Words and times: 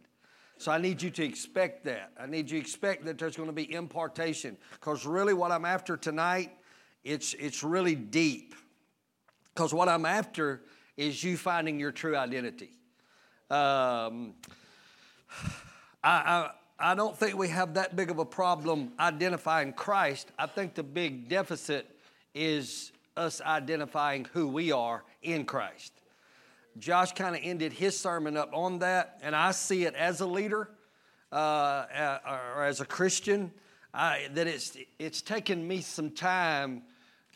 So 0.57 0.71
I 0.71 0.77
need 0.77 1.01
you 1.01 1.09
to 1.11 1.25
expect 1.25 1.85
that. 1.85 2.11
I 2.19 2.25
need 2.25 2.49
you 2.49 2.57
to 2.57 2.61
expect 2.61 3.05
that 3.05 3.17
there's 3.17 3.35
going 3.35 3.49
to 3.49 3.53
be 3.53 3.73
impartation. 3.73 4.57
Because 4.73 5.05
really, 5.05 5.33
what 5.33 5.51
I'm 5.51 5.65
after 5.65 5.97
tonight, 5.97 6.51
it's, 7.03 7.33
it's 7.33 7.63
really 7.63 7.95
deep. 7.95 8.55
Because 9.53 9.73
what 9.73 9.89
I'm 9.89 10.05
after 10.05 10.61
is 10.95 11.23
you 11.23 11.37
finding 11.37 11.79
your 11.79 11.91
true 11.91 12.15
identity. 12.15 12.71
Um, 13.49 14.35
I, 16.03 16.51
I, 16.79 16.91
I 16.91 16.95
don't 16.95 17.17
think 17.17 17.37
we 17.37 17.47
have 17.49 17.75
that 17.75 17.95
big 17.95 18.11
of 18.11 18.19
a 18.19 18.25
problem 18.25 18.91
identifying 18.99 19.73
Christ. 19.73 20.31
I 20.37 20.47
think 20.47 20.73
the 20.73 20.83
big 20.83 21.29
deficit 21.29 21.89
is 22.33 22.91
us 23.15 23.41
identifying 23.41 24.25
who 24.33 24.47
we 24.47 24.71
are 24.71 25.03
in 25.21 25.45
Christ. 25.45 25.93
Josh 26.79 27.11
kind 27.13 27.35
of 27.35 27.41
ended 27.43 27.71
his 27.71 27.97
sermon 27.97 28.35
up 28.35 28.49
on 28.53 28.79
that, 28.79 29.19
and 29.21 29.35
I 29.35 29.51
see 29.51 29.85
it 29.85 29.93
as 29.93 30.21
a 30.21 30.25
leader 30.25 30.69
uh, 31.31 32.17
or 32.57 32.65
as 32.65 32.81
a 32.81 32.85
Christian 32.85 33.51
I, 33.93 34.27
that 34.33 34.47
it's, 34.47 34.75
it's 34.97 35.21
taken 35.21 35.67
me 35.67 35.81
some 35.81 36.09
time 36.09 36.81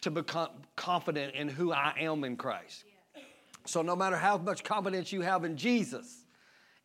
to 0.01 0.11
become 0.11 0.49
confident 0.75 1.35
in 1.35 1.49
who 1.49 1.71
I 1.71 1.93
am 1.99 2.23
in 2.23 2.35
Christ. 2.35 2.83
So, 3.65 3.81
no 3.81 3.95
matter 3.95 4.15
how 4.15 4.37
much 4.37 4.63
confidence 4.63 5.11
you 5.11 5.21
have 5.21 5.43
in 5.43 5.57
Jesus, 5.57 6.23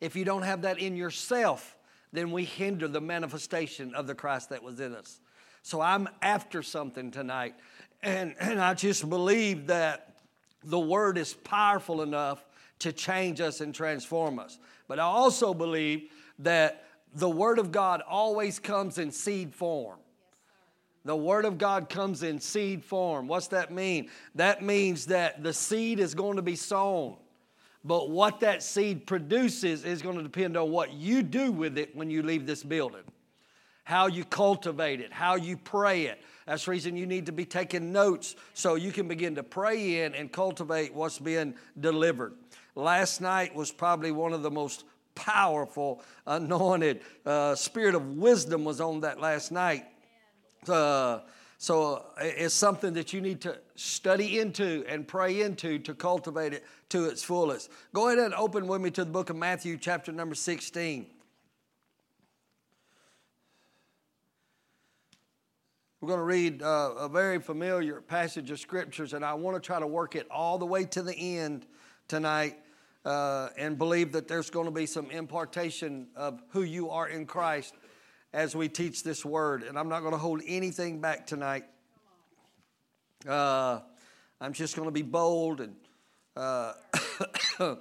if 0.03 0.17
you 0.17 0.25
don't 0.25 0.43
have 0.43 0.63
that 0.63 0.79
in 0.79 0.97
yourself, 0.97 1.77
then 2.11 2.31
we 2.31 2.43
hinder 2.43 2.89
the 2.89 2.99
manifestation 2.99 3.95
of 3.95 4.05
the 4.05 4.13
Christ 4.13 4.49
that 4.49 4.61
was 4.61 4.81
in 4.81 4.93
us. 4.93 5.21
So, 5.61 5.79
I'm 5.79 6.09
after 6.21 6.61
something 6.61 7.09
tonight, 7.09 7.55
and, 8.01 8.35
and 8.37 8.59
I 8.59 8.73
just 8.73 9.09
believe 9.09 9.67
that 9.67 10.17
the 10.61 10.79
Word 10.79 11.17
is 11.17 11.33
powerful 11.33 12.01
enough 12.01 12.45
to 12.79 12.91
change 12.91 13.39
us 13.39 13.61
and 13.61 13.73
transform 13.73 14.39
us. 14.39 14.59
But 14.89 14.99
I 14.99 15.03
also 15.03 15.53
believe 15.53 16.09
that 16.39 16.83
the 17.15 17.29
Word 17.29 17.57
of 17.57 17.71
God 17.71 18.01
always 18.01 18.59
comes 18.59 18.97
in 18.97 19.09
seed 19.09 19.55
form. 19.55 19.99
The 21.05 21.15
Word 21.15 21.45
of 21.45 21.57
God 21.57 21.87
comes 21.87 22.23
in 22.23 22.41
seed 22.41 22.83
form. 22.83 23.27
What's 23.27 23.47
that 23.47 23.71
mean? 23.71 24.09
That 24.35 24.61
means 24.61 25.05
that 25.05 25.43
the 25.43 25.53
seed 25.53 26.01
is 26.01 26.13
going 26.13 26.35
to 26.35 26.41
be 26.41 26.57
sown. 26.57 27.15
But 27.85 28.09
what 28.09 28.39
that 28.39 28.63
seed 28.63 29.05
produces 29.05 29.83
is 29.83 30.01
going 30.01 30.17
to 30.17 30.23
depend 30.23 30.55
on 30.55 30.71
what 30.71 30.93
you 30.93 31.21
do 31.21 31.51
with 31.51 31.77
it 31.77 31.95
when 31.95 32.09
you 32.09 32.23
leave 32.23 32.45
this 32.45 32.63
building. 32.63 33.03
How 33.83 34.07
you 34.07 34.23
cultivate 34.23 35.01
it, 35.01 35.11
how 35.11 35.35
you 35.35 35.57
pray 35.57 36.05
it. 36.05 36.21
That's 36.45 36.65
the 36.65 36.71
reason 36.71 36.95
you 36.95 37.05
need 37.05 37.25
to 37.25 37.33
be 37.33 37.43
taking 37.43 37.91
notes 37.91 38.35
so 38.53 38.75
you 38.75 38.93
can 38.93 39.09
begin 39.09 39.35
to 39.35 39.43
pray 39.43 40.03
in 40.03 40.15
and 40.15 40.31
cultivate 40.31 40.93
what's 40.93 41.19
being 41.19 41.55
delivered. 41.79 42.33
Last 42.75 43.19
night 43.19 43.53
was 43.53 43.71
probably 43.71 44.11
one 44.11 44.31
of 44.31 44.41
the 44.41 44.51
most 44.51 44.85
powerful, 45.15 46.01
anointed, 46.25 47.01
uh, 47.25 47.55
spirit 47.55 47.95
of 47.95 48.17
wisdom 48.17 48.63
was 48.63 48.79
on 48.79 49.01
that 49.01 49.19
last 49.19 49.51
night. 49.51 49.85
Uh, 50.67 51.19
so 51.57 52.05
it's 52.19 52.53
something 52.53 52.93
that 52.93 53.13
you 53.13 53.21
need 53.21 53.41
to 53.41 53.57
study 53.75 54.39
into 54.39 54.83
and 54.87 55.07
pray 55.07 55.41
into 55.41 55.79
to 55.79 55.93
cultivate 55.93 56.53
it 56.53 56.63
to 56.93 57.05
its 57.05 57.23
fullest. 57.23 57.71
Go 57.91 58.07
ahead 58.07 58.19
and 58.19 58.35
open 58.35 58.67
with 58.67 58.79
me 58.79 58.91
to 58.91 59.03
the 59.03 59.09
book 59.09 59.31
of 59.31 59.35
Matthew, 59.35 59.79
chapter 59.79 60.11
number 60.11 60.35
16. 60.35 61.07
We're 65.99 66.07
going 66.07 66.19
to 66.19 66.23
read 66.23 66.61
uh, 66.61 66.93
a 66.99 67.09
very 67.09 67.39
familiar 67.39 67.99
passage 67.99 68.51
of 68.51 68.59
scriptures, 68.59 69.13
and 69.13 69.25
I 69.25 69.33
want 69.33 69.55
to 69.55 69.59
try 69.59 69.79
to 69.79 69.87
work 69.87 70.15
it 70.15 70.27
all 70.29 70.59
the 70.59 70.67
way 70.67 70.85
to 70.85 71.01
the 71.01 71.15
end 71.15 71.65
tonight 72.07 72.59
uh, 73.05 73.49
and 73.57 73.75
believe 73.75 74.11
that 74.11 74.27
there's 74.27 74.51
going 74.51 74.67
to 74.67 74.71
be 74.71 74.85
some 74.85 75.09
impartation 75.09 76.09
of 76.15 76.43
who 76.49 76.61
you 76.61 76.91
are 76.91 77.07
in 77.07 77.25
Christ 77.25 77.73
as 78.33 78.55
we 78.55 78.69
teach 78.69 79.01
this 79.01 79.25
word. 79.25 79.63
And 79.63 79.79
I'm 79.79 79.89
not 79.89 80.01
going 80.01 80.13
to 80.13 80.19
hold 80.19 80.43
anything 80.45 81.01
back 81.01 81.25
tonight. 81.25 81.63
Uh, 83.27 83.79
I'm 84.39 84.53
just 84.53 84.75
going 84.75 84.87
to 84.87 84.93
be 84.93 85.01
bold 85.01 85.59
and 85.59 85.73
uh, 86.35 86.73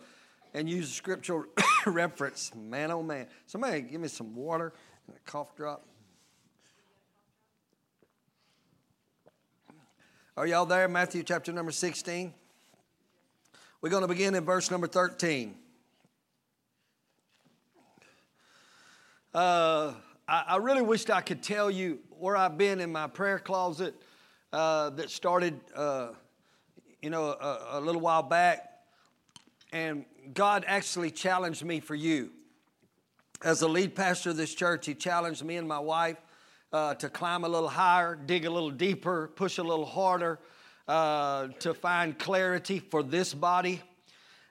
and 0.55 0.69
use 0.69 0.91
a 0.91 0.93
scriptural 0.93 1.45
reference. 1.87 2.53
Man, 2.55 2.91
oh 2.91 3.03
man! 3.03 3.27
Somebody 3.47 3.83
give 3.83 4.01
me 4.01 4.09
some 4.09 4.35
water 4.35 4.73
and 5.07 5.17
a 5.17 5.31
cough 5.31 5.55
drop. 5.57 5.87
Are 10.35 10.47
y'all 10.47 10.65
there? 10.65 10.89
Matthew 10.89 11.23
chapter 11.23 11.53
number 11.53 11.73
16. 11.73 12.33
We're 13.83 13.91
going 13.91 14.01
to 14.01 14.09
begin 14.09 14.35
in 14.35 14.45
verse 14.47 14.71
number 14.71 14.87
13. 14.87 15.55
Uh, 19.35 19.93
I, 20.27 20.45
I, 20.49 20.57
really 20.57 20.81
wished 20.81 21.11
I 21.11 21.21
could 21.21 21.43
tell 21.43 21.71
you 21.71 21.99
where 22.19 22.37
I've 22.37 22.57
been 22.57 22.81
in 22.81 22.93
my 22.93 23.09
prayer 23.09 23.39
closet 23.39 23.95
uh, 24.53 24.91
that 24.91 25.11
started, 25.11 25.61
uh, 25.75 26.13
you 27.03 27.11
know, 27.11 27.25
a, 27.25 27.79
a 27.79 27.81
little 27.81 28.01
while 28.01 28.23
back. 28.23 28.71
And 29.73 30.05
God 30.33 30.65
actually 30.67 31.11
challenged 31.11 31.65
me 31.65 31.81
for 31.81 31.97
you. 31.97 32.31
As 33.43 33.61
the 33.61 33.69
lead 33.69 33.97
pastor 33.97 34.31
of 34.31 34.37
this 34.37 34.55
church, 34.55 34.87
He 34.87 34.95
challenged 34.95 35.45
me 35.45 35.57
and 35.57 35.67
my 35.67 35.81
wife 35.81 36.17
uh, 36.73 36.95
to 36.95 37.09
climb 37.09 37.45
a 37.45 37.49
little 37.49 37.69
higher, 37.69 38.15
dig 38.15 38.45
a 38.45 38.51
little 38.51 38.71
deeper, 38.71 39.33
push 39.35 39.59
a 39.59 39.63
little 39.63 39.85
harder, 39.85 40.39
uh, 40.87 41.49
to 41.59 41.75
find 41.75 42.17
clarity 42.19 42.79
for 42.79 43.03
this 43.03 43.35
body. 43.35 43.83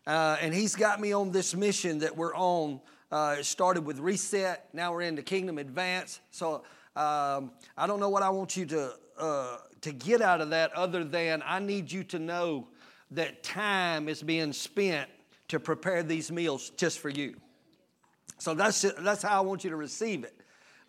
Uh, 0.05 0.35
and 0.41 0.53
He's 0.53 0.75
got 0.75 0.99
me 0.99 1.13
on 1.13 1.31
this 1.31 1.55
mission 1.55 1.99
that 1.99 2.17
we're 2.17 2.35
on. 2.35 2.81
Uh, 3.11 3.37
it 3.39 3.45
started 3.45 3.85
with 3.85 3.99
Reset, 3.99 4.67
now 4.73 4.91
we're 4.93 5.01
into 5.01 5.21
Kingdom 5.21 5.57
Advance. 5.57 6.19
So 6.31 6.63
um, 6.95 7.51
I 7.77 7.87
don't 7.87 7.99
know 7.99 8.09
what 8.09 8.23
I 8.23 8.29
want 8.29 8.57
you 8.57 8.65
to, 8.67 8.93
uh, 9.17 9.57
to 9.81 9.91
get 9.91 10.21
out 10.21 10.41
of 10.41 10.51
that 10.51 10.73
other 10.73 11.03
than 11.03 11.43
I 11.45 11.59
need 11.59 11.91
you 11.91 12.03
to 12.05 12.19
know 12.19 12.67
that 13.11 13.43
time 13.43 14.07
is 14.07 14.21
being 14.21 14.53
spent 14.53 15.09
to 15.49 15.59
prepare 15.59 16.03
these 16.03 16.31
meals 16.31 16.71
just 16.77 16.99
for 16.99 17.09
you. 17.09 17.35
So 18.37 18.53
that's, 18.53 18.81
that's 18.99 19.21
how 19.21 19.37
I 19.37 19.41
want 19.41 19.63
you 19.63 19.69
to 19.69 19.75
receive 19.75 20.23
it 20.23 20.41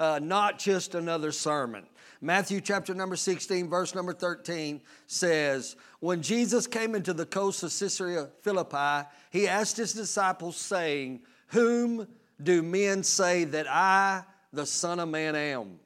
uh, 0.03 0.19
not 0.21 0.59
just 0.59 0.97
another 0.97 1.31
sermon. 1.31 1.87
Matthew 2.21 2.61
chapter 2.61 2.93
number 2.93 3.15
16, 3.15 3.69
verse 3.69 3.95
number 3.95 4.13
13 4.13 4.81
says, 5.07 5.77
When 6.01 6.23
Jesus 6.23 6.67
came 6.67 6.97
into 6.97 7.13
the 7.13 7.25
coast 7.25 7.63
of 7.63 7.71
Caesarea 7.71 8.29
Philippi, 8.43 9.09
he 9.31 9.47
asked 9.47 9.77
his 9.77 9.93
disciples, 9.93 10.57
saying, 10.57 11.21
Whom 11.49 12.09
do 12.43 12.63
men 12.63 13.05
say 13.05 13.45
that 13.45 13.69
I, 13.69 14.25
the 14.53 14.67
Son 14.67 14.99
of 14.99 15.09
Man, 15.09 15.37
am? 15.37 15.79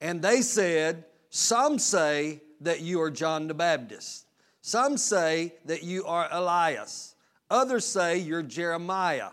And 0.00 0.20
they 0.20 0.42
said, 0.42 1.06
Some 1.34 1.78
say 1.78 2.42
that 2.60 2.82
you 2.82 3.00
are 3.00 3.10
John 3.10 3.48
the 3.48 3.54
Baptist. 3.54 4.26
Some 4.60 4.98
say 4.98 5.54
that 5.64 5.82
you 5.82 6.04
are 6.04 6.28
Elias. 6.30 7.14
Others 7.50 7.86
say 7.86 8.18
you're 8.18 8.42
Jeremiah 8.42 9.30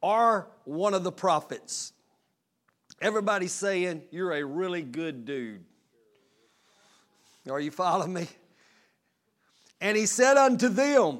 or 0.00 0.46
one 0.62 0.94
of 0.94 1.02
the 1.02 1.10
prophets. 1.10 1.92
Everybody's 3.02 3.50
saying, 3.50 4.02
You're 4.12 4.32
a 4.34 4.44
really 4.44 4.82
good 4.82 5.24
dude. 5.24 5.64
Are 7.50 7.58
you 7.58 7.72
following 7.72 8.12
me? 8.12 8.28
And 9.80 9.96
he 9.96 10.06
said 10.06 10.36
unto 10.36 10.68
them, 10.68 11.18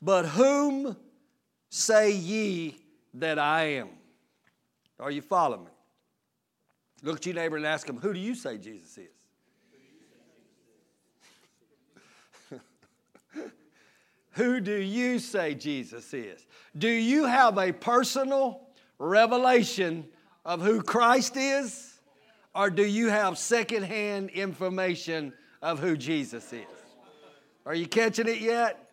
But 0.00 0.26
whom 0.26 0.96
say 1.70 2.12
ye 2.12 2.76
that 3.14 3.40
I 3.40 3.62
am? 3.64 3.88
Are 5.00 5.10
you 5.10 5.22
following 5.22 5.64
me? 5.64 5.70
Look 7.02 7.16
at 7.16 7.26
your 7.26 7.34
neighbor 7.34 7.56
and 7.56 7.66
ask 7.66 7.88
him, 7.88 7.96
Who 7.96 8.14
do 8.14 8.20
you 8.20 8.36
say 8.36 8.58
Jesus 8.58 8.96
is? 8.96 9.15
Who 14.36 14.60
do 14.60 14.76
you 14.76 15.18
say 15.18 15.54
Jesus 15.54 16.14
is? 16.14 16.46
Do 16.76 16.88
you 16.88 17.24
have 17.24 17.58
a 17.58 17.72
personal 17.72 18.68
revelation 18.98 20.06
of 20.44 20.62
who 20.62 20.82
Christ 20.82 21.36
is? 21.36 21.92
or 22.56 22.70
do 22.70 22.84
you 22.84 23.10
have 23.10 23.36
secondhand 23.36 24.30
information 24.30 25.30
of 25.60 25.78
who 25.78 25.94
Jesus 25.94 26.54
is? 26.54 26.64
Are 27.66 27.74
you 27.74 27.86
catching 27.86 28.28
it 28.28 28.40
yet? 28.40 28.92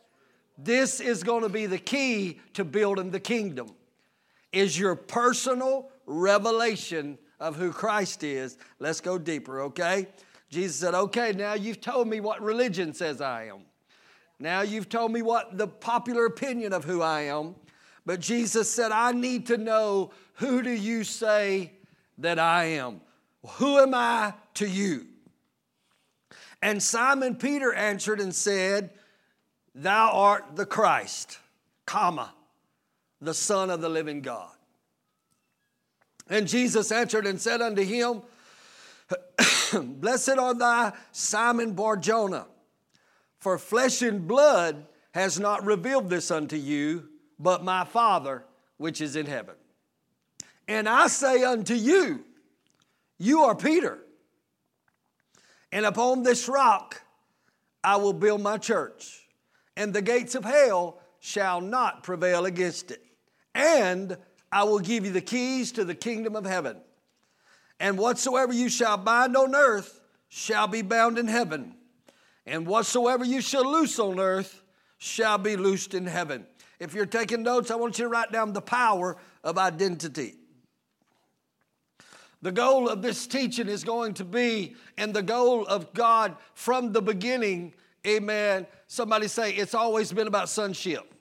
This 0.57 0.99
is 0.99 1.23
going 1.23 1.43
to 1.43 1.49
be 1.49 1.65
the 1.65 1.77
key 1.77 2.41
to 2.55 2.65
building 2.65 3.09
the 3.09 3.21
kingdom. 3.21 3.71
Is 4.51 4.77
your 4.77 4.95
personal 4.95 5.89
revelation 6.05 7.17
of 7.39 7.55
who 7.55 7.71
Christ 7.71 8.23
is. 8.23 8.57
Let's 8.79 9.01
go 9.01 9.17
deeper, 9.17 9.61
okay? 9.63 10.07
Jesus 10.49 10.77
said, 10.77 10.93
"Okay, 10.93 11.33
now 11.33 11.53
you've 11.53 11.81
told 11.81 12.07
me 12.07 12.19
what 12.19 12.41
religion 12.41 12.93
says 12.93 13.21
I 13.21 13.45
am. 13.45 13.65
Now 14.39 14.61
you've 14.61 14.89
told 14.89 15.11
me 15.11 15.21
what 15.21 15.57
the 15.57 15.67
popular 15.67 16.25
opinion 16.25 16.73
of 16.73 16.83
who 16.83 17.01
I 17.01 17.21
am. 17.21 17.55
But 18.05 18.19
Jesus 18.19 18.69
said, 18.69 18.91
I 18.91 19.11
need 19.11 19.45
to 19.47 19.57
know 19.57 20.11
who 20.35 20.61
do 20.61 20.71
you 20.71 21.03
say 21.03 21.71
that 22.17 22.39
I 22.39 22.65
am? 22.65 23.01
Who 23.45 23.77
am 23.77 23.93
I 23.93 24.33
to 24.55 24.67
you? 24.67 25.07
And 26.61 26.81
Simon 26.81 27.35
Peter 27.35 27.73
answered 27.73 28.19
and 28.19 28.33
said, 28.33 28.91
Thou 29.75 30.11
art 30.11 30.55
the 30.55 30.65
Christ, 30.65 31.39
comma, 31.85 32.33
the 33.21 33.33
Son 33.33 33.69
of 33.69 33.81
the 33.81 33.89
living 33.89 34.21
God. 34.21 34.51
And 36.29 36.47
Jesus 36.47 36.91
answered 36.91 37.27
and 37.27 37.39
said 37.39 37.61
unto 37.61 37.83
him, 37.83 38.21
Blessed 39.73 40.37
art 40.37 40.59
thou, 40.59 40.93
Simon 41.11 41.73
Barjona, 41.73 42.45
for 43.43 43.57
flesh 43.57 44.01
and 44.01 44.25
blood 44.25 44.85
has 45.13 45.37
not 45.37 45.65
revealed 45.65 46.09
this 46.09 46.31
unto 46.31 46.55
you, 46.55 47.09
but 47.37 47.61
my 47.61 47.83
Father 47.83 48.45
which 48.77 49.01
is 49.01 49.17
in 49.17 49.25
heaven. 49.25 49.55
And 50.65 50.87
I 50.87 51.07
say 51.07 51.43
unto 51.43 51.73
you, 51.73 52.23
you 53.17 53.41
are 53.41 53.53
Peter, 53.53 53.99
and 55.73 55.85
upon 55.85 56.23
this 56.23 56.47
rock 56.47 57.01
I 57.83 57.97
will 57.97 58.13
build 58.13 58.39
my 58.39 58.57
church, 58.57 59.27
and 59.75 59.93
the 59.93 60.01
gates 60.01 60.35
of 60.35 60.45
hell 60.45 61.01
shall 61.19 61.59
not 61.59 62.01
prevail 62.01 62.45
against 62.45 62.91
it. 62.91 63.03
And 63.53 64.17
I 64.53 64.63
will 64.63 64.79
give 64.79 65.05
you 65.05 65.11
the 65.11 65.21
keys 65.21 65.73
to 65.73 65.83
the 65.83 65.95
kingdom 65.95 66.37
of 66.37 66.45
heaven. 66.45 66.77
And 67.77 67.97
whatsoever 67.97 68.53
you 68.53 68.69
shall 68.69 68.97
bind 68.97 69.35
on 69.35 69.53
earth 69.53 69.99
shall 70.29 70.67
be 70.67 70.81
bound 70.81 71.17
in 71.17 71.27
heaven, 71.27 71.75
and 72.45 72.67
whatsoever 72.67 73.23
you 73.23 73.41
shall 73.41 73.69
loose 73.69 73.99
on 73.99 74.19
earth 74.19 74.61
shall 74.97 75.37
be 75.37 75.55
loosed 75.55 75.93
in 75.93 76.05
heaven. 76.05 76.45
If 76.79 76.93
you're 76.93 77.05
taking 77.05 77.43
notes, 77.43 77.71
I 77.71 77.75
want 77.75 77.97
you 77.97 78.05
to 78.05 78.09
write 78.09 78.31
down 78.31 78.53
the 78.53 78.61
power 78.61 79.17
of 79.43 79.57
identity. 79.57 80.35
The 82.41 82.51
goal 82.51 82.89
of 82.89 83.01
this 83.01 83.25
teaching 83.25 83.69
is 83.69 83.85
going 83.85 84.15
to 84.15 84.25
be, 84.25 84.75
and 84.97 85.13
the 85.13 85.23
goal 85.23 85.65
of 85.65 85.93
God 85.93 86.35
from 86.53 86.91
the 86.91 87.01
beginning, 87.01 87.73
amen. 88.05 88.67
Somebody 88.87 89.29
say, 89.29 89.53
it's 89.53 89.73
always 89.73 90.11
been 90.11 90.27
about 90.27 90.49
sonship. 90.49 91.13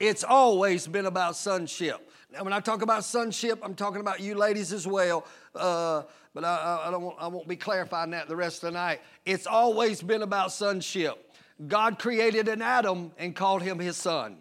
It's 0.00 0.24
always 0.24 0.88
been 0.88 1.06
about 1.06 1.36
sonship. 1.36 2.09
Now, 2.32 2.44
when 2.44 2.52
I 2.52 2.60
talk 2.60 2.82
about 2.82 3.04
sonship, 3.04 3.58
I'm 3.62 3.74
talking 3.74 4.00
about 4.00 4.20
you 4.20 4.36
ladies 4.36 4.72
as 4.72 4.86
well. 4.86 5.26
Uh, 5.54 6.02
but 6.32 6.44
I, 6.44 6.84
I, 6.86 6.90
don't, 6.90 7.16
I 7.18 7.26
won't 7.26 7.48
be 7.48 7.56
clarifying 7.56 8.10
that 8.10 8.28
the 8.28 8.36
rest 8.36 8.62
of 8.62 8.72
the 8.72 8.78
night. 8.78 9.00
It's 9.26 9.46
always 9.46 10.00
been 10.00 10.22
about 10.22 10.52
sonship. 10.52 11.34
God 11.66 11.98
created 11.98 12.46
an 12.46 12.62
Adam 12.62 13.10
and 13.18 13.34
called 13.34 13.62
him 13.62 13.80
his 13.80 13.96
son, 13.96 14.36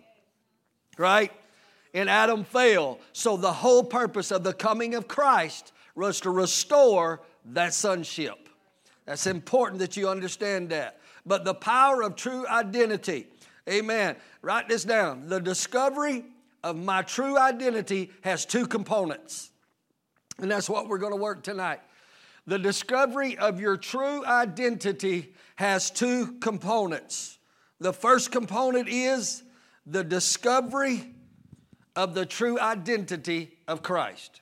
right? 0.97 1.31
And 1.93 2.09
Adam 2.09 2.43
fell. 2.43 2.99
So 3.11 3.37
the 3.37 3.51
whole 3.51 3.83
purpose 3.83 4.31
of 4.31 4.43
the 4.43 4.53
coming 4.53 4.93
of 4.93 5.07
Christ 5.07 5.73
was 5.95 6.19
to 6.21 6.29
restore 6.29 7.21
that 7.45 7.73
sonship. 7.73 8.49
That's 9.05 9.25
important 9.25 9.79
that 9.79 9.97
you 9.97 10.07
understand 10.07 10.69
that. 10.69 10.99
But 11.25 11.43
the 11.43 11.55
power 11.55 12.03
of 12.03 12.15
true 12.15 12.47
identity, 12.47 13.27
amen. 13.67 14.15
Write 14.43 14.69
this 14.69 14.83
down. 14.83 15.27
The 15.27 15.39
discovery 15.39 16.25
of 16.63 16.75
my 16.77 17.01
true 17.01 17.37
identity 17.37 18.11
has 18.21 18.45
two 18.45 18.67
components. 18.67 19.51
And 20.39 20.49
that's 20.49 20.69
what 20.69 20.87
we're 20.87 20.97
going 20.97 21.13
to 21.13 21.21
work 21.21 21.43
tonight. 21.43 21.79
The 22.47 22.59
discovery 22.59 23.37
of 23.37 23.59
your 23.59 23.77
true 23.77 24.25
identity 24.25 25.33
has 25.55 25.91
two 25.91 26.37
components. 26.39 27.37
The 27.79 27.93
first 27.93 28.31
component 28.31 28.89
is 28.89 29.43
the 29.85 30.03
discovery 30.03 31.13
of 31.95 32.13
the 32.13 32.25
true 32.25 32.59
identity 32.59 33.57
of 33.67 33.83
Christ. 33.83 34.41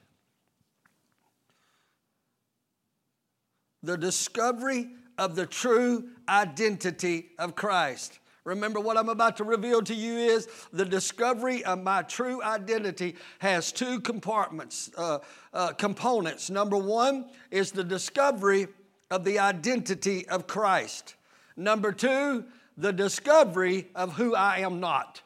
The 3.83 3.97
discovery 3.97 4.89
of 5.17 5.35
the 5.35 5.45
true 5.45 6.09
identity 6.29 7.29
of 7.39 7.55
Christ. 7.55 8.19
Remember, 8.47 8.79
what 8.79 8.95
I'm 8.97 9.09
about 9.09 9.35
to 9.37 9.43
reveal 9.43 9.81
to 9.81 9.93
you 9.93 10.15
is 10.15 10.47
the 10.71 10.85
discovery 10.85 11.65
of 11.65 11.83
my 11.83 12.01
true 12.03 12.41
identity 12.41 13.17
has 13.39 13.73
two 13.73 13.99
compartments, 13.99 14.89
uh, 14.97 15.19
uh, 15.53 15.73
components. 15.73 16.49
Number 16.49 16.77
one 16.77 17.25
is 17.51 17.73
the 17.73 17.83
discovery 17.83 18.69
of 19.11 19.25
the 19.25 19.39
identity 19.39 20.25
of 20.29 20.47
Christ. 20.47 21.15
Number 21.57 21.91
two, 21.91 22.45
the 22.77 22.93
discovery 22.93 23.89
of 23.93 24.13
who 24.13 24.33
I 24.33 24.59
am 24.59 24.79
not. 24.79 25.21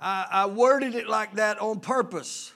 I, 0.00 0.26
I 0.32 0.46
worded 0.46 0.96
it 0.96 1.08
like 1.08 1.36
that 1.36 1.60
on 1.60 1.78
purpose. 1.78 2.52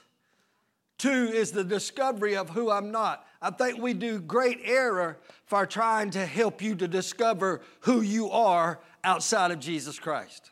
Two 0.97 1.31
is 1.33 1.53
the 1.53 1.63
discovery 1.63 2.35
of 2.35 2.49
who 2.49 2.69
I'm 2.69 2.91
not. 2.91 3.25
I 3.43 3.51
think 3.51 3.77
we 3.77 3.93
do 3.93 4.21
great 4.21 4.61
error 4.63 5.17
for 5.47 5.65
trying 5.65 6.11
to 6.11 6.25
help 6.25 6.61
you 6.61 6.75
to 6.75 6.87
discover 6.87 7.59
who 7.81 7.99
you 7.99 8.31
are 8.31 8.79
outside 9.03 9.51
of 9.51 9.59
Jesus 9.59 9.99
Christ. 9.99 10.51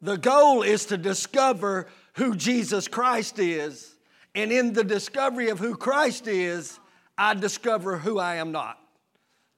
The 0.00 0.16
goal 0.16 0.62
is 0.62 0.86
to 0.86 0.96
discover 0.96 1.88
who 2.14 2.36
Jesus 2.36 2.86
Christ 2.86 3.40
is, 3.40 3.96
and 4.36 4.52
in 4.52 4.72
the 4.72 4.84
discovery 4.84 5.48
of 5.48 5.58
who 5.58 5.74
Christ 5.74 6.28
is, 6.28 6.78
I 7.18 7.34
discover 7.34 7.98
who 7.98 8.20
I 8.20 8.36
am 8.36 8.52
not. 8.52 8.78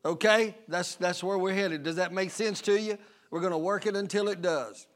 Okay? 0.03 0.57
That's, 0.69 0.95
that's 0.95 1.23
where 1.23 1.37
we're 1.37 1.53
headed. 1.53 1.83
Does 1.83 1.97
that 1.97 2.15
make 2.15 2.31
sense 2.31 2.62
to 2.62 2.81
you? 2.81 2.97
We're 3.31 3.41
going 3.41 3.53
to 3.53 3.59
work 3.59 3.85
it 3.85 3.95
until 3.95 4.29
it 4.29 4.41
does. 4.41 4.87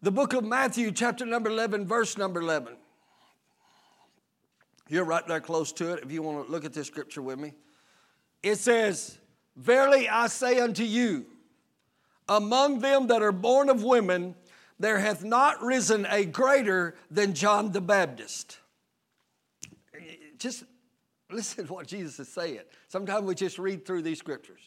The 0.00 0.10
book 0.10 0.32
of 0.32 0.42
Matthew, 0.42 0.90
chapter 0.90 1.26
number 1.26 1.50
11, 1.50 1.86
verse 1.86 2.16
number 2.16 2.40
11. 2.40 2.78
You're 4.88 5.04
right 5.04 5.26
there 5.26 5.40
close 5.40 5.72
to 5.72 5.92
it 5.92 6.02
if 6.02 6.10
you 6.10 6.22
want 6.22 6.46
to 6.46 6.50
look 6.50 6.64
at 6.64 6.72
this 6.72 6.86
scripture 6.86 7.22
with 7.22 7.38
me. 7.38 7.52
It 8.42 8.56
says, 8.56 9.18
Verily 9.56 10.08
I 10.08 10.28
say 10.28 10.60
unto 10.60 10.84
you, 10.84 11.26
among 12.28 12.80
them 12.80 13.08
that 13.08 13.22
are 13.22 13.32
born 13.32 13.68
of 13.68 13.82
women, 13.82 14.34
there 14.78 14.98
hath 14.98 15.24
not 15.24 15.62
risen 15.62 16.06
a 16.08 16.24
greater 16.24 16.94
than 17.10 17.34
John 17.34 17.72
the 17.72 17.80
Baptist. 17.80 18.58
Just 20.38 20.64
listen 21.30 21.66
to 21.66 21.72
what 21.72 21.86
Jesus 21.86 22.20
is 22.20 22.28
saying. 22.28 22.60
Sometimes 22.86 23.24
we 23.24 23.34
just 23.34 23.58
read 23.58 23.84
through 23.84 24.02
these 24.02 24.18
scriptures. 24.18 24.60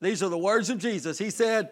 These 0.00 0.22
are 0.22 0.28
the 0.28 0.38
words 0.38 0.70
of 0.70 0.78
Jesus. 0.78 1.18
He 1.18 1.30
said, 1.30 1.70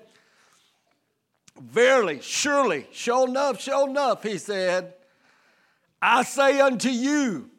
Verily, 1.59 2.21
surely, 2.21 2.87
sure 2.93 3.27
enough, 3.27 3.63
sure 3.63 3.89
enough, 3.89 4.23
he 4.23 4.37
said, 4.37 4.93
I 6.03 6.23
say 6.23 6.61
unto 6.61 6.91
you, 6.91 7.51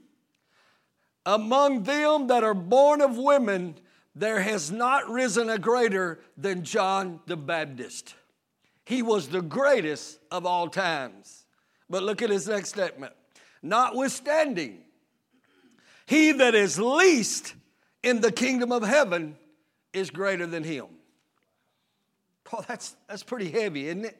among 1.27 1.83
them 1.83 2.27
that 2.27 2.45
are 2.45 2.53
born 2.53 3.01
of 3.01 3.17
women, 3.17 3.75
there 4.15 4.39
has 4.39 4.71
not 4.71 5.09
risen 5.09 5.49
a 5.49 5.59
greater 5.59 6.21
than 6.37 6.63
John 6.63 7.19
the 7.27 7.35
Baptist. 7.35 8.15
He 8.85 9.01
was 9.01 9.27
the 9.27 9.41
greatest 9.41 10.19
of 10.31 10.45
all 10.45 10.69
times. 10.69 11.43
But 11.89 12.03
look 12.03 12.21
at 12.21 12.29
his 12.29 12.47
next 12.47 12.69
statement. 12.69 13.11
Notwithstanding, 13.61 14.79
he 16.05 16.31
that 16.31 16.55
is 16.55 16.79
least 16.79 17.53
in 18.03 18.21
the 18.21 18.31
kingdom 18.31 18.71
of 18.71 18.83
heaven 18.83 19.35
is 19.91 20.09
greater 20.09 20.47
than 20.47 20.63
him. 20.63 20.85
Oh, 22.53 22.63
that's, 22.65 22.95
that's 23.09 23.23
pretty 23.23 23.51
heavy, 23.51 23.87
isn't 23.87 24.05
it? 24.05 24.17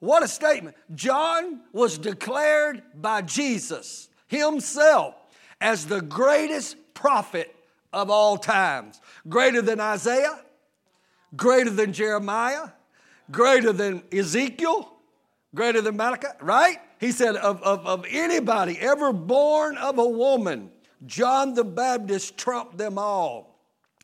What 0.00 0.22
a 0.22 0.28
statement. 0.28 0.76
John 0.94 1.62
was 1.72 1.96
declared 1.96 2.82
by 2.94 3.22
Jesus 3.22 4.10
himself 4.26 5.14
as 5.60 5.86
the 5.86 6.00
greatest 6.00 6.76
prophet 6.94 7.54
of 7.92 8.10
all 8.10 8.36
times. 8.36 9.00
Greater 9.28 9.62
than 9.62 9.80
Isaiah, 9.80 10.40
greater 11.36 11.70
than 11.70 11.92
Jeremiah, 11.92 12.68
greater 13.30 13.72
than 13.72 14.02
Ezekiel, 14.12 14.92
greater 15.54 15.80
than 15.80 15.96
Malachi, 15.96 16.28
right? 16.40 16.78
He 16.98 17.12
said, 17.12 17.36
of, 17.36 17.62
of, 17.62 17.86
of 17.86 18.06
anybody 18.08 18.78
ever 18.78 19.12
born 19.12 19.76
of 19.76 19.98
a 19.98 20.08
woman, 20.08 20.70
John 21.04 21.54
the 21.54 21.64
Baptist 21.64 22.38
trumped 22.38 22.78
them 22.78 22.98
all. 22.98 23.58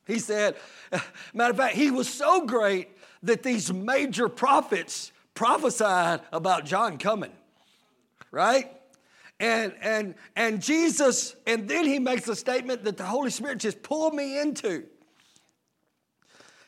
He 0.07 0.19
said, 0.19 0.57
matter 1.35 1.53
of 1.53 1.57
fact, 1.57 1.75
he 1.75 1.91
was 1.91 2.09
so 2.09 2.45
great 2.45 2.91
that 3.23 3.43
these 3.43 3.73
major 3.73 4.29
prophets 4.29 5.13
prophesied 5.35 6.21
about 6.33 6.65
John 6.65 6.99
coming, 6.99 7.33
right? 8.31 8.71
And, 9.43 9.75
and, 9.83 10.15
and 10.37 10.63
Jesus, 10.63 11.35
and 11.49 11.69
then 11.69 11.85
he 11.85 11.99
makes 11.99 12.29
a 12.29 12.37
statement 12.37 12.85
that 12.85 12.97
the 12.97 13.05
Holy 13.05 13.29
Spirit 13.29 13.59
just 13.59 13.83
pulled 13.83 14.15
me 14.15 14.39
into. 14.39 14.85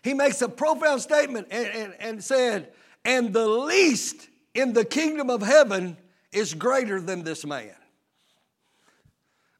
He 0.03 0.13
makes 0.13 0.43
a 0.43 0.49
profound 0.49 1.01
statement 1.01 1.47
and, 1.53 1.69
and, 1.69 1.95
and 2.01 2.25
said, 2.25 2.73
and 3.05 3.33
the 3.33 3.47
least 3.47 4.29
in 4.55 4.73
the 4.73 4.85
kingdom 4.85 5.31
of 5.31 5.41
heaven 5.41 5.97
is 6.33 6.53
greater 6.53 7.01
than 7.01 7.23
this 7.23 7.47
man. 7.47 7.77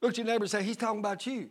Look 0.01 0.11
at 0.11 0.17
your 0.17 0.27
neighbor 0.27 0.43
and 0.43 0.51
say, 0.51 0.61
He's 0.61 0.75
talking 0.75 0.99
about 0.99 1.25
you. 1.25 1.49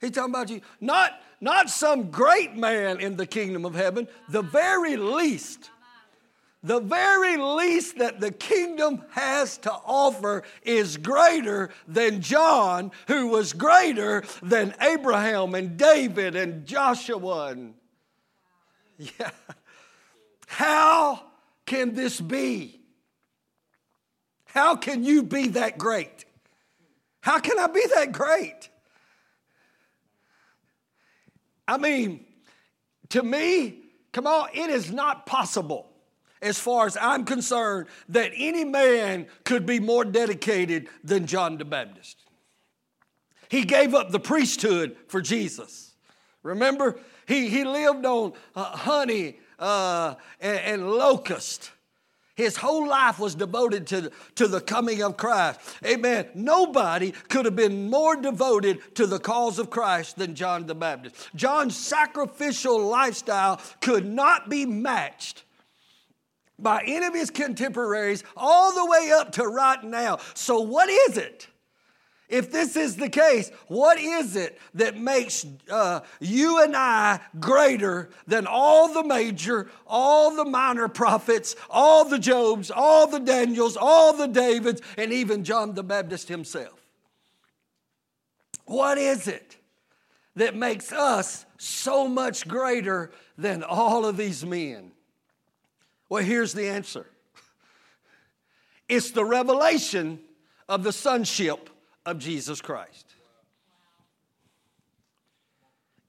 He's 0.00 0.12
talking 0.12 0.32
about 0.32 0.48
you. 0.48 0.60
Not, 0.80 1.20
not 1.40 1.70
some 1.70 2.12
great 2.12 2.54
man 2.54 3.00
in 3.00 3.16
the 3.16 3.26
kingdom 3.26 3.64
of 3.64 3.74
heaven, 3.74 4.06
the 4.28 4.42
very 4.42 4.96
least 4.96 5.71
the 6.62 6.80
very 6.80 7.36
least 7.36 7.98
that 7.98 8.20
the 8.20 8.30
kingdom 8.30 9.04
has 9.10 9.58
to 9.58 9.72
offer 9.72 10.44
is 10.62 10.96
greater 10.96 11.70
than 11.88 12.20
John, 12.20 12.92
who 13.08 13.28
was 13.28 13.52
greater 13.52 14.22
than 14.42 14.74
Abraham 14.80 15.54
and 15.56 15.76
David 15.76 16.36
and 16.36 16.64
Joshua. 16.64 17.48
And 17.48 17.74
yeah. 18.98 19.30
How 20.46 21.24
can 21.66 21.94
this 21.94 22.20
be? 22.20 22.80
How 24.44 24.76
can 24.76 25.02
you 25.02 25.24
be 25.24 25.48
that 25.48 25.78
great? 25.78 26.26
How 27.22 27.40
can 27.40 27.58
I 27.58 27.66
be 27.66 27.84
that 27.94 28.12
great? 28.12 28.68
I 31.66 31.78
mean, 31.78 32.24
to 33.10 33.22
me, 33.22 33.78
come 34.12 34.26
on, 34.26 34.48
it 34.52 34.68
is 34.70 34.92
not 34.92 35.26
possible 35.26 35.91
as 36.42 36.58
far 36.58 36.86
as 36.86 36.96
I'm 37.00 37.24
concerned, 37.24 37.86
that 38.08 38.32
any 38.36 38.64
man 38.64 39.26
could 39.44 39.64
be 39.64 39.78
more 39.80 40.04
dedicated 40.04 40.88
than 41.04 41.26
John 41.26 41.56
the 41.56 41.64
Baptist. 41.64 42.18
He 43.48 43.64
gave 43.64 43.94
up 43.94 44.10
the 44.10 44.20
priesthood 44.20 44.96
for 45.06 45.20
Jesus. 45.20 45.92
Remember, 46.42 46.98
he, 47.26 47.48
he 47.48 47.64
lived 47.64 48.04
on 48.04 48.32
uh, 48.56 48.64
honey 48.64 49.38
uh, 49.58 50.16
and, 50.40 50.58
and 50.58 50.90
locust. 50.90 51.70
His 52.34 52.56
whole 52.56 52.88
life 52.88 53.18
was 53.18 53.34
devoted 53.34 53.86
to, 53.88 54.10
to 54.36 54.48
the 54.48 54.60
coming 54.60 55.02
of 55.02 55.18
Christ. 55.18 55.60
Amen. 55.84 56.28
Nobody 56.34 57.12
could 57.28 57.44
have 57.44 57.54
been 57.54 57.90
more 57.90 58.16
devoted 58.16 58.94
to 58.96 59.06
the 59.06 59.18
cause 59.18 59.58
of 59.58 59.68
Christ 59.70 60.16
than 60.16 60.34
John 60.34 60.66
the 60.66 60.74
Baptist. 60.74 61.14
John's 61.36 61.76
sacrificial 61.76 62.84
lifestyle 62.86 63.60
could 63.80 64.06
not 64.06 64.48
be 64.48 64.64
matched 64.64 65.44
by 66.62 66.82
any 66.86 67.06
of 67.06 67.14
his 67.14 67.30
contemporaries 67.30 68.24
all 68.36 68.74
the 68.74 68.86
way 68.86 69.12
up 69.12 69.32
to 69.32 69.44
right 69.44 69.82
now. 69.82 70.18
So, 70.34 70.60
what 70.60 70.88
is 70.88 71.16
it? 71.16 71.48
If 72.32 72.50
this 72.50 72.76
is 72.76 72.96
the 72.96 73.10
case, 73.10 73.50
what 73.66 73.98
is 73.98 74.36
it 74.36 74.58
that 74.72 74.96
makes 74.96 75.44
uh, 75.70 76.00
you 76.18 76.62
and 76.62 76.74
I 76.74 77.20
greater 77.38 78.08
than 78.26 78.46
all 78.46 78.90
the 78.90 79.04
major, 79.04 79.70
all 79.86 80.34
the 80.34 80.46
minor 80.46 80.88
prophets, 80.88 81.54
all 81.68 82.06
the 82.06 82.18
Jobs, 82.18 82.70
all 82.70 83.06
the 83.06 83.20
Daniels, 83.20 83.76
all 83.76 84.14
the 84.14 84.28
Davids, 84.28 84.80
and 84.96 85.12
even 85.12 85.44
John 85.44 85.74
the 85.74 85.82
Baptist 85.82 86.30
himself? 86.30 86.80
What 88.64 88.96
is 88.96 89.28
it 89.28 89.58
that 90.36 90.56
makes 90.56 90.90
us 90.90 91.44
so 91.58 92.08
much 92.08 92.48
greater 92.48 93.10
than 93.36 93.62
all 93.62 94.06
of 94.06 94.16
these 94.16 94.42
men? 94.42 94.91
Well, 96.12 96.22
here's 96.22 96.52
the 96.52 96.68
answer 96.68 97.06
it's 98.86 99.12
the 99.12 99.24
revelation 99.24 100.18
of 100.68 100.82
the 100.82 100.92
sonship 100.92 101.70
of 102.04 102.18
Jesus 102.18 102.60
Christ. 102.60 103.14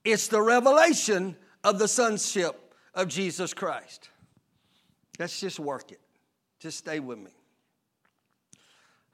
It's 0.03 0.27
the 0.27 0.41
revelation 0.41 1.38
of 1.63 1.79
the 1.79 1.88
sonship 1.88 2.75
of 2.93 3.07
Jesus 3.07 3.53
Christ. 3.53 4.10
Let's 5.19 5.39
just 5.39 5.57
work 5.57 5.93
it. 5.93 6.01
Just 6.60 6.79
stay 6.79 7.00
with 7.00 7.19
me. 7.19 7.31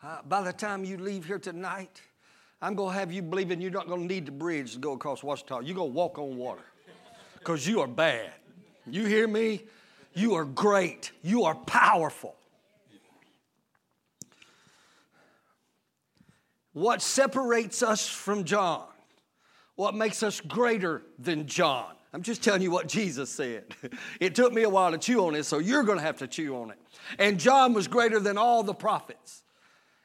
Uh, 0.02 0.24
by 0.28 0.42
the 0.42 0.54
time 0.54 0.84
you 0.84 0.98
leave 0.98 1.24
here 1.24 1.38
tonight, 1.38 2.02
I'm 2.64 2.74
going 2.74 2.94
to 2.94 3.00
have 3.00 3.12
you 3.12 3.22
believing 3.22 3.62
you're 3.62 3.70
not 3.70 3.88
going 3.88 4.08
to 4.08 4.12
need 4.12 4.26
the 4.26 4.32
bridge 4.32 4.74
to 4.74 4.80
go 4.80 4.94
across 4.94 5.22
Washington. 5.22 5.68
You're 5.68 5.76
going 5.76 5.92
to 5.92 5.96
walk 5.96 6.18
on 6.18 6.36
water 6.36 6.66
because 7.38 7.68
you 7.68 7.80
are 7.80 7.88
bad. 7.88 8.32
You 8.88 9.06
hear 9.06 9.28
me? 9.28 9.68
You 10.20 10.36
are 10.36 10.44
great. 10.44 11.14
You 11.24 11.46
are 11.46 11.56
powerful. 11.56 12.36
What 16.74 17.02
separates 17.02 17.82
us 17.82 18.06
from 18.06 18.44
John? 18.44 18.84
What 19.76 19.96
makes 19.96 20.22
us 20.22 20.42
greater 20.42 21.04
than 21.18 21.48
John? 21.48 21.94
I'm 22.12 22.22
just 22.22 22.44
telling 22.44 22.62
you 22.62 22.70
what 22.70 22.90
Jesus 22.90 23.30
said. 23.30 23.74
It 24.20 24.36
took 24.36 24.52
me 24.52 24.64
a 24.64 24.70
while 24.70 24.92
to 24.92 24.98
chew 24.98 25.26
on 25.26 25.36
it, 25.36 25.46
so 25.46 25.60
you're 25.60 25.84
going 25.84 26.00
to 26.00 26.04
have 26.04 26.18
to 26.18 26.28
chew 26.28 26.54
on 26.58 26.72
it. 26.72 26.78
And 27.18 27.40
John 27.40 27.74
was 27.74 27.88
greater 27.88 28.20
than 28.20 28.38
all 28.38 28.62
the 28.62 28.74
prophets. 28.74 29.44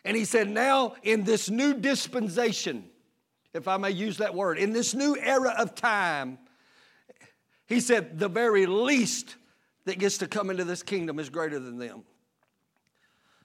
And 0.05 0.17
he 0.17 0.25
said, 0.25 0.49
Now 0.49 0.95
in 1.03 1.25
this 1.25 1.51
new 1.51 1.75
dispensation, 1.75 2.85
if 3.53 3.67
I 3.67 3.79
may 3.79 3.91
use 3.91 4.19
that 4.19 4.33
word, 4.33 4.59
in 4.59 4.73
this 4.73 4.95
new 4.95 5.17
era 5.19 5.57
of 5.59 5.75
time, 5.75 6.39
he 7.67 7.81
said, 7.81 8.21
the 8.21 8.29
very 8.29 8.67
least 8.67 9.35
that 9.85 9.99
gets 9.99 10.19
to 10.19 10.27
come 10.27 10.51
into 10.51 10.65
this 10.65 10.83
kingdom 10.83 11.19
is 11.19 11.29
greater 11.29 11.59
than 11.59 11.79
them. 11.79 12.05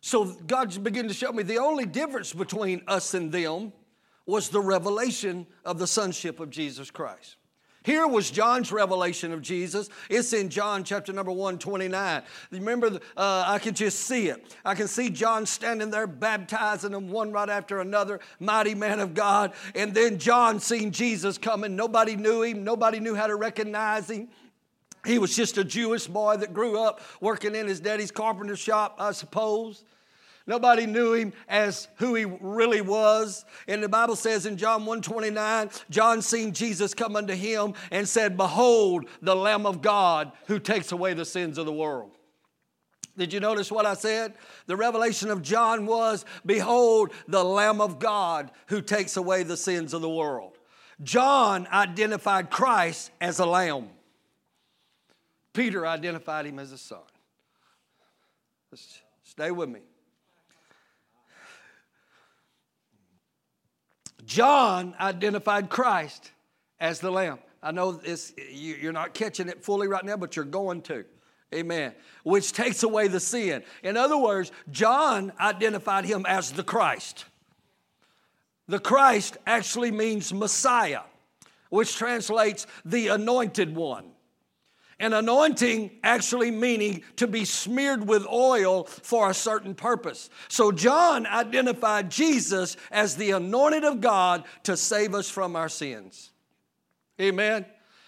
So 0.02 0.26
God's 0.26 0.78
beginning 0.78 1.10
to 1.10 1.16
show 1.16 1.32
me 1.32 1.44
the 1.44 1.58
only 1.58 1.86
difference 1.86 2.34
between 2.34 2.82
us 2.88 3.14
and 3.14 3.32
them 3.32 3.74
was 4.26 4.50
the 4.50 4.62
revelation 4.62 5.46
of 5.66 5.80
the 5.80 5.88
sonship 5.88 6.40
of 6.40 6.50
Jesus 6.50 6.90
Christ. 6.92 7.36
Here 7.84 8.06
was 8.06 8.30
John's 8.30 8.72
revelation 8.72 9.32
of 9.32 9.42
Jesus. 9.42 9.90
It's 10.10 10.34
in 10.34 10.50
John 10.50 10.84
chapter 10.84 11.14
number 11.14 11.32
1, 11.32 11.60
29. 11.60 12.24
Remember, 12.52 13.00
uh, 13.16 13.44
I 13.48 13.58
can 13.58 13.74
just 13.74 14.02
see 14.02 14.28
it. 14.28 14.56
I 14.66 14.76
can 14.76 14.88
see 14.88 15.10
John 15.10 15.46
standing 15.46 15.90
there 15.90 16.06
baptizing 16.06 16.92
them 16.92 17.10
one 17.10 17.32
right 17.32 17.50
after 17.50 17.80
another, 17.80 18.20
mighty 18.40 18.76
man 18.76 19.00
of 19.00 19.14
God. 19.14 19.54
And 19.76 19.94
then 19.94 20.20
John 20.20 20.60
seeing 20.60 20.92
Jesus 20.92 21.38
coming. 21.38 21.76
Nobody 21.76 22.16
knew 22.18 22.44
him, 22.44 22.64
nobody 22.64 23.00
knew 23.00 23.16
how 23.16 23.28
to 23.28 23.36
recognize 23.36 24.10
him. 24.10 24.28
He 25.06 25.20
was 25.20 25.36
just 25.36 25.58
a 25.58 25.64
Jewish 25.64 26.08
boy 26.08 26.38
that 26.38 26.54
grew 26.54 26.80
up 26.80 27.02
working 27.22 27.56
in 27.56 27.68
his 27.68 27.80
daddy's 27.80 28.12
carpenter 28.12 28.56
shop, 28.56 28.96
I 29.00 29.12
suppose. 29.12 29.84
Nobody 30.50 30.88
knew 30.88 31.14
him 31.14 31.34
as 31.48 31.88
who 31.98 32.16
he 32.16 32.26
really 32.26 32.82
was. 32.82 33.46
And 33.68 33.84
the 33.84 33.88
Bible 33.88 34.16
says 34.16 34.48
in 34.48 34.58
John 34.58 34.82
129, 34.82 35.70
John 35.92 36.24
seen 36.24 36.54
Jesus 36.54 36.96
come 36.96 37.16
unto 37.16 37.36
him 37.36 37.76
and 37.92 38.10
said, 38.10 38.36
Behold, 38.36 39.06
the 39.22 39.36
Lamb 39.36 39.68
of 39.68 39.84
God 39.84 40.32
who 40.48 40.58
takes 40.58 40.92
away 40.92 41.14
the 41.14 41.24
sins 41.24 41.60
of 41.60 41.68
the 41.68 41.72
world. 41.72 42.18
Did 43.16 43.32
you 43.32 43.40
notice 43.40 43.72
what 43.72 43.86
I 43.86 43.94
said? 43.94 44.34
The 44.66 44.76
revelation 44.76 45.30
of 45.30 45.44
John 45.44 45.86
was, 45.86 46.26
Behold, 46.46 47.12
the 47.28 47.44
Lamb 47.44 47.80
of 47.80 48.00
God 48.00 48.50
who 48.68 48.82
takes 48.82 49.18
away 49.18 49.44
the 49.44 49.58
sins 49.58 49.94
of 49.94 50.02
the 50.02 50.10
world. 50.10 50.58
John 51.04 51.68
identified 51.68 52.50
Christ 52.50 53.12
as 53.22 53.38
a 53.38 53.46
lamb. 53.46 53.90
Peter 55.60 55.86
identified 55.86 56.46
him 56.46 56.58
as 56.58 56.72
a 56.72 56.78
son. 56.78 57.00
Let's 58.72 59.02
stay 59.26 59.52
with 59.52 59.68
me. 59.68 59.82
John 64.24 64.96
identified 65.02 65.70
Christ 65.70 66.32
as 66.80 67.02
the 67.02 67.12
Lamb. 67.12 67.40
I 67.62 67.72
know 67.72 67.92
this, 67.92 68.34
you're 68.50 68.94
not 68.94 69.14
catching 69.14 69.50
it 69.50 69.62
fully 69.62 69.90
right 69.90 70.06
now, 70.06 70.16
but 70.16 70.38
you're 70.38 70.46
going 70.46 70.82
to. 70.84 71.04
Amen. 71.54 71.94
Which 72.24 72.54
takes 72.54 72.84
away 72.84 73.10
the 73.10 73.20
sin. 73.20 73.62
In 73.84 73.98
other 73.98 74.18
words, 74.18 74.54
John 74.72 75.34
identified 75.42 76.06
him 76.06 76.26
as 76.26 76.54
the 76.54 76.64
Christ. 76.64 77.26
The 78.70 78.80
Christ 78.80 79.36
actually 79.46 79.92
means 79.92 80.34
Messiah, 80.34 81.02
which 81.70 81.98
translates 81.98 82.66
the 82.86 83.10
anointed 83.10 83.76
one. 83.76 84.06
An 85.00 85.14
anointing 85.14 85.92
actually 86.04 86.52
meaning 86.52 87.04
to 87.16 87.28
be 87.28 87.46
smeared 87.46 88.06
with 88.06 88.28
oil 88.28 88.84
for 88.84 89.30
a 89.30 89.34
certain 89.34 89.74
purpose. 89.74 90.30
So 90.50 90.74
John 90.74 91.26
identified 91.26 92.12
Jesus 92.12 92.76
as 92.92 93.16
the 93.16 93.32
anointed 93.32 93.86
of 93.86 94.02
God 94.02 94.44
to 94.64 94.76
save 94.76 95.16
us 95.16 95.30
from 95.30 95.56
our 95.56 95.70
sins. 95.70 96.32
Amen. 97.20 97.66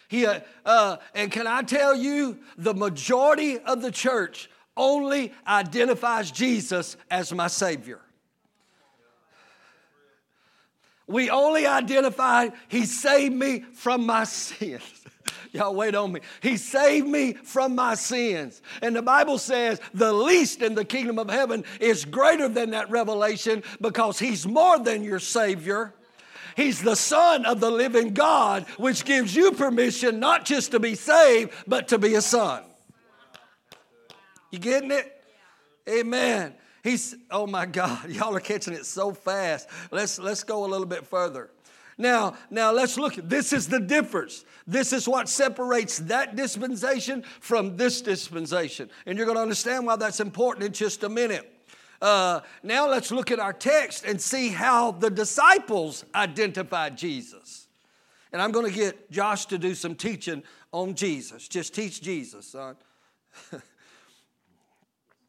He, 0.09 0.25
uh, 0.25 0.41
uh, 0.65 0.97
and 1.15 1.31
can 1.31 1.47
I 1.47 1.61
tell 1.61 1.95
you, 1.95 2.39
the 2.57 2.73
majority 2.73 3.57
of 3.59 3.81
the 3.81 3.91
church 3.91 4.49
only 4.75 5.33
identifies 5.47 6.31
Jesus 6.31 6.97
as 7.09 7.31
my 7.31 7.47
Savior. 7.47 8.01
We 11.07 11.29
only 11.29 11.65
identify, 11.65 12.49
He 12.67 12.85
saved 12.85 13.35
me 13.35 13.61
from 13.73 14.05
my 14.05 14.23
sins. 14.25 14.81
Y'all 15.51 15.75
wait 15.75 15.95
on 15.95 16.13
me. 16.13 16.21
He 16.41 16.55
saved 16.55 17.07
me 17.07 17.33
from 17.33 17.75
my 17.75 17.95
sins. 17.95 18.61
And 18.81 18.95
the 18.95 19.01
Bible 19.01 19.37
says 19.37 19.81
the 19.93 20.13
least 20.13 20.61
in 20.61 20.75
the 20.75 20.85
kingdom 20.85 21.19
of 21.19 21.29
heaven 21.29 21.65
is 21.79 22.05
greater 22.05 22.47
than 22.47 22.71
that 22.71 22.89
revelation 22.89 23.63
because 23.81 24.17
he's 24.17 24.47
more 24.47 24.79
than 24.79 25.03
your 25.03 25.19
Savior. 25.19 25.93
He's 26.55 26.81
the 26.81 26.95
Son 26.95 27.45
of 27.45 27.59
the 27.59 27.69
living 27.69 28.13
God, 28.13 28.65
which 28.77 29.03
gives 29.03 29.35
you 29.35 29.51
permission 29.51 30.19
not 30.19 30.45
just 30.45 30.71
to 30.71 30.79
be 30.79 30.95
saved, 30.95 31.51
but 31.67 31.89
to 31.89 31.97
be 31.97 32.15
a 32.15 32.21
son. 32.21 32.63
You 34.51 34.59
getting 34.59 34.91
it? 34.91 35.21
Amen. 35.89 36.53
He's, 36.83 37.15
oh 37.29 37.47
my 37.47 37.65
God, 37.65 38.09
y'all 38.09 38.35
are 38.35 38.39
catching 38.41 38.73
it 38.73 38.85
so 38.85 39.11
fast. 39.13 39.67
Let's, 39.91 40.19
let's 40.19 40.43
go 40.43 40.65
a 40.65 40.67
little 40.67 40.85
bit 40.85 41.05
further. 41.05 41.49
Now, 42.01 42.35
now 42.49 42.71
let's 42.71 42.97
look. 42.97 43.13
This 43.15 43.53
is 43.53 43.67
the 43.67 43.79
difference. 43.79 44.43
This 44.65 44.91
is 44.91 45.07
what 45.07 45.29
separates 45.29 45.99
that 45.99 46.35
dispensation 46.35 47.23
from 47.39 47.77
this 47.77 48.01
dispensation. 48.01 48.89
And 49.05 49.17
you're 49.17 49.27
going 49.27 49.37
to 49.37 49.43
understand 49.43 49.85
why 49.85 49.95
that's 49.97 50.19
important 50.19 50.65
in 50.65 50.73
just 50.73 51.03
a 51.03 51.09
minute. 51.09 51.47
Uh, 52.01 52.39
now 52.63 52.89
let's 52.89 53.11
look 53.11 53.29
at 53.29 53.39
our 53.39 53.53
text 53.53 54.03
and 54.03 54.19
see 54.19 54.49
how 54.49 54.91
the 54.91 55.11
disciples 55.11 56.03
identified 56.15 56.97
Jesus. 56.97 57.67
And 58.33 58.41
I'm 58.41 58.51
going 58.51 58.65
to 58.65 58.75
get 58.75 59.11
Josh 59.11 59.45
to 59.47 59.59
do 59.59 59.75
some 59.75 59.93
teaching 59.93 60.41
on 60.71 60.95
Jesus. 60.95 61.47
Just 61.47 61.75
teach 61.75 62.01
Jesus, 62.01 62.47
son. 62.47 62.75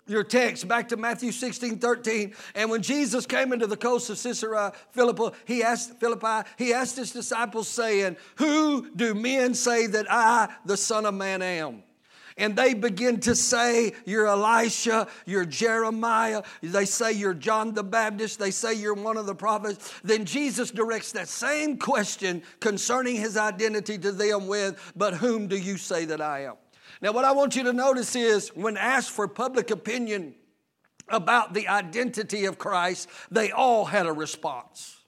your 0.07 0.25
text 0.25 0.67
back 0.67 0.89
to 0.89 0.97
Matthew 0.97 1.33
16, 1.33 1.79
13. 1.79 2.35
And 2.55 2.71
when 2.71 2.83
Jesus 2.83 3.27
came 3.27 3.53
into 3.53 3.67
the 3.67 3.77
coast 3.77 4.11
of 4.11 4.21
Caesarea 4.21 4.73
Philippi, 4.91 5.37
he 5.45 5.63
asked 5.63 5.99
Philippi, 6.01 6.49
he 6.59 6.73
asked 6.73 6.97
his 6.97 7.13
disciples, 7.13 7.69
saying, 7.69 8.17
Who 8.37 8.91
do 8.95 9.15
men 9.15 9.55
say 9.55 9.87
that 9.87 10.07
I, 10.11 10.49
the 10.65 10.77
Son 10.77 11.07
of 11.07 11.15
Man, 11.15 11.43
am? 11.43 11.83
And 12.37 12.57
they 12.57 12.75
begin 12.75 13.21
to 13.21 13.35
say, 13.35 13.93
You're 14.05 14.27
Elisha, 14.27 15.07
you're 15.27 15.45
Jeremiah, 15.45 16.43
they 16.63 16.85
say 16.85 17.13
you're 17.13 17.35
John 17.35 17.75
the 17.75 17.85
Baptist, 17.85 18.39
they 18.39 18.51
say 18.51 18.75
you're 18.75 18.95
one 18.95 19.17
of 19.17 19.27
the 19.27 19.35
prophets. 19.35 19.93
Then 20.03 20.25
Jesus 20.25 20.71
directs 20.71 21.13
that 21.13 21.29
same 21.29 21.79
question 21.79 22.43
concerning 22.61 23.17
his 23.17 23.37
identity 23.37 23.99
to 23.99 24.13
them 24.13 24.47
with, 24.47 24.93
But 24.97 25.15
whom 25.15 25.47
do 25.47 25.57
you 25.57 25.77
say 25.77 26.07
that 26.07 26.21
I 26.21 26.45
am? 26.45 26.55
Now, 27.03 27.11
what 27.11 27.25
I 27.25 27.33
want 27.33 27.57
you 27.57 27.65
to 27.65 27.73
notice 27.73 28.15
is 28.15 28.51
when 28.51 28.77
asked 28.77 29.11
for 29.11 29.27
public 29.27 29.73
opinion 29.73 30.37
about 31.09 31.53
the 31.53 31.67
identity 31.67 32.45
of 32.45 32.59
Christ, 32.59 33.09
they 33.29 33.51
all 33.51 33.85
had 33.85 34.07
a 34.07 34.13
response. 34.13 35.01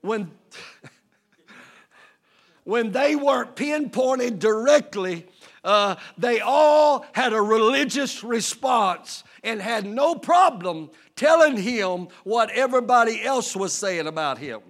When, 0.00 0.32
when 2.64 2.90
they 2.90 3.14
weren't 3.14 3.54
pinpointed 3.54 4.40
directly, 4.40 5.24
uh, 5.62 5.94
they 6.18 6.40
all 6.40 7.06
had 7.12 7.32
a 7.32 7.40
religious 7.40 8.24
response 8.24 9.22
and 9.44 9.62
had 9.62 9.86
no 9.86 10.16
problem 10.16 10.90
telling 11.14 11.56
him 11.56 12.08
what 12.24 12.50
everybody 12.50 13.22
else 13.22 13.54
was 13.54 13.72
saying 13.72 14.08
about 14.08 14.38
him. 14.38 14.62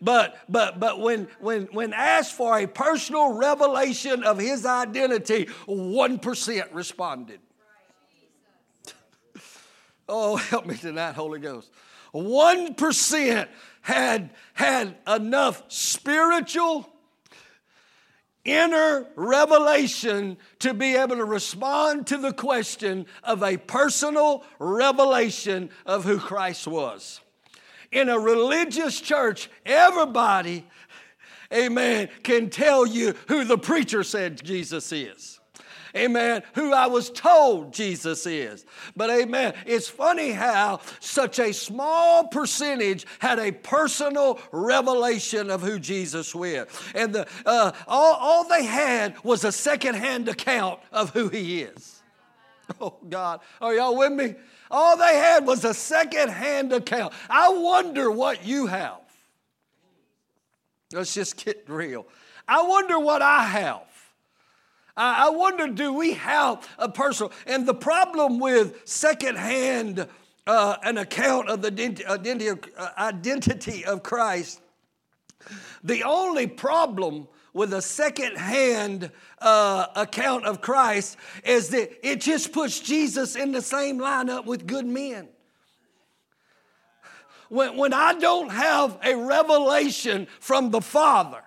But 0.00 0.38
but 0.48 0.78
but 0.80 1.00
when 1.00 1.28
when 1.40 1.64
when 1.66 1.92
asked 1.92 2.34
for 2.34 2.58
a 2.58 2.66
personal 2.66 3.32
revelation 3.34 4.24
of 4.24 4.38
his 4.38 4.66
identity, 4.66 5.46
1% 5.66 6.74
responded. 6.74 7.40
oh, 10.08 10.36
help 10.36 10.66
me 10.66 10.76
tonight, 10.76 11.14
Holy 11.14 11.40
Ghost. 11.40 11.70
1% 12.14 13.48
had 13.82 14.30
had 14.54 14.96
enough 15.06 15.62
spiritual 15.68 16.88
inner 18.44 19.06
revelation 19.16 20.36
to 20.60 20.72
be 20.72 20.94
able 20.94 21.16
to 21.16 21.24
respond 21.24 22.06
to 22.06 22.16
the 22.16 22.32
question 22.32 23.06
of 23.24 23.42
a 23.42 23.56
personal 23.56 24.44
revelation 24.58 25.68
of 25.84 26.04
who 26.04 26.18
Christ 26.18 26.66
was 26.66 27.20
in 27.92 28.08
a 28.08 28.18
religious 28.18 29.00
church, 29.00 29.48
everybody, 29.64 30.66
amen, 31.52 32.08
can 32.22 32.50
tell 32.50 32.86
you 32.86 33.14
who 33.28 33.44
the 33.44 33.58
preacher 33.58 34.02
said 34.02 34.42
Jesus 34.42 34.92
is. 34.92 35.36
Amen. 35.96 36.42
Who 36.54 36.74
I 36.74 36.88
was 36.88 37.08
told 37.10 37.72
Jesus 37.72 38.26
is. 38.26 38.66
But 38.94 39.08
amen. 39.10 39.54
It's 39.64 39.88
funny 39.88 40.30
how 40.30 40.80
such 41.00 41.38
a 41.38 41.52
small 41.52 42.28
percentage 42.28 43.06
had 43.18 43.38
a 43.38 43.50
personal 43.50 44.38
revelation 44.52 45.50
of 45.50 45.62
who 45.62 45.78
Jesus 45.78 46.34
was. 46.34 46.66
And 46.94 47.14
the, 47.14 47.26
uh, 47.46 47.72
all, 47.88 48.14
all 48.14 48.48
they 48.48 48.64
had 48.64 49.16
was 49.24 49.44
a 49.44 49.52
secondhand 49.52 50.28
account 50.28 50.80
of 50.92 51.10
who 51.10 51.28
he 51.28 51.62
is. 51.62 52.02
Oh, 52.80 52.96
God. 53.08 53.40
Are 53.60 53.74
y'all 53.74 53.96
with 53.96 54.12
me? 54.12 54.34
All 54.70 54.96
they 54.96 55.16
had 55.16 55.46
was 55.46 55.64
a 55.64 55.74
second-hand 55.74 56.72
account. 56.72 57.12
I 57.30 57.50
wonder 57.50 58.10
what 58.10 58.44
you 58.44 58.66
have. 58.66 59.00
Let's 60.92 61.14
just 61.14 61.44
get 61.44 61.64
real. 61.68 62.06
I 62.48 62.62
wonder 62.62 62.98
what 62.98 63.22
I 63.22 63.44
have. 63.44 63.82
I 64.96 65.28
wonder, 65.28 65.68
do 65.68 65.92
we 65.92 66.14
have 66.14 66.66
a 66.78 66.88
personal? 66.88 67.32
And 67.46 67.66
the 67.66 67.74
problem 67.74 68.38
with 68.38 68.80
secondhand 68.88 70.08
uh, 70.46 70.76
an 70.82 70.96
account 70.96 71.50
of 71.50 71.60
the 71.60 72.66
uh, 72.78 72.88
identity 72.96 73.84
of 73.84 74.02
Christ, 74.02 74.60
the 75.84 76.04
only 76.04 76.46
problem 76.46 77.28
with 77.56 77.72
a 77.72 77.80
second-hand 77.80 79.10
uh, 79.40 79.86
account 79.96 80.44
of 80.44 80.60
Christ 80.60 81.16
is 81.42 81.70
that 81.70 82.06
it 82.06 82.20
just 82.20 82.52
puts 82.52 82.80
Jesus 82.80 83.34
in 83.34 83.50
the 83.50 83.62
same 83.62 83.98
lineup 83.98 84.44
with 84.44 84.66
good 84.66 84.84
men. 84.84 85.28
When, 87.48 87.78
when 87.78 87.94
I 87.94 88.12
don't 88.12 88.50
have 88.50 88.98
a 89.02 89.16
revelation 89.16 90.26
from 90.38 90.70
the 90.70 90.82
Father, 90.82 91.42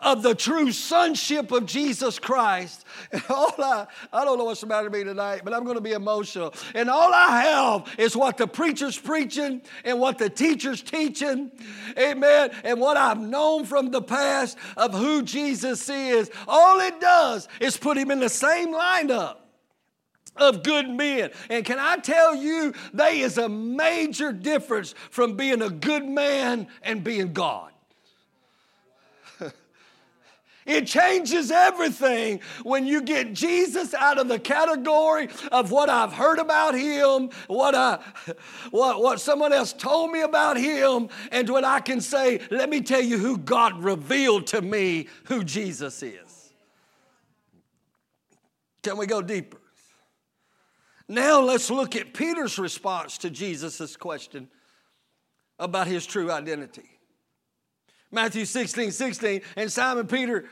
of 0.00 0.22
the 0.22 0.34
true 0.34 0.70
sonship 0.72 1.50
of 1.50 1.66
Jesus 1.66 2.18
Christ. 2.18 2.84
And 3.12 3.22
all 3.30 3.54
I, 3.58 3.86
I 4.12 4.24
don't 4.24 4.38
know 4.38 4.44
what's 4.44 4.60
the 4.60 4.66
matter 4.66 4.88
with 4.88 4.98
me 5.00 5.04
tonight, 5.04 5.42
but 5.44 5.52
I'm 5.52 5.64
going 5.64 5.76
to 5.76 5.82
be 5.82 5.92
emotional. 5.92 6.54
And 6.74 6.88
all 6.88 7.12
I 7.12 7.42
have 7.42 7.94
is 7.98 8.16
what 8.16 8.36
the 8.36 8.46
preacher's 8.46 8.98
preaching 8.98 9.62
and 9.84 9.98
what 9.98 10.18
the 10.18 10.30
teacher's 10.30 10.82
teaching. 10.82 11.50
Amen. 11.98 12.50
And 12.64 12.80
what 12.80 12.96
I've 12.96 13.20
known 13.20 13.64
from 13.64 13.90
the 13.90 14.02
past 14.02 14.56
of 14.76 14.94
who 14.94 15.22
Jesus 15.22 15.88
is. 15.88 16.30
All 16.46 16.80
it 16.80 17.00
does 17.00 17.48
is 17.60 17.76
put 17.76 17.96
him 17.96 18.10
in 18.10 18.20
the 18.20 18.28
same 18.28 18.72
lineup 18.72 19.36
of 20.36 20.62
good 20.62 20.88
men. 20.88 21.30
And 21.50 21.64
can 21.64 21.78
I 21.78 21.96
tell 21.96 22.34
you, 22.34 22.72
there 22.92 23.12
is 23.12 23.38
a 23.38 23.48
major 23.48 24.32
difference 24.32 24.94
from 25.10 25.36
being 25.36 25.62
a 25.62 25.70
good 25.70 26.04
man 26.06 26.68
and 26.82 27.02
being 27.02 27.32
God. 27.32 27.72
It 30.68 30.86
changes 30.86 31.50
everything 31.50 32.40
when 32.62 32.86
you 32.86 33.00
get 33.00 33.32
Jesus 33.32 33.94
out 33.94 34.18
of 34.18 34.28
the 34.28 34.38
category 34.38 35.30
of 35.50 35.70
what 35.70 35.88
I've 35.88 36.12
heard 36.12 36.38
about 36.38 36.74
him, 36.74 37.30
what, 37.46 37.74
I, 37.74 37.98
what, 38.70 39.02
what 39.02 39.18
someone 39.18 39.54
else 39.54 39.72
told 39.72 40.12
me 40.12 40.20
about 40.20 40.58
him, 40.58 41.08
and 41.32 41.48
when 41.48 41.64
I 41.64 41.80
can 41.80 42.02
say, 42.02 42.40
let 42.50 42.68
me 42.68 42.82
tell 42.82 43.00
you 43.00 43.16
who 43.18 43.38
God 43.38 43.82
revealed 43.82 44.48
to 44.48 44.60
me 44.60 45.08
who 45.24 45.42
Jesus 45.42 46.02
is. 46.02 46.52
Can 48.82 48.98
we 48.98 49.06
go 49.06 49.22
deeper? 49.22 49.58
Now 51.08 51.40
let's 51.40 51.70
look 51.70 51.96
at 51.96 52.12
Peter's 52.12 52.58
response 52.58 53.16
to 53.18 53.30
Jesus' 53.30 53.96
question 53.96 54.48
about 55.58 55.86
his 55.86 56.04
true 56.04 56.30
identity. 56.30 56.98
Matthew 58.10 58.44
16, 58.44 58.90
16, 58.90 59.40
and 59.56 59.70
Simon 59.70 60.06
Peter 60.06 60.46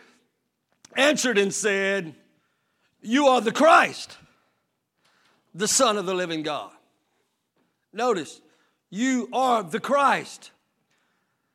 answered 0.96 1.38
and 1.38 1.52
said, 1.52 2.14
You 3.00 3.26
are 3.28 3.40
the 3.40 3.52
Christ, 3.52 4.16
the 5.54 5.68
Son 5.68 5.96
of 5.96 6.06
the 6.06 6.14
living 6.14 6.42
God. 6.42 6.72
Notice, 7.92 8.40
you 8.90 9.28
are 9.32 9.62
the 9.62 9.80
Christ. 9.80 10.50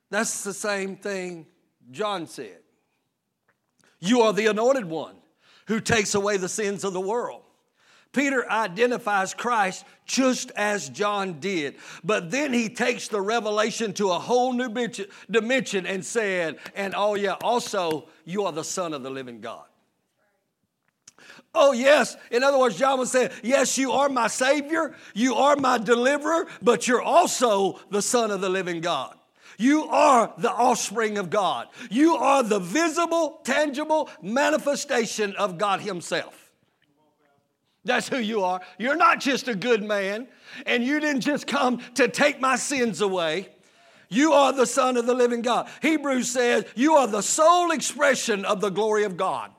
That's 0.09 0.43
the 0.43 0.53
same 0.53 0.97
thing 0.97 1.45
John 1.91 2.27
said. 2.27 2.59
You 3.99 4.21
are 4.21 4.33
the 4.33 4.47
anointed 4.47 4.85
one 4.85 5.15
who 5.67 5.79
takes 5.79 6.15
away 6.15 6.37
the 6.37 6.49
sins 6.49 6.83
of 6.83 6.93
the 6.93 6.99
world. 6.99 7.40
Peter 8.13 8.49
identifies 8.51 9.33
Christ 9.33 9.85
just 10.05 10.51
as 10.51 10.89
John 10.89 11.39
did. 11.39 11.75
But 12.03 12.29
then 12.29 12.51
he 12.51 12.67
takes 12.67 13.07
the 13.07 13.21
revelation 13.21 13.93
to 13.93 14.11
a 14.11 14.19
whole 14.19 14.51
new 14.53 14.69
dimension 15.29 15.85
and 15.85 16.03
said, 16.03 16.57
and 16.75 16.93
oh, 16.95 17.15
yeah, 17.15 17.35
also, 17.41 18.09
you 18.25 18.45
are 18.45 18.51
the 18.51 18.63
Son 18.63 18.93
of 18.93 19.03
the 19.03 19.09
living 19.09 19.39
God. 19.39 19.63
Oh, 21.53 21.73
yes. 21.73 22.15
In 22.31 22.43
other 22.43 22.57
words, 22.57 22.77
John 22.77 22.99
was 22.99 23.11
saying, 23.11 23.31
Yes, 23.43 23.77
you 23.77 23.91
are 23.91 24.07
my 24.07 24.27
Savior, 24.27 24.95
you 25.13 25.35
are 25.35 25.57
my 25.57 25.77
deliverer, 25.77 26.47
but 26.61 26.87
you're 26.87 27.01
also 27.01 27.79
the 27.89 28.01
Son 28.01 28.31
of 28.31 28.41
the 28.41 28.49
living 28.49 28.79
God. 28.79 29.17
You 29.57 29.85
are 29.89 30.33
the 30.37 30.51
offspring 30.51 31.17
of 31.17 31.29
God. 31.29 31.67
You 31.89 32.15
are 32.15 32.41
the 32.41 32.59
visible, 32.59 33.41
tangible 33.43 34.09
manifestation 34.21 35.35
of 35.35 35.57
God 35.57 35.81
Himself. 35.81 36.40
That's 37.83 38.07
who 38.07 38.17
you 38.17 38.43
are. 38.43 38.61
You're 38.77 38.95
not 38.95 39.19
just 39.19 39.47
a 39.47 39.55
good 39.55 39.83
man, 39.83 40.27
and 40.65 40.83
you 40.83 40.99
didn't 40.99 41.21
just 41.21 41.47
come 41.47 41.81
to 41.95 42.07
take 42.07 42.39
my 42.39 42.55
sins 42.55 43.01
away. 43.01 43.49
You 44.09 44.33
are 44.33 44.53
the 44.53 44.65
Son 44.65 44.97
of 44.97 45.05
the 45.05 45.13
living 45.13 45.41
God. 45.41 45.69
Hebrews 45.81 46.29
says, 46.29 46.65
You 46.75 46.95
are 46.95 47.07
the 47.07 47.21
sole 47.21 47.71
expression 47.71 48.45
of 48.45 48.61
the 48.61 48.69
glory 48.69 49.03
of 49.03 49.17
God. 49.17 49.51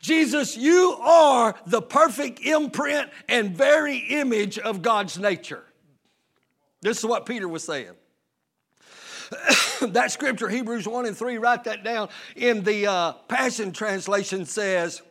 Jesus, 0.00 0.56
you 0.56 0.96
are 1.00 1.54
the 1.66 1.82
perfect 1.82 2.40
imprint 2.40 3.10
and 3.28 3.56
very 3.56 3.98
image 3.98 4.58
of 4.58 4.82
God's 4.82 5.18
nature. 5.18 5.64
This 6.82 6.98
is 6.98 7.04
what 7.04 7.26
Peter 7.26 7.48
was 7.48 7.64
saying. 7.64 7.94
that 9.80 10.10
scripture, 10.10 10.48
Hebrews 10.48 10.86
1 10.86 11.06
and 11.06 11.16
3, 11.16 11.38
write 11.38 11.64
that 11.64 11.84
down 11.84 12.08
in 12.36 12.62
the 12.62 12.86
uh, 12.86 13.12
Passion 13.28 13.72
Translation 13.72 14.44
says, 14.44 15.02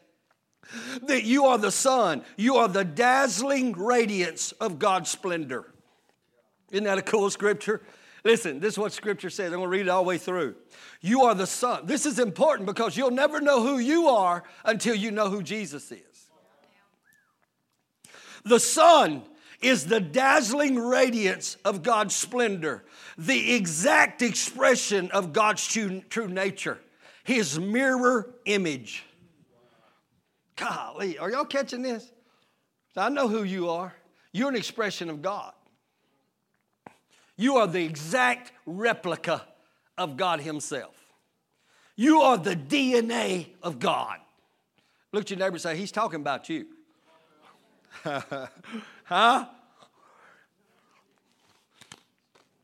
that 1.03 1.23
you 1.23 1.45
are 1.45 1.58
the 1.58 1.71
son, 1.71 2.23
you 2.36 2.58
are 2.58 2.67
the 2.67 2.84
dazzling 2.84 3.73
radiance 3.73 4.51
of 4.53 4.80
God's 4.80 5.10
splendor. 5.10 5.73
Isn't 6.71 6.84
that 6.84 6.97
a 6.97 7.03
cool 7.03 7.30
scripture? 7.30 7.82
Listen, 8.23 8.60
this 8.60 8.73
is 8.73 8.77
what 8.77 8.91
scripture 8.91 9.30
says. 9.30 9.53
I'm 9.53 9.60
going 9.60 9.63
to 9.63 9.69
read 9.69 9.82
it 9.82 9.89
all 9.89 10.03
the 10.03 10.08
way 10.08 10.17
through. 10.17 10.56
You 11.01 11.23
are 11.23 11.36
the 11.36 11.47
son. 11.47 11.86
This 11.86 12.06
is 12.06 12.19
important 12.19 12.65
because 12.65 12.97
you'll 12.97 13.12
never 13.12 13.39
know 13.39 13.62
who 13.62 13.77
you 13.77 14.10
are 14.10 14.43
until 14.65 14.95
you 14.95 15.12
know 15.12 15.30
who 15.30 15.41
Jesus 15.41 15.91
is. 15.91 16.01
The 18.43 18.60
son 18.60 19.23
is 19.62 19.86
the 19.86 19.99
dazzling 19.99 20.77
radiance 20.80 21.56
of 21.65 21.84
God's 21.84 22.15
splendor, 22.15 22.84
the 23.17 23.56
exact 23.56 24.21
expression 24.21 25.10
of 25.12 25.34
God's 25.34 25.65
true, 25.65 26.01
true 26.10 26.27
nature, 26.27 26.80
his 27.23 27.60
mirror 27.60 28.34
image. 28.45 29.03
Golly, 30.58 31.17
are 31.17 31.32
y'all 31.32 31.46
catching 31.46 31.82
this? 31.82 32.12
I 32.96 33.10
know 33.10 33.28
who 33.28 33.43
you 33.43 33.70
are. 33.70 33.93
You're 34.34 34.50
an 34.50 34.56
expression 34.56 35.10
of 35.10 35.22
God. 35.22 35.54
You 37.38 37.58
are 37.58 37.67
the 37.67 37.84
exact 37.86 38.52
replica 38.65 39.43
of 39.98 40.17
God 40.17 40.41
Himself. 40.41 40.96
You 41.96 42.22
are 42.22 42.38
the 42.38 42.56
DNA 42.56 43.50
of 43.62 43.80
God. 43.80 44.17
Look 45.12 45.24
at 45.24 45.30
your 45.30 45.39
neighbor 45.39 45.54
and 45.54 45.62
say, 45.62 45.78
He's 45.78 45.91
talking 45.91 46.20
about 46.20 46.50
you. 46.50 46.65
huh? 48.04 49.46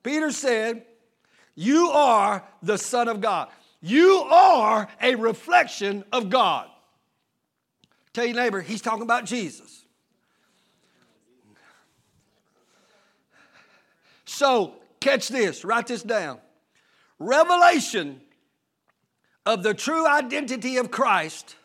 Peter 0.02 0.32
said, 0.32 0.84
You 1.56 1.90
are 1.90 2.44
the 2.62 2.78
Son 2.78 3.08
of 3.08 3.22
God. 3.22 3.50
You 3.82 4.24
are 4.32 4.88
a 5.02 5.16
reflection 5.16 6.04
of 6.12 6.30
God. 6.30 6.70
Tell 8.14 8.26
your 8.26 8.36
neighbor, 8.36 8.62
he's 8.62 8.82
talking 8.82 9.02
about 9.02 9.26
Jesus. 9.26 9.86
So, 14.26 14.76
catch 15.00 15.28
this, 15.28 15.66
write 15.66 15.88
this 15.88 16.04
down. 16.04 16.40
Revelation 17.20 18.22
of 19.46 19.64
the 19.64 19.74
true 19.74 20.08
identity 20.08 20.78
of 20.78 20.92
Christ 20.92 21.56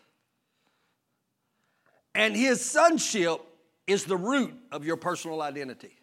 and 2.15 2.35
his 2.35 2.63
sonship 2.63 3.41
is 3.87 4.05
the 4.05 4.17
root 4.17 4.53
of 4.71 4.85
your 4.85 4.97
personal 4.97 5.41
identity. 5.41 5.95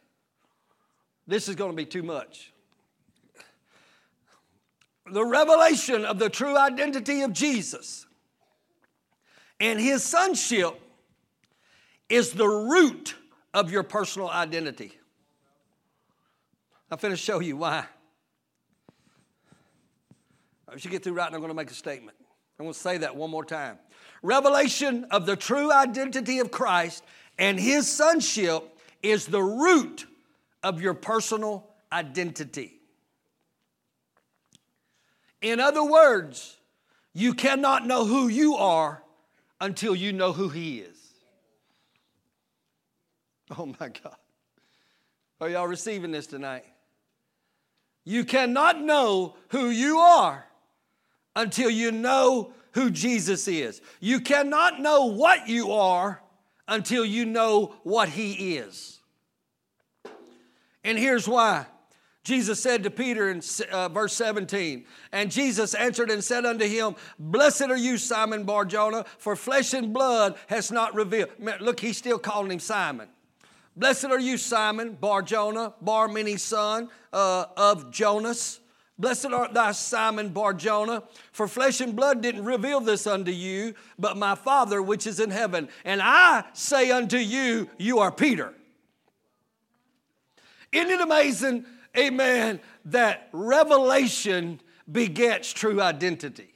This 1.26 1.48
is 1.48 1.56
going 1.56 1.72
to 1.72 1.76
be 1.76 1.85
too 1.85 2.02
much. 2.02 2.52
The 5.11 5.24
revelation 5.24 6.04
of 6.04 6.18
the 6.18 6.28
true 6.28 6.56
identity 6.56 7.22
of 7.22 7.32
Jesus 7.32 8.06
and 9.61 9.81
his 9.81 10.03
sonship 10.03 10.81
is 12.09 12.33
the 12.33 12.47
root 12.47 13.14
of 13.55 13.71
your 13.71 13.83
personal 13.83 14.29
identity. 14.29 14.92
I'm 16.90 16.99
going 16.99 17.12
to 17.12 17.16
show 17.16 17.40
you 17.40 17.57
why. 17.57 17.87
As 20.73 20.85
you 20.85 20.90
get 20.90 21.03
through 21.03 21.14
writing, 21.14 21.35
I'm 21.35 21.40
going 21.40 21.51
to 21.51 21.57
make 21.57 21.71
a 21.71 21.75
statement. 21.75 22.16
I'm 22.59 22.64
going 22.64 22.75
to 22.75 22.79
say 22.79 22.99
that 22.99 23.16
one 23.16 23.31
more 23.31 23.45
time. 23.45 23.79
Revelation 24.23 25.07
of 25.11 25.27
the 25.27 25.37
true 25.37 25.73
identity 25.73 26.38
of 26.38 26.51
Christ 26.51 27.05
and 27.38 27.59
his 27.59 27.90
sonship 27.90 28.62
is 29.03 29.27
the 29.27 29.42
root 29.42 30.07
of 30.62 30.81
your 30.81 30.95
personal 30.95 31.69
identity. 31.92 32.81
In 35.42 35.61
other 35.61 35.85
words, 35.85 36.57
you 37.12 37.35
cannot 37.35 37.87
know 37.87 38.05
who 38.05 38.29
you 38.29 38.57
are 38.57 39.03
until 39.61 39.95
you 39.95 40.12
know 40.12 40.33
who 40.33 40.49
He 40.49 40.79
is. 40.79 40.97
Oh 43.57 43.66
my 43.66 43.88
God. 43.88 44.16
Are 45.40 45.49
y'all 45.49 45.69
receiving 45.69 46.11
this 46.11 46.27
tonight? 46.27 46.64
You 48.05 48.25
cannot 48.25 48.81
know 48.81 49.37
who 49.49 49.69
you 49.71 49.99
are 49.99 50.47
until 51.35 51.69
you 51.69 51.92
know 51.92 52.53
who 52.73 52.90
Jesus 52.90 53.47
is. 53.49 53.81
You 54.01 54.21
cannot 54.21 54.81
know 54.81 55.07
what 55.07 55.49
you 55.49 55.73
are 55.73 56.23
until 56.69 57.05
you 57.05 57.25
know 57.27 57.75
what 57.83 58.09
He 58.09 58.57
is. 58.57 59.01
And 60.85 60.99
here's 60.99 61.29
why. 61.29 61.66
Jesus 62.27 62.59
said 62.59 62.83
to 62.83 62.91
Peter 62.91 63.31
in 63.31 63.41
uh, 63.71 63.89
verse 63.89 64.12
17, 64.15 64.85
and 65.12 65.31
Jesus 65.31 65.75
answered 65.75 66.11
and 66.11 66.25
said 66.25 66.45
unto 66.45 66.67
him, 66.67 66.97
Blessed 67.21 67.71
are 67.71 67.77
you, 67.77 67.97
Simon 67.97 68.43
Barjona, 68.43 69.05
for 69.19 69.37
flesh 69.37 69.73
and 69.75 69.95
blood 69.95 70.37
has 70.49 70.73
not 70.73 70.93
revealed. 70.97 71.31
Look, 71.61 71.79
he's 71.79 71.97
still 71.97 72.19
calling 72.19 72.51
him 72.51 72.59
Simon. 72.59 73.07
Blessed 73.77 74.07
are 74.07 74.19
you, 74.19 74.39
Simon 74.39 74.95
Barjona, 75.01 75.75
Bar 75.81 76.09
meaning 76.09 76.37
son 76.37 76.89
uh, 77.12 77.45
of 77.57 77.93
Jonas. 77.93 78.59
Blessed 78.99 79.27
art 79.27 79.55
thou, 79.55 79.71
Simon 79.71 80.31
Barjona, 80.31 81.05
for 81.31 81.47
flesh 81.47 81.81
and 81.81 81.95
blood 81.95 82.23
didn't 82.23 82.45
reveal 82.45 82.81
this 82.81 83.07
unto 83.07 83.31
you, 83.31 83.73
but 84.01 84.17
my 84.17 84.35
Father 84.35 84.83
which 84.83 85.07
is 85.07 85.21
in 85.21 85.31
heaven. 85.31 85.69
And 85.85 86.01
I 86.03 86.43
say 86.55 86.91
unto 86.91 87.19
you, 87.19 87.71
you 87.79 88.01
are 88.01 88.11
Peter. 88.11 88.53
Isn't 90.73 90.91
it 90.91 91.01
amazing 91.01 91.67
amen, 91.98 92.61
that 92.87 93.28
revelation 93.32 94.61
begets 94.90 95.52
true 95.52 95.80
identity. 95.80 96.52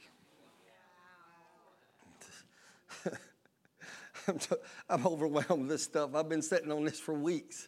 I'm 4.89 5.05
overwhelmed 5.05 5.61
with 5.63 5.69
this 5.69 5.83
stuff. 5.83 6.15
I've 6.15 6.29
been 6.29 6.41
sitting 6.41 6.71
on 6.71 6.85
this 6.85 6.99
for 6.99 7.13
weeks. 7.13 7.67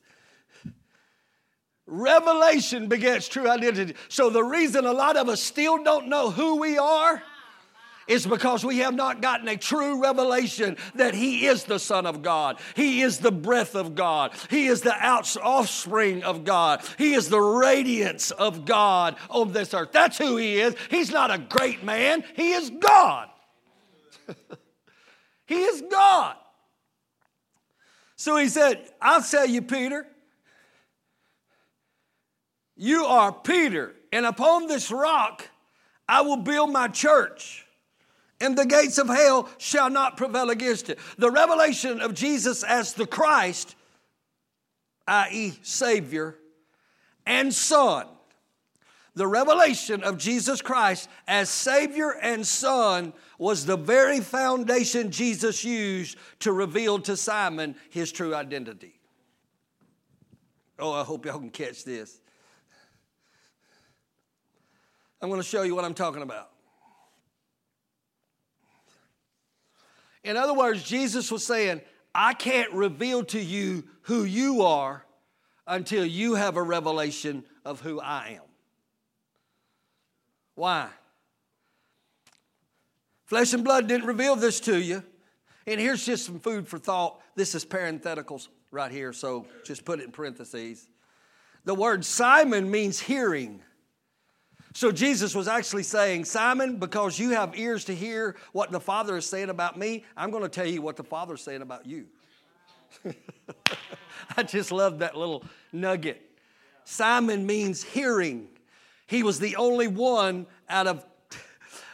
Revelation 1.85 2.87
begets 2.87 3.27
true 3.27 3.49
identity. 3.49 3.95
So, 4.07 4.29
the 4.29 4.43
reason 4.43 4.85
a 4.85 4.93
lot 4.93 5.17
of 5.17 5.27
us 5.27 5.43
still 5.43 5.83
don't 5.83 6.07
know 6.07 6.31
who 6.31 6.55
we 6.55 6.77
are 6.77 7.21
is 8.07 8.25
because 8.25 8.65
we 8.65 8.79
have 8.79 8.93
not 8.93 9.21
gotten 9.21 9.47
a 9.47 9.57
true 9.57 10.01
revelation 10.01 10.77
that 10.95 11.13
He 11.13 11.45
is 11.45 11.63
the 11.63 11.79
Son 11.79 12.05
of 12.05 12.21
God. 12.21 12.59
He 12.75 13.01
is 13.01 13.19
the 13.19 13.31
breath 13.31 13.75
of 13.75 13.95
God. 13.95 14.33
He 14.49 14.67
is 14.67 14.81
the 14.81 14.95
offspring 14.95 16.23
of 16.23 16.43
God. 16.43 16.81
He 16.97 17.13
is 17.13 17.29
the 17.29 17.41
radiance 17.41 18.31
of 18.31 18.65
God 18.65 19.15
on 19.29 19.53
this 19.53 19.73
earth. 19.73 19.91
That's 19.91 20.17
who 20.17 20.37
He 20.37 20.59
is. 20.59 20.75
He's 20.89 21.11
not 21.11 21.31
a 21.31 21.37
great 21.37 21.83
man, 21.83 22.23
He 22.35 22.53
is 22.53 22.69
God. 22.69 23.29
he 25.45 25.55
is 25.55 25.83
God. 25.89 26.35
So 28.15 28.37
He 28.37 28.47
said, 28.47 28.89
I'll 29.01 29.23
tell 29.23 29.45
you, 29.45 29.61
Peter, 29.61 30.07
you 32.75 33.05
are 33.05 33.31
Peter, 33.31 33.93
and 34.11 34.25
upon 34.25 34.67
this 34.67 34.91
rock 34.91 35.47
I 36.07 36.21
will 36.21 36.37
build 36.37 36.71
my 36.71 36.87
church 36.87 37.62
and 38.43 38.57
the 38.57 38.65
gates 38.65 38.97
of 38.97 39.07
hell 39.07 39.49
shall 39.57 39.89
not 39.89 40.17
prevail 40.17 40.49
against 40.49 40.89
it. 40.89 40.99
The 41.17 41.31
revelation 41.31 42.01
of 42.01 42.13
Jesus 42.13 42.63
as 42.63 42.93
the 42.93 43.07
Christ, 43.07 43.75
i.e., 45.07 45.53
Savior, 45.61 46.35
and 47.25 47.53
Son. 47.53 48.05
The 49.15 49.27
revelation 49.27 50.03
of 50.03 50.17
Jesus 50.17 50.61
Christ 50.61 51.07
as 51.27 51.49
Savior 51.49 52.11
and 52.21 52.45
Son 52.45 53.13
was 53.37 53.65
the 53.65 53.77
very 53.77 54.19
foundation 54.19 55.11
Jesus 55.11 55.63
used 55.63 56.17
to 56.39 56.51
reveal 56.51 56.99
to 56.99 57.15
Simon 57.15 57.75
his 57.91 58.11
true 58.11 58.35
identity. 58.35 58.99
Oh, 60.79 60.91
I 60.91 61.03
hope 61.03 61.25
y'all 61.25 61.39
can 61.39 61.51
catch 61.51 61.85
this. 61.85 62.19
I'm 65.21 65.29
going 65.29 65.39
to 65.39 65.47
show 65.47 65.61
you 65.61 65.75
what 65.75 65.85
I'm 65.85 65.93
talking 65.93 66.23
about. 66.23 66.52
In 70.23 70.37
other 70.37 70.53
words, 70.53 70.83
Jesus 70.83 71.31
was 71.31 71.45
saying, 71.45 71.81
I 72.15 72.33
can't 72.33 72.71
reveal 72.71 73.23
to 73.25 73.39
you 73.39 73.83
who 74.03 74.23
you 74.23 74.61
are 74.61 75.05
until 75.67 76.05
you 76.05 76.35
have 76.35 76.57
a 76.57 76.63
revelation 76.63 77.43
of 77.65 77.81
who 77.81 77.99
I 77.99 78.37
am. 78.37 78.49
Why? 80.55 80.89
Flesh 83.25 83.53
and 83.53 83.63
blood 83.63 83.87
didn't 83.87 84.05
reveal 84.05 84.35
this 84.35 84.59
to 84.61 84.79
you. 84.79 85.03
And 85.65 85.79
here's 85.79 86.05
just 86.05 86.25
some 86.25 86.39
food 86.39 86.67
for 86.67 86.77
thought. 86.77 87.19
This 87.35 87.55
is 87.55 87.65
parentheticals 87.65 88.49
right 88.69 88.91
here, 88.91 89.13
so 89.13 89.45
just 89.65 89.85
put 89.85 89.99
it 89.99 90.05
in 90.05 90.11
parentheses. 90.11 90.87
The 91.63 91.73
word 91.73 92.03
Simon 92.03 92.69
means 92.69 92.99
hearing. 92.99 93.61
So 94.73 94.91
Jesus 94.91 95.35
was 95.35 95.47
actually 95.47 95.83
saying, 95.83 96.25
Simon, 96.25 96.77
because 96.77 97.19
you 97.19 97.29
have 97.29 97.57
ears 97.57 97.85
to 97.85 97.95
hear 97.95 98.35
what 98.53 98.71
the 98.71 98.79
Father 98.79 99.15
is 99.15 99.25
saying 99.27 99.49
about 99.49 99.77
me, 99.77 100.03
I'm 100.17 100.31
going 100.31 100.41
to 100.41 100.49
tell 100.49 100.65
you 100.65 100.81
what 100.81 100.95
the 100.95 101.03
Father 101.03 101.35
is 101.35 101.41
saying 101.41 101.61
about 101.61 101.85
you. 101.85 102.07
I 104.37 104.43
just 104.43 104.71
love 104.71 104.99
that 104.99 105.15
little 105.15 105.45
nugget. 105.71 106.21
Simon 106.85 107.45
means 107.45 107.83
hearing. 107.83 108.47
He 109.05 109.21
was 109.21 109.39
the 109.39 109.57
only 109.57 109.87
one 109.87 110.47
out 110.67 110.87
of 110.87 111.05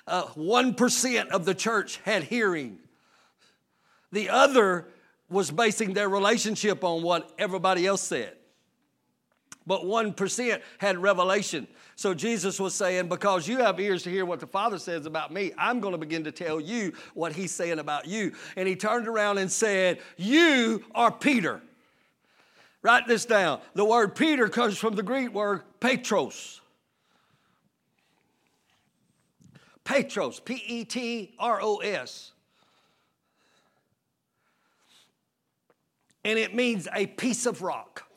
uh, 0.08 0.24
1% 0.28 1.28
of 1.28 1.46
the 1.46 1.54
church 1.54 2.00
had 2.06 2.24
hearing. 2.24 2.80
The 4.14 4.30
other 4.30 4.88
was 5.30 5.52
basing 5.52 5.94
their 5.94 6.10
relationship 6.10 6.84
on 6.84 7.04
what 7.04 7.32
everybody 7.38 7.86
else 7.86 8.02
said. 8.02 8.39
But 9.70 9.84
1% 9.84 10.62
had 10.80 10.98
revelation. 10.98 11.68
So 11.96 12.16
Jesus 12.16 12.60
was 12.60 12.74
saying, 12.74 13.08
Because 13.08 13.48
you 13.48 13.60
have 13.60 13.80
ears 13.80 14.02
to 14.02 14.10
hear 14.10 14.26
what 14.26 14.40
the 14.40 14.48
Father 14.48 14.80
says 14.80 15.06
about 15.06 15.32
me, 15.32 15.52
I'm 15.60 15.80
going 15.80 15.92
to 15.92 16.00
begin 16.00 16.24
to 16.24 16.32
tell 16.32 16.60
you 16.60 16.92
what 17.14 17.34
He's 17.34 17.52
saying 17.52 17.78
about 17.78 18.08
you. 18.08 18.32
And 18.56 18.68
He 18.68 18.76
turned 18.76 19.08
around 19.08 19.38
and 19.38 19.52
said, 19.52 20.00
You 20.18 20.84
are 20.96 21.12
Peter. 21.12 21.62
Write 22.82 23.06
this 23.06 23.26
down. 23.26 23.62
The 23.76 23.86
word 23.86 24.16
Peter 24.16 24.50
comes 24.50 24.76
from 24.76 24.96
the 24.96 25.04
Greek 25.04 25.36
word 25.36 25.62
Petros. 25.80 26.62
Petros, 29.84 30.40
P 30.40 30.64
E 30.66 30.84
T 30.84 31.36
R 31.38 31.60
O 31.62 31.78
S. 31.78 32.32
And 36.26 36.40
it 36.40 36.56
means 36.56 36.88
a 36.92 37.06
piece 37.06 37.46
of 37.46 37.62
rock. 37.62 38.09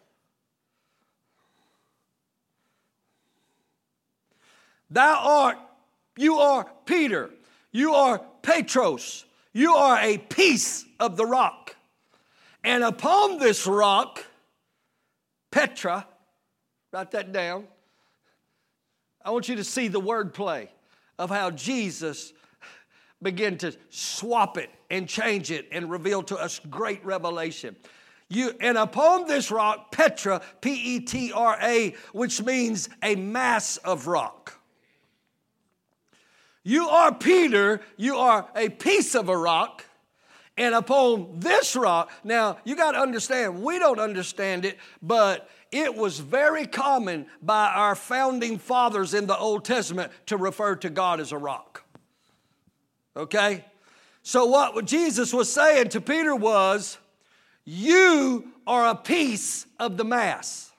Thou 4.93 5.21
art, 5.25 5.59
you 6.19 6.37
are 6.39 6.71
Peter, 6.85 7.31
you 7.71 7.95
are 7.95 8.21
Petros, 8.43 9.25
you 9.55 9.73
are 9.73 9.99
a 9.99 10.19
piece 10.19 10.85
of 11.01 11.17
the 11.17 11.25
rock. 11.25 11.75
And 12.63 12.85
upon 12.85 13.39
this 13.39 13.67
rock, 13.67 14.23
Petra, 15.51 16.07
write 16.93 17.11
that 17.13 17.33
down. 17.33 17.65
I 19.25 19.31
want 19.31 19.49
you 19.49 19.57
to 19.57 19.65
see 19.65 19.89
the 19.89 20.01
wordplay 20.01 20.69
of 21.19 21.31
how 21.31 21.51
Jesus 21.51 22.35
began 23.23 23.57
to 23.59 23.75
swap 23.89 24.59
it 24.59 24.69
and 24.91 25.09
change 25.09 25.51
it 25.51 25.69
and 25.73 25.91
reveal 25.91 26.23
to 26.25 26.37
us 26.37 26.61
great 26.71 27.03
revelation. 27.03 27.77
You, 28.29 28.53
and 28.61 28.77
upon 28.77 29.27
this 29.27 29.51
rock, 29.51 29.91
Petra, 29.91 30.43
P 30.61 30.97
E 30.97 31.01
T 31.01 31.33
R 31.33 31.57
A, 31.63 31.95
which 32.13 32.43
means 32.43 32.91
a 33.03 33.15
mass 33.15 33.79
of 33.79 34.07
rock. 34.07 34.59
You 36.65 36.89
are 36.89 37.15
Peter, 37.15 37.81
you 37.97 38.17
are 38.17 38.49
a 38.55 38.69
piece 38.69 39.15
of 39.15 39.29
a 39.29 39.37
rock, 39.37 39.85
and 40.57 40.75
upon 40.75 41.41
this 41.41 41.75
rock, 41.75 42.11
now 42.23 42.59
you 42.65 42.77
got 42.77 42.93
to 42.93 42.99
understand, 42.99 43.63
we 43.63 43.79
don't 43.79 43.99
understand 43.99 44.65
it, 44.65 44.79
but 45.01 45.49
it 45.73 45.95
was 45.95 46.21
very 46.21 46.67
common 46.67 47.27
by 47.41 47.69
our 47.69 47.95
founding 47.95 48.59
fathers 48.59 49.15
in 49.15 49.27
the 49.27 49.37
Old 49.37 49.65
Testament 49.65 50.13
to 50.27 50.37
refer 50.37 50.77
to 50.77 50.91
God 50.91 51.19
as 51.19 51.33
a 51.33 51.39
rock. 51.39 51.85
Okay? 53.17 53.65
So, 54.23 54.47
what 54.47 54.85
Jesus 54.85 55.33
was 55.33 55.53
saying 55.53 55.89
to 55.91 56.01
Peter 56.01 56.37
was, 56.37 56.99
You 57.65 58.53
are 58.67 58.91
a 58.91 58.95
piece 58.95 59.67
of 59.81 59.97
the 59.97 60.05
mass. 60.05 60.72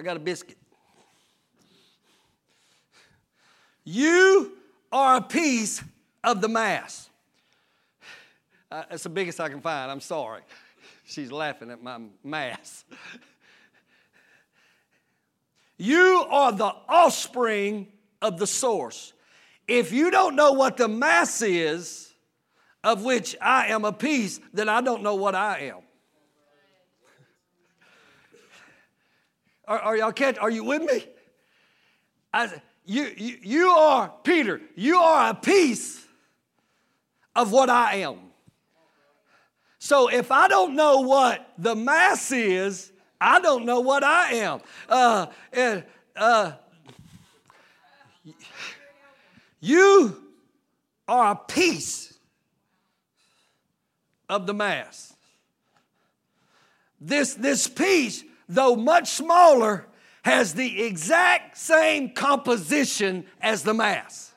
I 0.00 0.02
got 0.02 0.16
a 0.16 0.20
biscuit. 0.20 0.56
You 3.84 4.52
are 4.90 5.16
a 5.16 5.20
piece 5.20 5.84
of 6.24 6.40
the 6.40 6.48
mass. 6.48 7.10
Uh, 8.72 8.84
that's 8.88 9.02
the 9.02 9.10
biggest 9.10 9.38
I 9.40 9.50
can 9.50 9.60
find. 9.60 9.90
I'm 9.90 10.00
sorry. 10.00 10.40
She's 11.04 11.30
laughing 11.30 11.70
at 11.70 11.82
my 11.82 12.00
mass. 12.24 12.86
You 15.76 16.24
are 16.30 16.52
the 16.52 16.72
offspring 16.88 17.88
of 18.22 18.38
the 18.38 18.46
source. 18.46 19.12
If 19.68 19.92
you 19.92 20.10
don't 20.10 20.34
know 20.34 20.52
what 20.52 20.78
the 20.78 20.88
mass 20.88 21.42
is, 21.42 22.10
of 22.82 23.04
which 23.04 23.36
I 23.38 23.66
am 23.66 23.84
a 23.84 23.92
piece, 23.92 24.40
then 24.54 24.70
I 24.70 24.80
don't 24.80 25.02
know 25.02 25.16
what 25.16 25.34
I 25.34 25.58
am. 25.58 25.82
Are, 29.70 29.78
are 29.78 29.96
y'all 29.96 30.12
catch? 30.12 30.36
Are 30.36 30.50
you 30.50 30.64
with 30.64 30.82
me? 30.82 31.06
I, 32.34 32.52
you, 32.84 33.08
you, 33.16 33.36
you 33.40 33.68
are, 33.68 34.12
Peter, 34.24 34.60
you 34.74 34.98
are 34.98 35.30
a 35.30 35.34
piece 35.34 36.04
of 37.36 37.52
what 37.52 37.70
I 37.70 37.98
am. 37.98 38.18
So 39.78 40.08
if 40.08 40.32
I 40.32 40.48
don't 40.48 40.74
know 40.74 41.02
what 41.02 41.52
the 41.56 41.76
mass 41.76 42.32
is, 42.32 42.90
I 43.20 43.38
don't 43.40 43.64
know 43.64 43.78
what 43.78 44.02
I 44.02 44.32
am. 44.32 44.60
Uh, 44.88 45.26
and, 45.52 45.84
uh, 46.16 46.52
you 49.60 50.20
are 51.06 51.32
a 51.32 51.36
piece 51.36 52.18
of 54.28 54.48
the 54.48 54.54
mass. 54.54 55.14
This, 57.00 57.34
this 57.34 57.68
piece 57.68 58.24
though 58.50 58.76
much 58.76 59.08
smaller, 59.10 59.86
has 60.22 60.52
the 60.54 60.82
exact 60.82 61.56
same 61.56 62.10
composition 62.10 63.24
as 63.40 63.62
the 63.62 63.72
mass. 63.72 64.34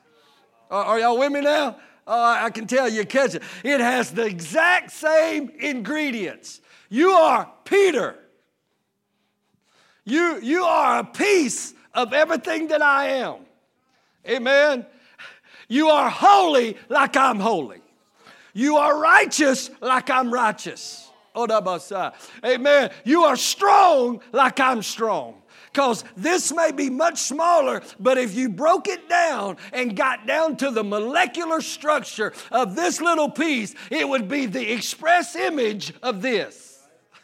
Are, 0.70 0.84
are 0.84 1.00
y'all 1.00 1.18
with 1.18 1.32
me 1.32 1.42
now? 1.42 1.76
Oh, 2.06 2.22
I 2.22 2.50
can 2.50 2.66
tell 2.66 2.88
you 2.88 3.04
catch 3.04 3.34
it. 3.34 3.42
It 3.62 3.80
has 3.80 4.10
the 4.12 4.24
exact 4.24 4.92
same 4.92 5.50
ingredients. 5.58 6.60
You 6.88 7.10
are 7.10 7.50
Peter. 7.64 8.16
You, 10.04 10.38
you 10.40 10.64
are 10.64 11.00
a 11.00 11.04
piece 11.04 11.74
of 11.92 12.12
everything 12.12 12.68
that 12.68 12.82
I 12.82 13.08
am. 13.08 13.36
Amen. 14.28 14.86
You 15.68 15.88
are 15.88 16.08
holy 16.08 16.76
like 16.88 17.16
I'm 17.16 17.40
holy. 17.40 17.80
You 18.52 18.76
are 18.76 18.98
righteous 18.98 19.70
like 19.80 20.08
I'm 20.10 20.32
righteous. 20.32 21.03
Amen. 22.44 22.90
You 23.04 23.24
are 23.24 23.36
strong 23.36 24.20
like 24.32 24.60
I'm 24.60 24.82
strong. 24.82 25.42
Because 25.72 26.04
this 26.16 26.52
may 26.52 26.70
be 26.70 26.88
much 26.88 27.18
smaller, 27.18 27.82
but 27.98 28.16
if 28.16 28.36
you 28.36 28.48
broke 28.48 28.86
it 28.86 29.08
down 29.08 29.56
and 29.72 29.96
got 29.96 30.24
down 30.24 30.56
to 30.58 30.70
the 30.70 30.84
molecular 30.84 31.60
structure 31.60 32.32
of 32.52 32.76
this 32.76 33.00
little 33.00 33.28
piece, 33.28 33.74
it 33.90 34.08
would 34.08 34.28
be 34.28 34.46
the 34.46 34.72
express 34.72 35.34
image 35.34 35.92
of 36.02 36.22
this. 36.22 36.70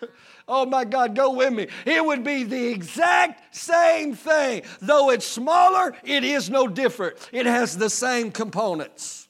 Oh 0.53 0.67
my 0.67 0.85
God, 0.85 1.15
go 1.15 1.35
with 1.35 1.53
me. 1.53 1.69
It 1.87 2.05
would 2.05 2.25
be 2.25 2.43
the 2.43 2.67
exact 2.67 3.55
same 3.55 4.17
thing. 4.17 4.63
Though 4.81 5.11
it's 5.11 5.25
smaller, 5.25 5.95
it 6.03 6.25
is 6.25 6.51
no 6.51 6.67
different. 6.67 7.17
It 7.31 7.47
has 7.47 7.79
the 7.79 7.89
same 7.89 8.33
components. 8.33 9.29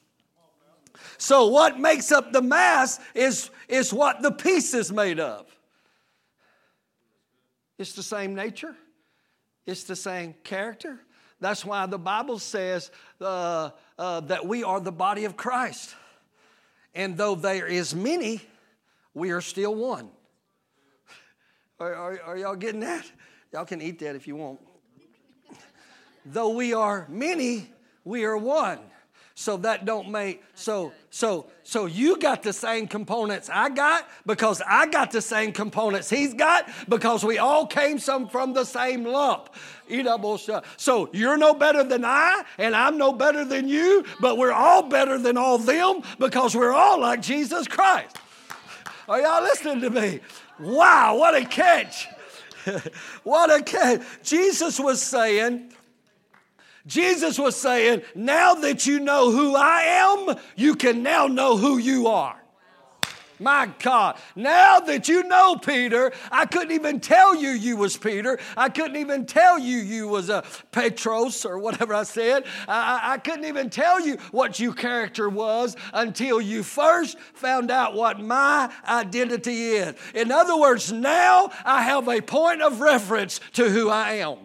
So, 1.19 1.45
what 1.45 1.79
makes 1.79 2.11
up 2.11 2.33
the 2.33 2.41
mass 2.41 2.99
is, 3.13 3.51
is 3.71 3.93
what 3.93 4.21
the 4.21 4.31
piece 4.31 4.73
is 4.73 4.91
made 4.91 5.19
of. 5.19 5.47
It's 7.79 7.93
the 7.93 8.03
same 8.03 8.35
nature, 8.35 8.75
it's 9.65 9.85
the 9.85 9.95
same 9.95 10.35
character. 10.43 10.99
That's 11.39 11.65
why 11.65 11.87
the 11.87 11.97
Bible 11.97 12.37
says 12.37 12.91
uh, 13.19 13.71
uh, 13.97 14.19
that 14.19 14.45
we 14.45 14.63
are 14.63 14.79
the 14.79 14.91
body 14.91 15.25
of 15.25 15.35
Christ. 15.35 15.95
And 16.93 17.17
though 17.17 17.33
there 17.33 17.65
is 17.65 17.95
many, 17.95 18.41
we 19.15 19.31
are 19.31 19.41
still 19.41 19.73
one. 19.73 20.11
Are, 21.79 21.95
are, 21.95 22.21
are 22.21 22.37
y'all 22.37 22.55
getting 22.55 22.81
that? 22.81 23.09
Y'all 23.51 23.65
can 23.65 23.81
eat 23.81 23.97
that 23.99 24.15
if 24.15 24.27
you 24.27 24.35
want. 24.35 24.59
though 26.27 26.49
we 26.49 26.75
are 26.75 27.07
many, 27.09 27.71
we 28.03 28.23
are 28.23 28.37
one 28.37 28.79
so 29.41 29.57
that 29.57 29.85
don't 29.85 30.09
make 30.09 30.43
so 30.53 30.91
so 31.09 31.47
so 31.63 31.87
you 31.87 32.17
got 32.17 32.43
the 32.43 32.53
same 32.53 32.87
components 32.87 33.49
i 33.51 33.69
got 33.69 34.07
because 34.25 34.61
i 34.67 34.85
got 34.85 35.11
the 35.11 35.21
same 35.21 35.51
components 35.51 36.09
he's 36.09 36.33
got 36.33 36.69
because 36.87 37.25
we 37.25 37.39
all 37.39 37.65
came 37.65 37.97
some 37.97 38.27
from 38.29 38.53
the 38.53 38.63
same 38.63 39.03
lump 39.03 39.49
so 40.77 41.09
you're 41.11 41.37
no 41.37 41.53
better 41.53 41.83
than 41.83 42.05
i 42.05 42.43
and 42.59 42.75
i'm 42.75 42.97
no 42.97 43.11
better 43.11 43.43
than 43.43 43.67
you 43.67 44.05
but 44.19 44.37
we're 44.37 44.53
all 44.53 44.83
better 44.83 45.17
than 45.17 45.37
all 45.37 45.57
them 45.57 46.01
because 46.19 46.55
we're 46.55 46.73
all 46.73 46.99
like 46.99 47.21
jesus 47.21 47.67
christ 47.67 48.17
Are 49.09 49.19
y'all 49.19 49.43
listening 49.43 49.81
to 49.81 49.89
me? 49.89 50.19
Wow, 50.59 51.17
what 51.17 51.35
a 51.35 51.43
catch! 51.43 52.07
what 53.23 53.51
a 53.51 53.61
catch. 53.61 54.01
Jesus 54.23 54.79
was 54.79 55.01
saying, 55.01 55.73
Jesus 56.87 57.37
was 57.37 57.55
saying, 57.55 58.01
now 58.15 58.55
that 58.55 58.85
you 58.85 58.99
know 58.99 59.31
who 59.31 59.55
I 59.55 59.81
am, 59.81 60.35
you 60.55 60.75
can 60.75 61.03
now 61.03 61.27
know 61.27 61.57
who 61.57 61.77
you 61.77 62.07
are. 62.07 62.41
My 63.41 63.71
God. 63.79 64.17
Now 64.35 64.79
that 64.81 65.07
you 65.07 65.23
know 65.23 65.55
Peter, 65.55 66.11
I 66.31 66.45
couldn't 66.45 66.73
even 66.73 66.99
tell 66.99 67.33
you 67.33 67.49
you 67.49 67.75
was 67.75 67.97
Peter. 67.97 68.39
I 68.55 68.69
couldn't 68.69 68.97
even 68.97 69.25
tell 69.25 69.57
you 69.57 69.77
you 69.77 70.07
was 70.07 70.29
a 70.29 70.43
Petros 70.71 71.43
or 71.43 71.57
whatever 71.57 71.95
I 71.95 72.03
said. 72.03 72.45
I, 72.67 73.13
I 73.13 73.17
couldn't 73.17 73.45
even 73.45 73.71
tell 73.71 73.99
you 73.99 74.17
what 74.29 74.59
your 74.59 74.73
character 74.73 75.27
was 75.27 75.75
until 75.91 76.39
you 76.39 76.61
first 76.61 77.17
found 77.33 77.71
out 77.71 77.95
what 77.95 78.19
my 78.19 78.71
identity 78.87 79.69
is. 79.71 79.95
In 80.13 80.31
other 80.31 80.55
words, 80.55 80.91
now 80.91 81.51
I 81.65 81.81
have 81.81 82.07
a 82.07 82.21
point 82.21 82.61
of 82.61 82.79
reference 82.79 83.39
to 83.53 83.69
who 83.69 83.89
I 83.89 84.13
am. 84.13 84.37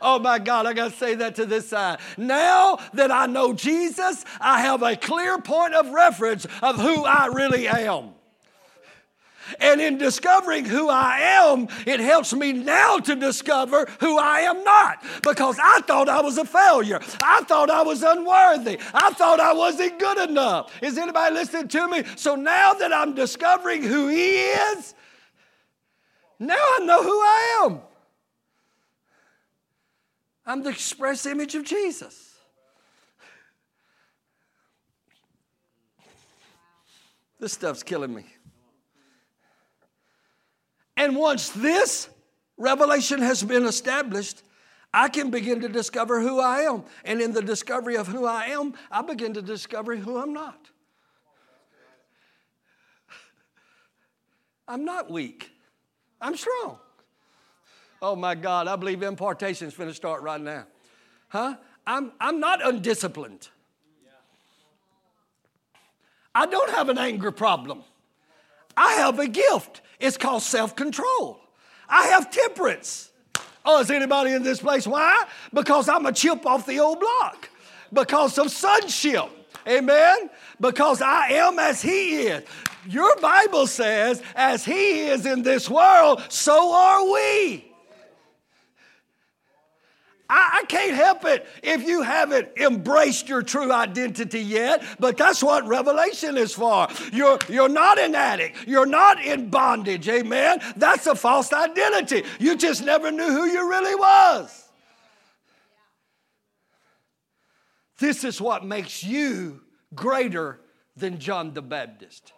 Oh 0.00 0.18
my 0.18 0.38
God, 0.38 0.66
I 0.66 0.72
got 0.72 0.92
to 0.92 0.96
say 0.96 1.14
that 1.16 1.36
to 1.36 1.46
this 1.46 1.68
side. 1.68 1.98
Now 2.16 2.78
that 2.94 3.10
I 3.10 3.26
know 3.26 3.52
Jesus, 3.52 4.24
I 4.40 4.60
have 4.60 4.82
a 4.82 4.96
clear 4.96 5.38
point 5.38 5.74
of 5.74 5.90
reference 5.90 6.46
of 6.62 6.76
who 6.76 7.04
I 7.04 7.26
really 7.26 7.68
am. 7.68 8.10
And 9.60 9.80
in 9.80 9.98
discovering 9.98 10.64
who 10.64 10.88
I 10.88 11.18
am, 11.20 11.68
it 11.86 12.00
helps 12.00 12.32
me 12.32 12.52
now 12.52 12.98
to 12.98 13.14
discover 13.14 13.86
who 14.00 14.18
I 14.18 14.40
am 14.40 14.64
not 14.64 15.04
because 15.22 15.58
I 15.62 15.80
thought 15.82 16.08
I 16.08 16.20
was 16.20 16.38
a 16.38 16.44
failure. 16.44 17.00
I 17.22 17.42
thought 17.42 17.70
I 17.70 17.82
was 17.82 18.02
unworthy. 18.02 18.78
I 18.92 19.10
thought 19.10 19.40
I 19.40 19.52
wasn't 19.52 19.98
good 19.98 20.28
enough. 20.30 20.72
Is 20.82 20.98
anybody 20.98 21.34
listening 21.34 21.68
to 21.68 21.88
me? 21.88 22.02
So 22.16 22.34
now 22.34 22.72
that 22.74 22.92
I'm 22.92 23.14
discovering 23.14 23.82
who 23.82 24.08
He 24.08 24.38
is, 24.40 24.94
now 26.38 26.54
I 26.54 26.80
know 26.84 27.02
who 27.02 27.08
I 27.08 27.66
am. 27.66 27.80
I'm 30.46 30.62
the 30.62 30.70
express 30.70 31.26
image 31.26 31.54
of 31.54 31.64
Jesus. 31.64 32.34
This 37.38 37.52
stuff's 37.52 37.82
killing 37.82 38.14
me. 38.14 38.24
And 40.96 41.16
once 41.16 41.50
this 41.50 42.08
revelation 42.56 43.20
has 43.20 43.42
been 43.42 43.66
established, 43.66 44.42
I 44.94 45.08
can 45.08 45.30
begin 45.30 45.60
to 45.60 45.68
discover 45.68 46.22
who 46.22 46.40
I 46.40 46.60
am. 46.60 46.84
And 47.04 47.20
in 47.20 47.32
the 47.32 47.42
discovery 47.42 47.96
of 47.96 48.06
who 48.06 48.24
I 48.24 48.46
am, 48.46 48.72
I 48.90 49.02
begin 49.02 49.34
to 49.34 49.42
discover 49.42 49.96
who 49.96 50.16
I'm 50.16 50.32
not. 50.32 50.70
I'm 54.68 54.84
not 54.84 55.10
weak, 55.10 55.50
I'm 56.20 56.36
strong. 56.36 56.78
Oh 58.02 58.14
my 58.14 58.34
God, 58.34 58.68
I 58.68 58.76
believe 58.76 59.02
impartation 59.02 59.68
is 59.68 59.74
going 59.74 59.88
to 59.88 59.94
start 59.94 60.22
right 60.22 60.40
now. 60.40 60.66
Huh? 61.28 61.56
I'm, 61.86 62.12
I'm 62.20 62.40
not 62.40 62.64
undisciplined. 62.64 63.48
I 66.34 66.46
don't 66.46 66.70
have 66.70 66.90
an 66.90 66.98
anger 66.98 67.30
problem. 67.30 67.82
I 68.76 68.92
have 68.94 69.18
a 69.18 69.26
gift. 69.26 69.80
It's 69.98 70.18
called 70.18 70.42
self 70.42 70.76
control. 70.76 71.40
I 71.88 72.08
have 72.08 72.30
temperance. 72.30 73.10
Oh, 73.64 73.80
is 73.80 73.90
anybody 73.90 74.32
in 74.32 74.42
this 74.42 74.60
place? 74.60 74.86
Why? 74.86 75.24
Because 75.52 75.88
I'm 75.88 76.04
a 76.04 76.12
chip 76.12 76.44
off 76.44 76.66
the 76.66 76.78
old 76.78 77.00
block. 77.00 77.48
Because 77.92 78.38
of 78.38 78.50
sonship. 78.50 79.24
Amen? 79.66 80.30
Because 80.60 81.00
I 81.00 81.28
am 81.30 81.58
as 81.58 81.80
He 81.80 82.26
is. 82.26 82.44
Your 82.86 83.16
Bible 83.16 83.66
says, 83.66 84.22
as 84.34 84.64
He 84.64 85.06
is 85.06 85.26
in 85.26 85.42
this 85.42 85.70
world, 85.70 86.22
so 86.28 86.72
are 86.72 87.10
we. 87.12 87.72
I, 90.28 90.60
I, 90.62 90.64
can't 90.66 90.94
help 90.94 91.24
it 91.24 91.46
if 91.62 91.86
you 91.86 92.02
haven't 92.02 92.48
embraced 92.56 93.28
your 93.28 93.42
true 93.42 93.72
identity 93.72 94.40
yet, 94.40 94.82
but 94.98 95.16
that's 95.16 95.42
what 95.42 95.66
Revelation 95.66 96.36
is 96.36 96.52
for. 96.52 96.88
You're, 97.12 97.38
you're 97.48 97.68
not 97.68 97.98
an 97.98 98.14
addict, 98.14 98.66
you're 98.66 98.86
not 98.86 99.24
in 99.24 99.50
bondage, 99.50 100.08
amen? 100.08 100.60
That's 100.76 101.06
a 101.06 101.14
false 101.14 101.52
identity. 101.52 102.24
You 102.40 102.56
just 102.56 102.84
never 102.84 103.12
knew 103.12 103.30
who 103.30 103.46
you 103.46 103.68
really 103.68 103.94
was. 103.94 104.64
This 107.98 108.24
is 108.24 108.40
what 108.40 108.64
makes 108.64 109.02
you 109.02 109.62
greater 109.94 110.60
than 110.96 111.18
John 111.18 111.54
the 111.54 111.62
Baptist. 111.62 112.32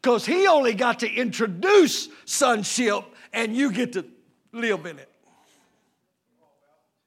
Because 0.00 0.26
he 0.26 0.46
only 0.46 0.74
got 0.74 1.00
to 1.00 1.10
introduce 1.10 2.08
sonship, 2.26 3.04
and 3.32 3.56
you 3.56 3.72
get 3.72 3.94
to 3.94 4.04
live 4.52 4.84
in 4.86 4.98
it. 4.98 5.10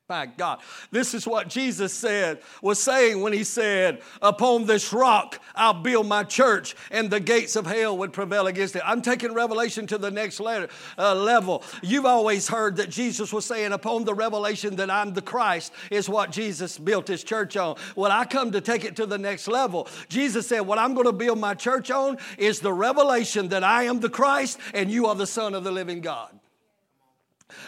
My 0.10 0.26
God. 0.26 0.60
This 0.90 1.14
is 1.14 1.28
what 1.28 1.50
Jesus 1.50 1.94
said, 1.94 2.40
was 2.62 2.82
saying 2.82 3.20
when 3.20 3.34
he 3.34 3.44
said, 3.44 4.02
Upon 4.22 4.66
this 4.66 4.94
rock 4.94 5.42
I'll 5.54 5.74
build 5.74 6.08
my 6.08 6.24
church, 6.24 6.78
and 6.92 7.10
the 7.10 7.20
gates 7.20 7.58
of 7.58 7.66
hell 7.66 7.98
would 7.98 8.14
prevail 8.14 8.48
against 8.48 8.78
it. 8.78 8.84
I'm 8.86 9.02
taking 9.02 9.34
Revelation 9.34 9.86
to 9.88 9.98
the 9.98 10.10
next 10.10 10.40
letter, 10.40 10.70
uh, 10.98 11.14
level. 11.14 11.62
You've 11.84 12.06
always 12.06 12.48
heard 12.48 12.78
that 12.78 12.90
Jesus 12.90 13.34
was 13.34 13.44
saying, 13.44 13.74
Upon 13.74 14.06
the 14.06 14.14
revelation 14.14 14.78
that 14.78 14.90
I'm 14.90 15.12
the 15.12 15.22
Christ, 15.22 15.74
is 15.92 16.08
what 16.08 16.32
Jesus 16.32 16.78
built 16.78 17.10
his 17.10 17.26
church 17.26 17.58
on. 17.58 17.76
Well, 17.98 18.14
I 18.14 18.24
come 18.24 18.54
to 18.54 18.62
take 18.62 18.86
it 18.86 18.96
to 18.96 19.06
the 19.06 19.18
next 19.18 19.50
level. 19.50 19.90
Jesus 20.08 20.48
said, 20.48 20.62
What 20.62 20.80
I'm 20.80 20.94
going 20.94 21.08
to 21.08 21.12
build 21.12 21.38
my 21.38 21.54
church 21.54 21.92
on 21.92 22.18
is 22.38 22.62
the 22.62 22.72
revelation 22.72 23.50
that 23.50 23.66
I 23.66 23.84
am 23.84 24.00
the 24.00 24.10
Christ 24.10 24.58
and 24.74 24.90
you 24.90 25.08
are 25.08 25.16
the 25.16 25.28
Son 25.28 25.54
of 25.54 25.66
the 25.66 25.72
living 25.72 26.00
God 26.00 26.37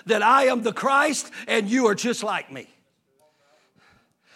that 0.05 0.21
I 0.21 0.45
am 0.45 0.63
the 0.63 0.73
Christ 0.73 1.31
and 1.47 1.69
you 1.69 1.87
are 1.87 1.95
just 1.95 2.23
like 2.23 2.51
me. 2.51 2.67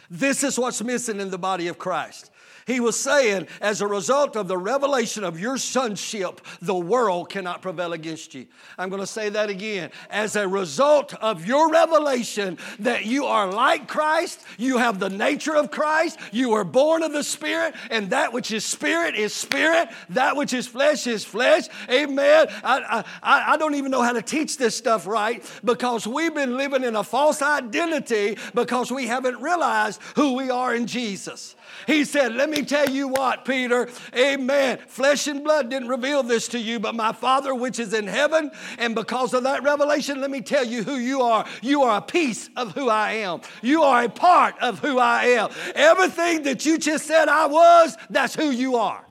This 0.10 0.43
is 0.43 0.60
what's 0.60 0.84
missing 0.84 1.19
in 1.19 1.32
the 1.32 1.38
body 1.38 1.67
of 1.67 1.77
Christ. 1.77 2.29
He 2.65 2.80
was 2.80 2.99
saying, 2.99 3.47
as 3.62 3.82
a 3.82 3.88
result 3.88 4.36
of 4.36 4.47
the 4.47 4.58
revelation 4.58 5.23
of 5.23 5.39
your 5.39 5.58
sonship, 5.58 6.41
the 6.62 6.76
world 6.76 7.30
cannot 7.30 7.62
prevail 7.62 7.93
against 7.93 8.34
you. 8.34 8.47
I'm 8.78 8.89
going 8.89 9.02
to 9.02 9.08
say 9.08 9.30
that 9.30 9.49
again. 9.49 9.91
As 10.10 10.36
a 10.36 10.47
result 10.47 11.13
of 11.15 11.45
your 11.45 11.69
revelation 11.69 12.58
that 12.80 13.06
you 13.06 13.26
are 13.26 13.52
like 13.52 13.88
Christ, 13.88 14.41
you 14.58 14.78
have 14.78 14.99
the 14.99 15.10
nature 15.10 15.56
of 15.56 15.71
Christ, 15.71 16.19
you 16.32 16.54
are 16.54 16.63
born 16.63 17.04
of 17.04 17.12
the 17.12 17.23
Spirit, 17.23 17.76
and 17.89 18.10
that 18.12 18.34
which 18.34 18.52
is 18.52 18.63
spirit 18.65 19.15
is 19.15 19.34
spirit, 19.34 19.89
that 20.10 20.36
which 20.36 20.54
is 20.54 20.67
flesh 20.67 21.08
is 21.08 21.23
flesh. 21.23 21.65
Amen. 21.89 22.47
I, 22.63 23.04
I, 23.21 23.54
I 23.54 23.58
don't 23.58 23.76
even 23.76 23.91
know 23.91 24.02
how 24.02 24.13
to 24.13 24.21
teach 24.21 24.58
this 24.58 24.76
stuff 24.76 25.06
right 25.08 25.43
because 25.63 26.08
we've 26.08 26.34
been 26.34 26.58
living 26.58 26.84
in 26.84 26.95
a 26.95 27.04
false 27.04 27.41
identity 27.41 28.38
because 28.54 28.91
we 28.91 29.08
haven't 29.08 29.41
realized 29.41 30.02
who 30.15 30.34
we 30.34 30.49
are 30.49 30.73
in 30.73 30.88
Jesus. 30.88 31.56
He 31.88 32.06
said, 32.06 32.34
Let 32.34 32.50
me 32.50 32.63
tell 32.63 32.89
you 32.89 33.08
what, 33.08 33.46
Peter, 33.46 33.89
amen. 34.15 34.80
Flesh 34.88 35.28
and 35.28 35.43
blood 35.43 35.69
didn't 35.69 35.88
reveal 35.88 36.24
this 36.24 36.48
to 36.50 36.60
you, 36.60 36.80
but 36.80 36.96
my 36.96 37.13
Father 37.13 37.54
which 37.54 37.80
is 37.80 37.93
in 37.93 38.08
heaven. 38.08 38.52
And 38.78 38.96
because 38.96 39.34
of 39.34 39.43
that 39.43 39.63
revelation, 39.63 40.22
let 40.22 40.32
me 40.32 40.41
tell 40.41 40.65
you 40.65 40.84
who 40.84 40.96
you 40.96 41.22
are. 41.22 41.46
You 41.62 41.84
are 41.84 41.98
a 41.98 42.02
piece 42.02 42.50
of 42.56 42.74
who 42.74 42.89
I 42.89 43.13
am, 43.13 43.41
you 43.62 43.84
are 43.84 44.04
a 44.04 44.10
part 44.10 44.56
of 44.60 44.80
who 44.80 45.00
I 45.00 45.26
am. 45.26 45.50
Everything 45.76 46.43
that 46.43 46.65
you 46.65 46.78
just 46.78 47.06
said 47.06 47.30
I 47.30 47.48
was, 47.48 47.98
that's 48.10 48.36
who 48.36 48.50
you 48.50 48.76
are. 48.76 49.06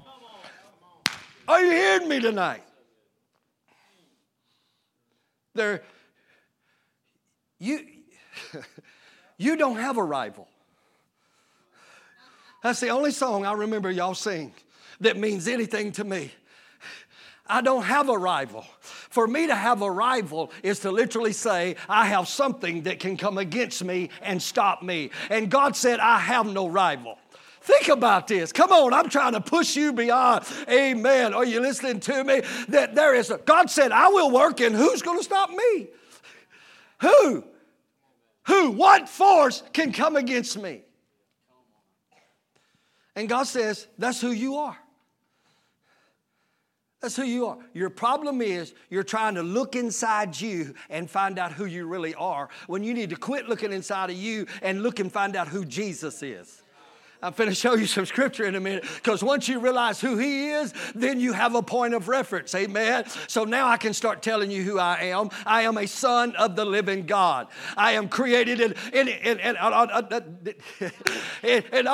Are 1.49 1.61
you 1.61 1.71
hearing 1.71 2.09
me 2.09 2.21
tonight? 2.21 2.63
There, 5.55 5.83
you, 7.59 7.87
you 9.37 9.57
don't 9.57 9.77
have 9.77 9.99
a 9.99 10.05
rival. 10.05 10.49
That's 12.63 12.81
the 12.81 12.91
only 12.91 13.11
song 13.11 13.45
I 13.45 13.53
remember 13.53 13.91
y'all 13.91 14.15
sing 14.15 14.53
that 15.01 15.17
means 15.17 15.49
anything 15.49 15.93
to 15.93 16.05
me. 16.05 16.31
I 17.47 17.61
don't 17.61 17.83
have 17.83 18.09
a 18.09 18.17
rival. 18.17 18.65
For 18.81 19.27
me 19.27 19.49
to 19.49 19.55
have 19.55 19.83
a 19.83 19.91
rival 19.91 20.53
is 20.63 20.79
to 20.81 20.91
literally 20.91 21.33
say, 21.33 21.77
I 21.89 22.07
have 22.07 22.29
something 22.29 22.83
that 22.83 23.01
can 23.01 23.17
come 23.17 23.37
against 23.37 23.85
me 23.85 24.11
and 24.23 24.41
stop 24.41 24.83
me. 24.83 25.11
And 25.29 25.51
God 25.51 25.77
said, 25.77 25.99
I 25.99 26.19
have 26.19 26.47
no 26.47 26.69
rival. 26.69 27.19
Think 27.63 27.89
about 27.89 28.27
this. 28.27 28.53
Come 28.53 28.73
on, 28.73 28.93
I'm 28.93 29.09
trying 29.09 29.33
to 29.33 29.41
push 29.41 29.77
you 29.77 29.93
beyond. 29.93 30.45
Amen. 30.69 31.35
Are 31.35 31.45
you 31.45 31.61
listening 31.61 32.01
to 32.01 32.25
me? 32.25 32.43
That 32.69 32.95
there 32.95 33.15
is 33.15 33.31
a, 33.31 33.39
God 33.39 33.71
said, 33.71 33.93
I 33.93 34.09
will 34.09 34.31
work, 34.31 34.61
and 34.61 34.75
who's 34.75 35.03
going 35.03 35.19
to 35.19 35.25
stop 35.25 35.51
me? 35.51 35.89
Who? 37.03 37.45
Who? 38.45 38.71
What 38.71 39.09
force 39.09 39.63
can 39.73 39.93
come 39.93 40.17
against 40.17 40.59
me? 40.59 40.83
And 43.15 43.29
God 43.29 43.45
says, 43.45 43.87
That's 43.99 44.21
who 44.21 44.33
you 44.33 44.57
are. 44.57 44.79
That's 47.03 47.17
who 47.17 47.25
you 47.25 47.47
are. 47.47 47.59
Your 47.75 47.91
problem 47.91 48.41
is 48.41 48.75
you're 48.89 49.03
trying 49.03 49.35
to 49.35 49.43
look 49.43 49.75
inside 49.75 50.41
you 50.41 50.75
and 50.89 51.11
find 51.11 51.37
out 51.37 51.53
who 51.53 51.65
you 51.65 51.89
really 51.89 52.15
are 52.15 52.49
when 52.69 52.85
you 52.85 52.95
need 52.95 53.11
to 53.11 53.17
quit 53.17 53.49
looking 53.49 53.73
inside 53.73 54.11
of 54.11 54.17
you 54.17 54.47
and 54.63 54.85
look 54.85 55.01
and 55.01 55.11
find 55.11 55.35
out 55.35 55.49
who 55.49 55.65
Jesus 55.65 56.23
is. 56.23 56.63
I'm 57.21 57.33
going 57.35 57.49
to 57.49 57.55
show 57.55 57.75
you 57.75 57.87
some 57.87 58.07
scripture 58.07 58.45
in 58.47 58.57
a 58.57 58.61
minute 58.61 58.85
because 58.97 59.23
once 59.23 59.49
you 59.49 59.61
realize 59.61 60.01
who 60.01 60.17
He 60.17 60.51
is, 60.51 60.75
then 60.95 61.21
you 61.21 61.33
have 61.33 61.55
a 61.55 61.63
point 61.63 61.95
of 61.95 62.09
reference. 62.09 62.55
Amen. 62.55 63.05
So 63.29 63.45
now 63.45 63.69
I 63.69 63.77
can 63.77 63.95
start 63.95 64.23
telling 64.23 64.51
you 64.51 64.63
who 64.65 64.79
I 64.79 65.03
am. 65.03 65.31
I 65.47 65.63
am 65.63 65.79
a 65.79 65.87
son 65.87 66.35
of 66.37 66.57
the 66.57 66.65
living 66.65 67.07
God. 67.07 67.49
I 67.77 67.93
am 67.93 68.09
created 68.09 68.61
in, 68.61 68.75
in, 68.93 69.09
in, 69.09 69.39
in, 69.39 69.57
in, 69.57 70.25
in, 70.81 70.93
in, 71.43 71.65
in 71.73 71.87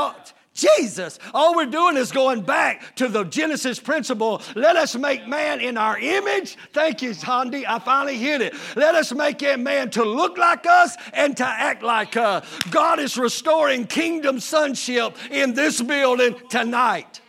Jesus. 0.58 1.18
All 1.32 1.54
we're 1.54 1.66
doing 1.66 1.96
is 1.96 2.10
going 2.12 2.42
back 2.42 2.96
to 2.96 3.08
the 3.08 3.24
Genesis 3.24 3.78
principle. 3.78 4.42
Let 4.54 4.76
us 4.76 4.96
make 4.96 5.26
man 5.26 5.60
in 5.60 5.78
our 5.78 5.98
image. 5.98 6.56
Thank 6.72 7.00
you, 7.00 7.14
Handy. 7.14 7.66
I 7.66 7.78
finally 7.78 8.18
hit 8.18 8.40
it. 8.40 8.54
Let 8.76 8.94
us 8.94 9.12
make 9.12 9.38
man 9.58 9.90
to 9.90 10.04
look 10.04 10.36
like 10.36 10.66
us 10.66 10.96
and 11.12 11.36
to 11.36 11.46
act 11.46 11.82
like 11.82 12.16
us. 12.16 12.44
God 12.70 12.98
is 12.98 13.16
restoring 13.16 13.86
kingdom 13.86 14.40
sonship 14.40 15.16
in 15.30 15.54
this 15.54 15.80
building 15.80 16.34
tonight. 16.50 17.20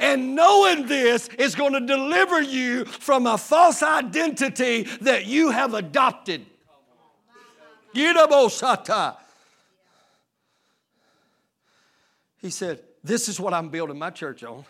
And 0.00 0.34
knowing 0.34 0.86
this 0.86 1.28
is 1.38 1.54
going 1.54 1.72
to 1.72 1.80
deliver 1.80 2.40
you 2.40 2.84
from 2.84 3.26
a 3.26 3.38
false 3.38 3.82
identity 3.82 4.82
that 5.00 5.26
you 5.26 5.50
have 5.50 5.74
adopted. 5.74 6.44
Get 7.94 8.16
up, 8.16 8.30
Gidabosata. 8.30 9.16
He 12.40 12.50
said, 12.50 12.80
This 13.04 13.28
is 13.28 13.38
what 13.38 13.54
I'm 13.54 13.68
building 13.68 13.98
my 13.98 14.10
church 14.10 14.42
on. 14.44 14.64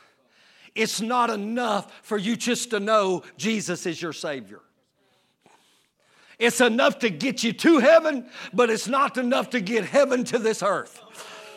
It's 0.75 1.01
not 1.01 1.31
enough 1.31 1.93
for 2.03 2.19
you 2.19 2.37
just 2.37 2.71
to 2.71 2.81
know 2.81 3.23
Jesus 3.37 3.87
is 3.87 4.01
your 4.01 4.13
Savior. 4.13 4.61
It's 6.39 6.61
enough 6.61 7.01
to 7.01 7.11
get 7.11 7.43
you 7.43 7.53
to 7.53 7.79
heaven, 7.79 8.29
but 8.53 8.71
it's 8.71 8.87
not 8.87 9.19
enough 9.19 9.51
to 9.51 9.61
get 9.61 9.85
heaven 9.85 10.23
to 10.25 10.39
this 10.39 10.63
earth. 10.63 11.03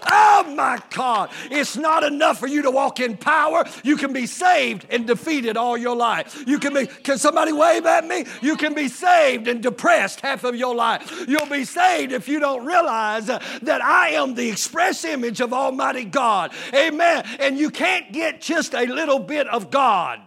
Oh 0.10 0.54
my 0.56 0.80
God. 0.90 1.30
It's 1.50 1.78
not 1.78 2.04
enough 2.04 2.40
for 2.40 2.48
you 2.48 2.64
to 2.64 2.72
walk 2.72 3.00
in 3.00 3.18
power. 3.18 3.64
You 3.84 3.98
can 3.98 4.14
be 4.14 4.26
saved 4.26 4.86
and 4.90 5.06
defeated 5.06 5.58
all 5.58 5.78
your 5.78 5.96
life. 5.96 6.44
You 6.48 6.60
can 6.60 6.74
be, 6.74 6.88
can 6.88 7.18
somebody 7.18 7.54
wave 7.54 7.86
at 7.86 8.06
me? 8.06 8.26
You 8.42 8.56
can 8.56 8.74
be 8.74 8.88
saved 8.88 9.48
and 9.48 9.62
depressed 9.62 10.22
half 10.22 10.44
of 10.44 10.56
your 10.56 10.76
life. 10.76 11.26
You'll 11.28 11.46
be 11.46 11.66
saved 11.66 12.12
if 12.12 12.28
you 12.28 12.40
don't 12.40 12.66
realize 12.66 13.28
that 13.28 13.82
I 13.82 14.10
am 14.10 14.34
the 14.34 14.50
express 14.50 15.06
image 15.06 15.42
of 15.42 15.54
Almighty 15.54 16.06
God. 16.06 16.52
Amen. 16.74 17.26
And 17.40 17.58
you 17.58 17.70
can't 17.70 18.12
get 18.12 18.42
just 18.42 18.74
a 18.74 18.86
little 18.86 19.20
bit 19.20 19.48
of 19.48 19.72
God. 19.72 20.20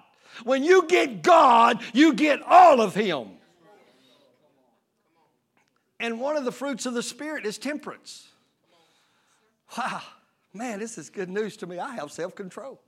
When 0.45 0.65
you 0.65 0.87
get 0.87 1.23
God, 1.23 1.81
you 1.93 2.13
get 2.15 2.43
all 2.43 2.81
of 2.81 2.95
Him. 2.95 3.29
And 6.01 6.21
one 6.21 6.37
of 6.37 6.45
the 6.45 6.53
fruits 6.53 6.87
of 6.87 6.95
the 6.95 7.03
Spirit 7.03 7.47
is 7.47 7.57
temperance. 7.57 8.29
Wow, 9.77 10.03
man, 10.53 10.79
this 10.79 10.99
is 10.99 11.11
good 11.11 11.29
news 11.29 11.57
to 11.59 11.67
me. 11.67 11.79
I 11.79 11.97
have 11.97 12.13
self 12.13 12.35
control. 12.35 12.81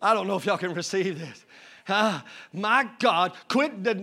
I 0.00 0.14
don't 0.14 0.26
know 0.26 0.36
if 0.36 0.46
y'all 0.46 0.58
can 0.58 0.74
receive 0.74 1.18
this. 1.18 1.44
Uh, 1.88 2.20
my 2.52 2.88
God, 2.98 3.32
quit 3.48 3.82
the, 3.82 3.94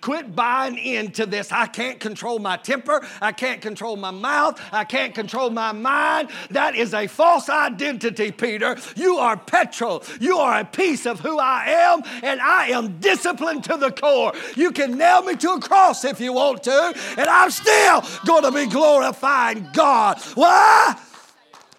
quit 0.00 0.34
buying 0.34 0.78
into 0.78 1.26
this. 1.26 1.52
I 1.52 1.66
can't 1.66 2.00
control 2.00 2.38
my 2.38 2.56
temper. 2.56 3.06
I 3.20 3.32
can't 3.32 3.60
control 3.60 3.96
my 3.96 4.10
mouth. 4.10 4.60
I 4.72 4.84
can't 4.84 5.14
control 5.14 5.50
my 5.50 5.72
mind. 5.72 6.30
That 6.50 6.74
is 6.74 6.94
a 6.94 7.06
false 7.06 7.48
identity, 7.48 8.32
Peter. 8.32 8.76
You 8.96 9.16
are 9.18 9.36
Petros. 9.36 10.10
You 10.20 10.38
are 10.38 10.60
a 10.60 10.64
piece 10.64 11.06
of 11.06 11.20
who 11.20 11.38
I 11.38 11.64
am, 11.66 12.02
and 12.22 12.40
I 12.40 12.68
am 12.68 12.98
disciplined 13.00 13.64
to 13.64 13.76
the 13.76 13.92
core. 13.92 14.32
You 14.56 14.72
can 14.72 14.96
nail 14.96 15.22
me 15.22 15.36
to 15.36 15.52
a 15.52 15.60
cross 15.60 16.04
if 16.04 16.20
you 16.20 16.32
want 16.32 16.62
to, 16.64 16.94
and 17.18 17.28
I'm 17.28 17.50
still 17.50 18.02
going 18.24 18.44
to 18.44 18.52
be 18.52 18.66
glorifying 18.66 19.68
God. 19.72 20.20
Why? 20.34 20.98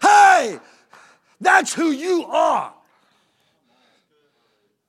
Hey, 0.01 0.59
that's 1.39 1.73
who 1.73 1.91
you 1.91 2.25
are. 2.25 2.73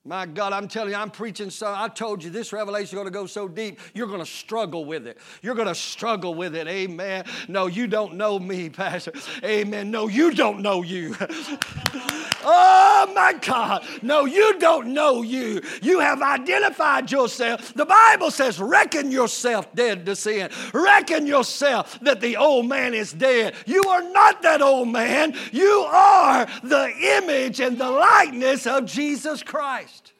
My 0.04 0.26
God, 0.26 0.52
I'm 0.52 0.66
telling 0.66 0.90
you, 0.90 0.96
I'm 0.96 1.12
preaching 1.12 1.48
so. 1.48 1.72
I 1.76 1.86
told 1.88 2.24
you 2.24 2.30
this 2.30 2.52
revelation 2.52 2.86
is 2.86 2.94
going 2.94 3.06
to 3.06 3.12
go 3.12 3.26
so 3.26 3.46
deep, 3.46 3.78
you're 3.94 4.08
going 4.08 4.18
to 4.18 4.26
struggle 4.26 4.84
with 4.84 5.06
it. 5.06 5.18
You're 5.42 5.54
going 5.54 5.68
to 5.68 5.76
struggle 5.76 6.34
with 6.34 6.56
it. 6.56 6.66
Amen. 6.66 7.24
No, 7.46 7.68
you 7.68 7.86
don't 7.86 8.14
know 8.14 8.38
me, 8.40 8.68
Pastor. 8.68 9.12
Amen. 9.44 9.92
No, 9.92 10.08
you 10.08 10.32
don't 10.32 10.60
know 10.60 10.82
you. 10.82 11.14
oh, 12.44 13.12
my 13.14 13.34
God. 13.34 13.84
No, 14.02 14.24
you 14.24 14.58
don't 14.58 14.88
know 14.88 15.22
you. 15.22 15.62
You 15.82 16.00
have 16.00 16.22
identified 16.22 17.10
yourself. 17.10 17.72
The 17.74 17.86
Bible 17.86 18.30
says, 18.30 18.60
reckon 18.60 19.10
yourself 19.10 19.74
dead 19.74 20.06
to 20.06 20.16
sin. 20.16 20.50
Reckon 20.72 21.26
yourself 21.26 21.98
that 22.00 22.20
the 22.20 22.36
old 22.36 22.66
man 22.66 22.94
is 22.94 23.12
dead. 23.12 23.54
You 23.66 23.82
are 23.84 24.02
not 24.02 24.42
that 24.42 24.62
old 24.62 24.88
man. 24.88 25.34
You 25.52 25.86
are 25.88 26.46
the 26.62 26.92
image 27.18 27.60
and 27.60 27.78
the 27.78 27.90
likeness 27.90 28.66
of 28.66 28.86
Jesus 28.86 29.42
Christ. 29.42 30.12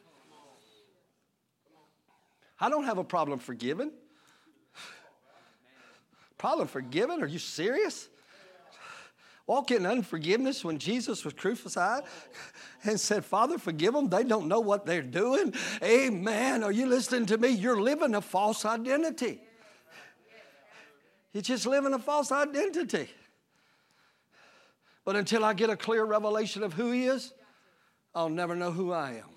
I 2.59 2.69
don't 2.69 2.85
have 2.85 2.97
a 2.97 3.03
problem 3.03 3.39
forgiving. 3.39 3.91
Problem 6.37 6.67
forgiven? 6.67 7.23
Are 7.23 7.27
you 7.27 7.39
serious? 7.39 8.09
Walk 9.45 9.71
in 9.71 9.85
unforgiveness 9.85 10.63
when 10.63 10.77
Jesus 10.77 11.25
was 11.25 11.33
crucified 11.33 12.03
and 12.83 12.97
said, 12.97 13.25
Father, 13.25 13.57
forgive 13.57 13.93
them. 13.93 14.09
They 14.09 14.23
don't 14.23 14.47
know 14.47 14.61
what 14.61 14.85
they're 14.85 15.01
doing. 15.01 15.53
Amen. 15.83 16.63
Are 16.63 16.71
you 16.71 16.85
listening 16.85 17.25
to 17.25 17.37
me? 17.37 17.49
You're 17.49 17.81
living 17.81 18.15
a 18.15 18.21
false 18.21 18.63
identity. 18.63 19.41
You're 21.33 21.43
just 21.43 21.65
living 21.65 21.93
a 21.93 21.99
false 21.99 22.31
identity. 22.31 23.09
But 25.03 25.17
until 25.17 25.43
I 25.43 25.53
get 25.53 25.69
a 25.69 25.75
clear 25.75 26.05
revelation 26.05 26.63
of 26.63 26.73
who 26.73 26.91
He 26.91 27.07
is, 27.07 27.33
I'll 28.15 28.29
never 28.29 28.55
know 28.55 28.71
who 28.71 28.93
I 28.93 29.15
am. 29.15 29.32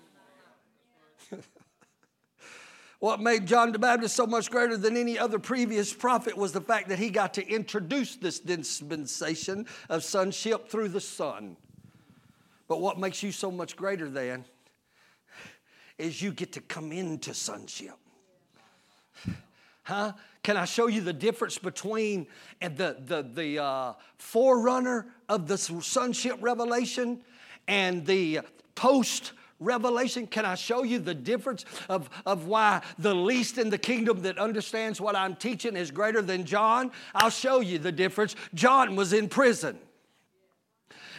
What 3.07 3.21
made 3.21 3.45
John 3.45 3.71
the 3.71 3.79
Baptist 3.79 4.17
so 4.17 4.27
much 4.27 4.51
greater 4.51 4.75
than 4.75 4.97
any 4.97 5.17
other 5.17 5.39
previous 5.39 5.93
prophet 5.93 6.35
was 6.35 6.51
the 6.51 6.59
fact 6.59 6.89
that 6.89 6.99
he 6.99 7.09
got 7.09 7.35
to 7.35 7.47
introduce 7.47 8.17
this 8.17 8.37
dispensation 8.37 9.65
of 9.87 10.03
sonship 10.03 10.67
through 10.67 10.89
the 10.89 10.99
Son. 10.99 11.55
But 12.67 12.81
what 12.81 12.99
makes 12.99 13.23
you 13.23 13.31
so 13.31 13.49
much 13.49 13.77
greater 13.77 14.09
than 14.09 14.43
is 15.97 16.21
you 16.21 16.33
get 16.33 16.51
to 16.51 16.59
come 16.59 16.91
into 16.91 17.33
sonship. 17.33 17.95
Huh? 19.83 20.11
Can 20.43 20.57
I 20.57 20.65
show 20.65 20.87
you 20.87 20.99
the 20.99 21.13
difference 21.13 21.57
between 21.57 22.27
the, 22.59 22.97
the, 23.05 23.25
the 23.33 23.63
uh, 23.63 23.93
forerunner 24.17 25.05
of 25.29 25.47
the 25.47 25.57
sonship 25.57 26.35
revelation 26.41 27.21
and 27.69 28.05
the 28.05 28.41
post 28.75 29.31
revelation? 29.59 30.27
Can 30.27 30.45
I 30.45 30.55
show 30.55 30.83
you 30.83 30.99
the 30.99 31.13
difference 31.13 31.65
of, 31.89 32.09
of 32.25 32.47
why 32.47 32.81
the 32.97 33.13
least 33.13 33.57
in 33.57 33.69
the 33.69 33.77
kingdom 33.77 34.21
that 34.21 34.37
understands 34.37 35.01
what 35.01 35.15
I'm 35.15 35.35
teaching 35.35 35.75
is 35.75 35.91
greater 35.91 36.21
than 36.21 36.45
John? 36.45 36.91
I'll 37.13 37.29
show 37.29 37.59
you 37.59 37.79
the 37.79 37.91
difference. 37.91 38.35
John 38.53 38.95
was 38.95 39.13
in 39.13 39.29
prison. 39.29 39.79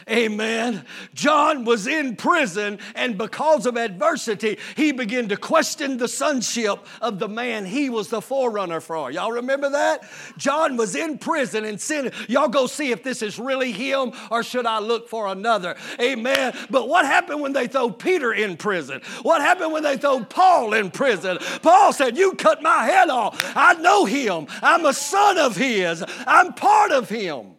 Amen. 0.09 0.85
John 1.13 1.65
was 1.65 1.85
in 1.85 2.15
prison, 2.15 2.79
and 2.95 3.17
because 3.17 3.65
of 3.65 3.77
adversity, 3.77 4.57
he 4.75 4.91
began 4.91 5.27
to 5.29 5.37
question 5.37 5.97
the 5.97 6.07
sonship 6.07 6.79
of 7.01 7.19
the 7.19 7.27
man 7.27 7.65
he 7.65 7.89
was 7.89 8.09
the 8.09 8.21
forerunner 8.21 8.81
for. 8.81 9.11
Y'all 9.11 9.31
remember 9.31 9.69
that? 9.69 10.03
John 10.37 10.77
was 10.77 10.95
in 10.95 11.17
prison 11.19 11.65
and 11.65 11.79
sin. 11.79 12.11
Y'all 12.27 12.47
go 12.47 12.65
see 12.65 12.91
if 12.91 13.03
this 13.03 13.21
is 13.21 13.37
really 13.37 13.71
him 13.71 14.11
or 14.31 14.41
should 14.41 14.65
I 14.65 14.79
look 14.79 15.07
for 15.07 15.27
another. 15.27 15.75
Amen. 16.01 16.55
But 16.69 16.87
what 16.87 17.05
happened 17.05 17.41
when 17.41 17.53
they 17.53 17.67
throw 17.67 17.91
Peter 17.91 18.33
in 18.33 18.57
prison? 18.57 19.01
What 19.21 19.41
happened 19.41 19.73
when 19.73 19.83
they 19.83 19.97
throw 19.97 20.23
Paul 20.23 20.73
in 20.73 20.89
prison? 20.89 21.37
Paul 21.61 21.93
said, 21.93 22.17
You 22.17 22.33
cut 22.33 22.61
my 22.61 22.85
head 22.85 23.09
off. 23.09 23.39
I 23.55 23.73
know 23.75 24.05
him. 24.05 24.47
I'm 24.61 24.85
a 24.85 24.93
son 24.93 25.37
of 25.37 25.55
his. 25.55 26.03
I'm 26.25 26.53
part 26.53 26.91
of 26.91 27.09
him. 27.09 27.58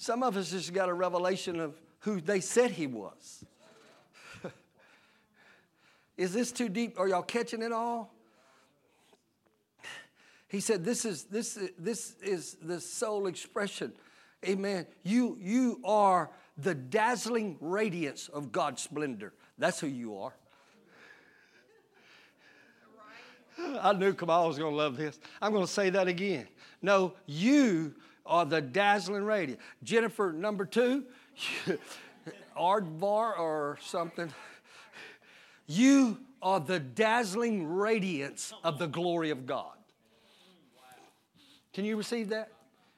Some 0.00 0.22
of 0.22 0.34
us 0.38 0.50
just 0.50 0.72
got 0.72 0.88
a 0.88 0.94
revelation 0.94 1.60
of 1.60 1.78
who 1.98 2.22
they 2.22 2.40
said 2.40 2.70
he 2.70 2.86
was. 2.86 3.44
is 6.16 6.32
this 6.32 6.52
too 6.52 6.70
deep? 6.70 6.98
Are 6.98 7.06
y'all 7.06 7.20
catching 7.20 7.60
it 7.60 7.70
all? 7.70 8.10
He 10.48 10.60
said, 10.60 10.86
This 10.86 11.04
is 11.04 11.24
this 11.24 11.58
this 11.78 12.14
is 12.22 12.56
the 12.62 12.80
sole 12.80 13.26
expression. 13.26 13.92
Amen. 14.48 14.86
You 15.02 15.36
you 15.38 15.82
are 15.84 16.30
the 16.56 16.74
dazzling 16.74 17.58
radiance 17.60 18.28
of 18.28 18.52
God's 18.52 18.80
splendor. 18.80 19.34
That's 19.58 19.80
who 19.80 19.86
you 19.86 20.16
are. 20.16 20.32
I 23.82 23.92
knew 23.92 24.14
Kamal 24.14 24.48
was 24.48 24.58
going 24.58 24.72
to 24.72 24.78
love 24.78 24.96
this. 24.96 25.20
I'm 25.42 25.52
going 25.52 25.66
to 25.66 25.70
say 25.70 25.90
that 25.90 26.08
again. 26.08 26.48
No, 26.80 27.12
you 27.26 27.94
or 28.30 28.44
the 28.44 28.60
dazzling 28.62 29.24
radiance. 29.24 29.60
Jennifer, 29.82 30.32
number 30.32 30.64
two, 30.64 31.04
Ardvar 32.56 33.38
or 33.38 33.78
something. 33.82 34.32
You 35.66 36.18
are 36.40 36.60
the 36.60 36.78
dazzling 36.78 37.66
radiance 37.66 38.52
of 38.64 38.78
the 38.78 38.86
glory 38.86 39.30
of 39.30 39.46
God. 39.46 39.76
Can 41.74 41.84
you 41.84 41.96
receive 41.96 42.28
that? 42.30 42.52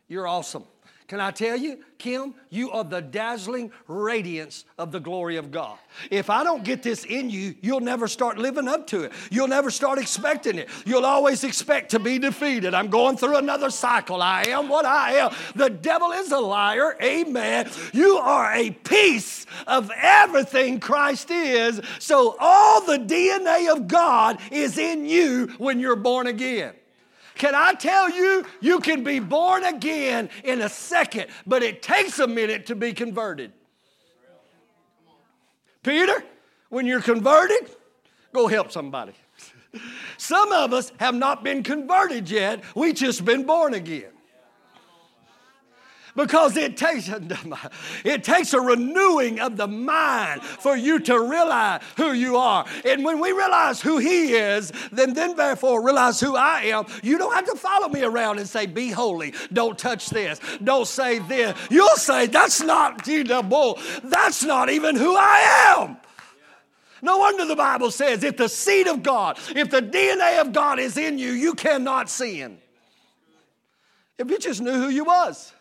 You're 0.07 0.29
awesome. 0.29 0.65
Can 1.13 1.21
I 1.21 1.31
tell 1.31 1.59
you, 1.59 1.79
Kim, 1.99 2.33
you 2.49 2.71
are 2.71 2.85
the 2.85 3.03
dazzling 3.03 3.71
radiance 3.87 4.65
of 4.79 4.93
the 4.93 4.99
glory 4.99 5.37
of 5.37 5.51
God. 5.51 5.77
If 6.11 6.31
I 6.31 6.43
don't 6.43 6.65
get 6.65 6.83
this 6.83 7.05
in 7.05 7.29
you, 7.29 7.55
you'll 7.61 7.81
never 7.81 8.09
start 8.09 8.39
living 8.39 8.67
up 8.67 8.87
to 8.87 9.03
it. 9.03 9.13
You'll 9.31 9.49
never 9.49 9.71
start 9.71 9.99
expecting 9.99 10.57
it. 10.57 10.71
You'll 10.87 11.05
always 11.05 11.45
expect 11.45 11.91
to 11.91 11.99
be 11.99 12.19
defeated. 12.19 12.73
I'm 12.73 12.89
going 12.89 13.19
through 13.19 13.37
another 13.37 13.69
cycle. 13.69 14.23
I 14.23 14.45
am 14.45 14.71
what 14.71 14.87
I 14.87 15.17
am. 15.17 15.35
The 15.55 15.69
devil 15.69 16.13
is 16.13 16.33
a 16.33 16.41
liar. 16.41 16.97
Amen. 17.03 17.69
You 17.93 18.17
are 18.17 18.51
a 18.55 18.71
piece 18.71 19.45
of 19.67 19.91
everything 19.95 20.81
Christ 20.81 21.31
is. 21.31 21.79
So 21.99 22.37
all 22.41 22.87
the 22.87 22.97
DNA 22.97 23.71
of 23.71 23.87
God 23.87 24.39
is 24.51 24.79
in 24.79 25.05
you 25.05 25.49
when 25.59 25.79
you're 25.79 25.95
born 25.95 26.27
again. 26.27 26.73
Can 27.35 27.55
I 27.55 27.75
tell 27.75 28.11
you, 28.11 28.45
you 28.61 28.81
can 28.81 29.03
be 29.03 29.19
born 29.19 29.65
again 29.65 30.31
in 30.45 30.61
a 30.61 30.69
second, 30.69 31.27
but 31.47 31.63
it 31.63 31.83
takes 31.83 32.19
a 32.19 32.27
minute 32.27 32.67
to 32.67 32.75
be 32.75 32.93
converted. 32.93 33.53
Peter, 35.83 36.23
when 36.69 36.87
you're 36.87 37.03
converted, 37.03 37.71
go 38.33 38.47
help 38.47 38.71
somebody. 38.71 39.13
Some 40.17 40.53
of 40.53 40.73
us 40.73 40.93
have 41.01 41.15
not 41.15 41.43
been 41.43 41.63
converted 41.63 42.31
yet, 42.31 42.63
we 42.77 42.93
just 42.93 43.25
been 43.25 43.45
born 43.45 43.75
again 43.75 44.12
because 46.15 46.57
it 46.57 46.77
takes 46.77 47.11
it 48.05 48.25
takes 48.25 48.53
a 48.53 48.61
renewing 48.61 49.41
of 49.41 49.57
the 49.57 49.67
mind 49.67 50.43
for 50.43 50.77
you 50.77 50.99
to 51.01 51.19
realize 51.21 51.83
who 51.97 52.13
you 52.13 52.37
are. 52.37 52.65
And 52.85 53.05
when 53.05 53.21
we 53.21 53.33
realize 53.33 53.81
who 53.81 53.99
he 53.99 54.35
is 54.35 54.73
then 54.91 55.15
then 55.15 55.37
therefore 55.37 55.85
realize 55.85 56.21
who 56.21 56.37
i 56.37 56.63
am. 56.63 56.85
You 57.03 57.19
don't 57.19 57.35
have 57.35 57.47
to 57.47 57.57
follow 57.57 57.89
me 57.89 58.03
around 58.03 58.39
and 58.39 58.49
say 58.49 58.67
be 58.67 58.91
holy. 58.91 59.35
Don't 59.53 59.79
touch 59.79 60.11
this. 60.11 60.41
Don't 60.63 60.87
say 60.87 61.19
this. 61.21 61.57
You'll 61.71 61.97
say 61.97 62.27
that's 62.27 62.63
not 62.63 63.05
bull 63.49 63.79
that's 64.05 64.43
not 64.43 64.71
even 64.71 64.97
who 64.97 65.17
i 65.17 65.77
am. 65.79 65.97
No 67.05 67.19
wonder 67.19 67.45
the 67.45 67.57
Bible 67.57 67.91
says 67.91 68.23
if 68.23 68.37
the 68.37 68.49
seed 68.49 68.87
of 68.87 69.03
God, 69.03 69.37
if 69.57 69.71
the 69.71 69.83
DNA 69.83 70.41
of 70.41 70.53
God 70.53 70.79
is 70.79 70.97
in 70.97 71.19
you, 71.19 71.33
you 71.33 71.55
cannot 71.55 72.09
sin. 72.09 72.59
If 74.19 74.31
you 74.31 74.39
just 74.39 74.61
knew 74.61 74.73
who 74.73 74.89
you 74.89 75.05
was. 75.05 75.53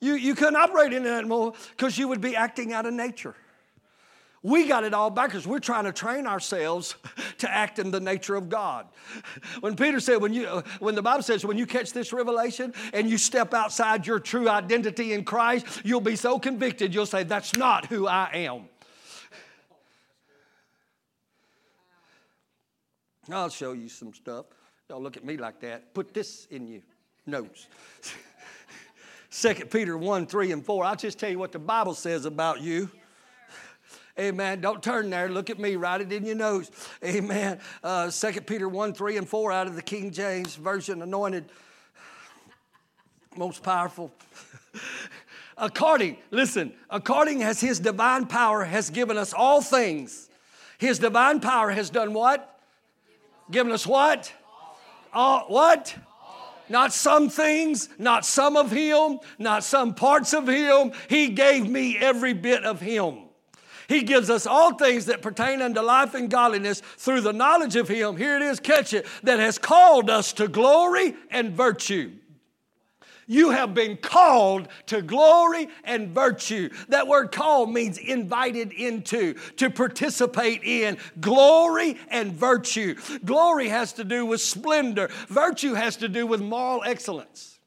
You, 0.00 0.14
you 0.14 0.34
couldn't 0.34 0.56
operate 0.56 0.92
in 0.92 1.04
it 1.04 1.10
anymore 1.10 1.52
because 1.70 1.98
you 1.98 2.08
would 2.08 2.20
be 2.20 2.34
acting 2.34 2.72
out 2.72 2.86
of 2.86 2.94
nature. 2.94 3.34
We 4.42 4.66
got 4.66 4.84
it 4.84 4.94
all 4.94 5.10
backwards. 5.10 5.46
We're 5.46 5.58
trying 5.58 5.84
to 5.84 5.92
train 5.92 6.26
ourselves 6.26 6.94
to 7.38 7.50
act 7.50 7.78
in 7.78 7.90
the 7.90 8.00
nature 8.00 8.36
of 8.36 8.48
God. 8.48 8.86
When 9.60 9.76
Peter 9.76 10.00
said, 10.00 10.22
when, 10.22 10.32
you, 10.32 10.62
when 10.78 10.94
the 10.94 11.02
Bible 11.02 11.22
says, 11.22 11.44
when 11.44 11.58
you 11.58 11.66
catch 11.66 11.92
this 11.92 12.10
revelation 12.10 12.72
and 12.94 13.10
you 13.10 13.18
step 13.18 13.52
outside 13.52 14.06
your 14.06 14.18
true 14.18 14.48
identity 14.48 15.12
in 15.12 15.24
Christ, 15.24 15.82
you'll 15.84 16.00
be 16.00 16.16
so 16.16 16.38
convicted, 16.38 16.94
you'll 16.94 17.04
say, 17.04 17.22
That's 17.22 17.54
not 17.54 17.86
who 17.86 18.06
I 18.06 18.30
am. 18.32 18.68
I'll 23.30 23.50
show 23.50 23.72
you 23.72 23.90
some 23.90 24.14
stuff. 24.14 24.46
Don't 24.88 25.02
look 25.02 25.16
at 25.16 25.24
me 25.24 25.36
like 25.36 25.60
that. 25.60 25.92
Put 25.94 26.14
this 26.14 26.46
in 26.50 26.66
your 26.66 26.82
notes. 27.26 27.68
2 29.30 29.54
Peter 29.66 29.96
1 29.96 30.26
3 30.26 30.52
and 30.52 30.64
4. 30.64 30.84
I'll 30.84 30.96
just 30.96 31.18
tell 31.18 31.30
you 31.30 31.38
what 31.38 31.52
the 31.52 31.58
Bible 31.58 31.94
says 31.94 32.24
about 32.24 32.60
you. 32.60 32.90
Amen. 34.18 34.60
Don't 34.60 34.82
turn 34.82 35.08
there. 35.08 35.28
Look 35.28 35.50
at 35.50 35.58
me. 35.58 35.76
Write 35.76 36.00
it 36.00 36.12
in 36.12 36.26
your 36.26 36.34
notes. 36.34 36.70
Amen. 37.02 37.58
Uh, 37.82 38.10
2 38.10 38.40
Peter 38.42 38.68
1 38.68 38.92
3 38.92 39.16
and 39.16 39.28
4 39.28 39.52
out 39.52 39.66
of 39.66 39.76
the 39.76 39.82
King 39.82 40.10
James 40.10 40.56
Version, 40.56 41.00
anointed, 41.00 41.46
most 43.36 43.62
powerful. 43.62 44.12
according, 45.56 46.18
listen, 46.30 46.72
according 46.90 47.42
as 47.42 47.60
his 47.60 47.78
divine 47.78 48.26
power 48.26 48.64
has 48.64 48.90
given 48.90 49.16
us 49.16 49.32
all 49.32 49.62
things, 49.62 50.28
his 50.78 50.98
divine 50.98 51.40
power 51.40 51.70
has 51.70 51.88
done 51.88 52.12
what? 52.12 52.60
Given 53.50 53.72
us 53.72 53.86
what? 53.86 54.32
All, 55.12 55.44
what? 55.48 55.96
Not 56.70 56.92
some 56.92 57.28
things, 57.28 57.88
not 57.98 58.24
some 58.24 58.56
of 58.56 58.70
Him, 58.70 59.18
not 59.38 59.64
some 59.64 59.92
parts 59.92 60.32
of 60.32 60.48
Him. 60.48 60.92
He 61.08 61.28
gave 61.28 61.68
me 61.68 61.98
every 61.98 62.32
bit 62.32 62.64
of 62.64 62.80
Him. 62.80 63.24
He 63.88 64.02
gives 64.02 64.30
us 64.30 64.46
all 64.46 64.74
things 64.74 65.06
that 65.06 65.20
pertain 65.20 65.60
unto 65.60 65.80
life 65.80 66.14
and 66.14 66.30
godliness 66.30 66.80
through 66.96 67.22
the 67.22 67.32
knowledge 67.32 67.74
of 67.74 67.88
Him. 67.88 68.16
Here 68.16 68.36
it 68.36 68.42
is, 68.42 68.60
catch 68.60 68.94
it, 68.94 69.04
that 69.24 69.40
has 69.40 69.58
called 69.58 70.08
us 70.08 70.32
to 70.34 70.46
glory 70.46 71.16
and 71.28 71.50
virtue. 71.50 72.12
You 73.30 73.50
have 73.50 73.74
been 73.74 73.96
called 73.96 74.66
to 74.86 75.02
glory 75.02 75.68
and 75.84 76.08
virtue. 76.08 76.68
That 76.88 77.06
word 77.06 77.30
called 77.30 77.72
means 77.72 77.96
invited 77.96 78.72
into, 78.72 79.34
to 79.58 79.70
participate 79.70 80.64
in 80.64 80.98
glory 81.20 81.96
and 82.08 82.32
virtue. 82.32 82.96
Glory 83.24 83.68
has 83.68 83.92
to 83.92 84.04
do 84.04 84.26
with 84.26 84.40
splendor, 84.40 85.10
virtue 85.28 85.74
has 85.74 85.94
to 85.98 86.08
do 86.08 86.26
with 86.26 86.40
moral 86.40 86.82
excellence. 86.84 87.60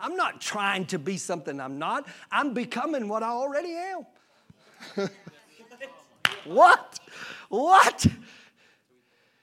I'm 0.00 0.16
not 0.16 0.40
trying 0.40 0.86
to 0.86 0.98
be 0.98 1.18
something 1.18 1.60
I'm 1.60 1.78
not, 1.78 2.08
I'm 2.32 2.52
becoming 2.52 3.06
what 3.06 3.22
I 3.22 3.28
already 3.28 3.74
am. 3.76 4.06
what? 6.46 6.98
What? 7.48 8.08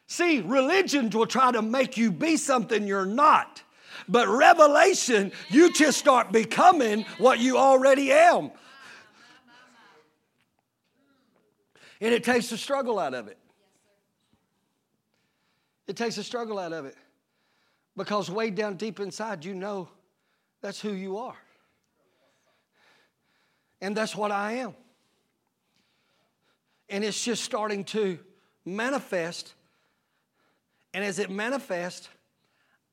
See, 0.10 0.42
religions 0.42 1.16
will 1.16 1.28
try 1.28 1.52
to 1.52 1.62
make 1.62 1.96
you 1.96 2.12
be 2.12 2.36
something 2.36 2.88
you're 2.88 3.06
not. 3.06 3.62
But 4.08 4.28
revelation, 4.28 5.32
you 5.50 5.72
just 5.72 6.00
start 6.00 6.32
becoming 6.32 7.06
what 7.20 7.38
you 7.38 7.60
already 7.60 8.12
am. 8.12 8.50
And 12.02 12.12
it 12.12 12.24
takes 12.24 12.50
the 12.50 12.58
struggle 12.58 12.98
out 12.98 13.14
of 13.14 13.28
it. 13.28 13.38
It 15.86 15.96
takes 15.96 16.16
the 16.16 16.24
struggle 16.24 16.58
out 16.58 16.74
of 16.74 16.86
it. 16.86 16.98
Because 17.96 18.32
way 18.32 18.50
down 18.50 18.78
deep 18.78 19.00
inside, 19.00 19.46
you 19.46 19.54
know 19.54 19.90
that's 20.62 20.82
who 20.82 20.92
you 20.92 21.20
are. 21.20 21.38
And 23.80 23.96
that's 23.96 24.16
what 24.16 24.32
I 24.32 24.54
am. 24.54 24.74
And 26.90 27.04
it's 27.04 27.24
just 27.24 27.44
starting 27.44 27.84
to 27.86 28.18
manifest 28.66 29.54
and 30.94 31.04
as 31.04 31.20
it 31.20 31.30
manifests, 31.30 32.10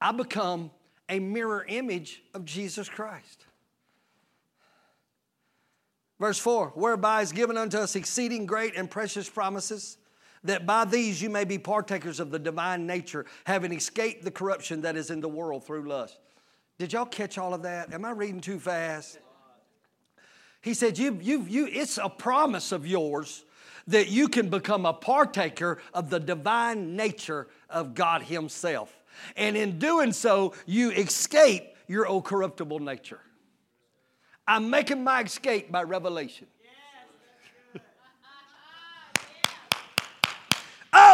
I 0.01 0.13
become 0.13 0.71
a 1.09 1.19
mirror 1.19 1.65
image 1.69 2.23
of 2.35 2.45
Jesus 2.45 2.89
Christ. 2.89 3.47
Verse 6.19 6.39
4 6.39 6.73
Whereby 6.75 7.23
is 7.23 7.33
given 7.33 7.57
unto 7.57 7.79
us 7.79 7.97
exceeding 7.97 8.47
great 8.47 8.75
and 8.77 8.91
precious 8.91 9.29
promises, 9.29 9.99
that 10.45 10.67
by 10.67 10.85
these 10.85 11.21
you 11.21 11.31
may 11.31 11.45
be 11.45 11.59
partakers 11.59 12.21
of 12.21 12.31
the 12.31 12.39
divine 12.39 12.87
nature, 12.87 13.27
having 13.45 13.73
escaped 13.73 14.25
the 14.25 14.31
corruption 14.31 14.83
that 14.83 14.97
is 14.97 15.11
in 15.11 15.21
the 15.21 15.29
world 15.29 15.65
through 15.65 15.89
lust. 15.89 16.19
Did 16.79 16.93
y'all 16.93 17.07
catch 17.07 17.39
all 17.39 17.55
of 17.55 17.63
that? 17.63 17.93
Am 17.93 18.05
I 18.05 18.11
reading 18.11 18.41
too 18.41 18.59
fast? 18.59 19.19
He 20.61 20.75
said, 20.75 20.99
you, 20.99 21.19
you, 21.23 21.47
you, 21.49 21.67
It's 21.67 21.97
a 21.97 22.09
promise 22.09 22.73
of 22.73 22.87
yours 22.87 23.45
that 23.87 24.09
you 24.09 24.29
can 24.29 24.49
become 24.49 24.85
a 24.85 24.93
partaker 24.93 25.79
of 25.95 26.11
the 26.11 26.19
divine 26.19 26.97
nature 26.97 27.47
of 27.71 27.95
God 27.95 28.23
Himself. 28.23 28.95
And 29.37 29.57
in 29.57 29.79
doing 29.79 30.13
so, 30.13 30.55
you 30.67 30.91
escape 30.91 31.75
your 31.87 32.07
old 32.07 32.25
corruptible 32.25 32.81
nature. 32.81 33.21
I'm 34.47 34.71
making 34.71 35.03
my 35.03 35.23
escape 35.23 35.73
by 35.73 35.83
revelation. 35.83 36.47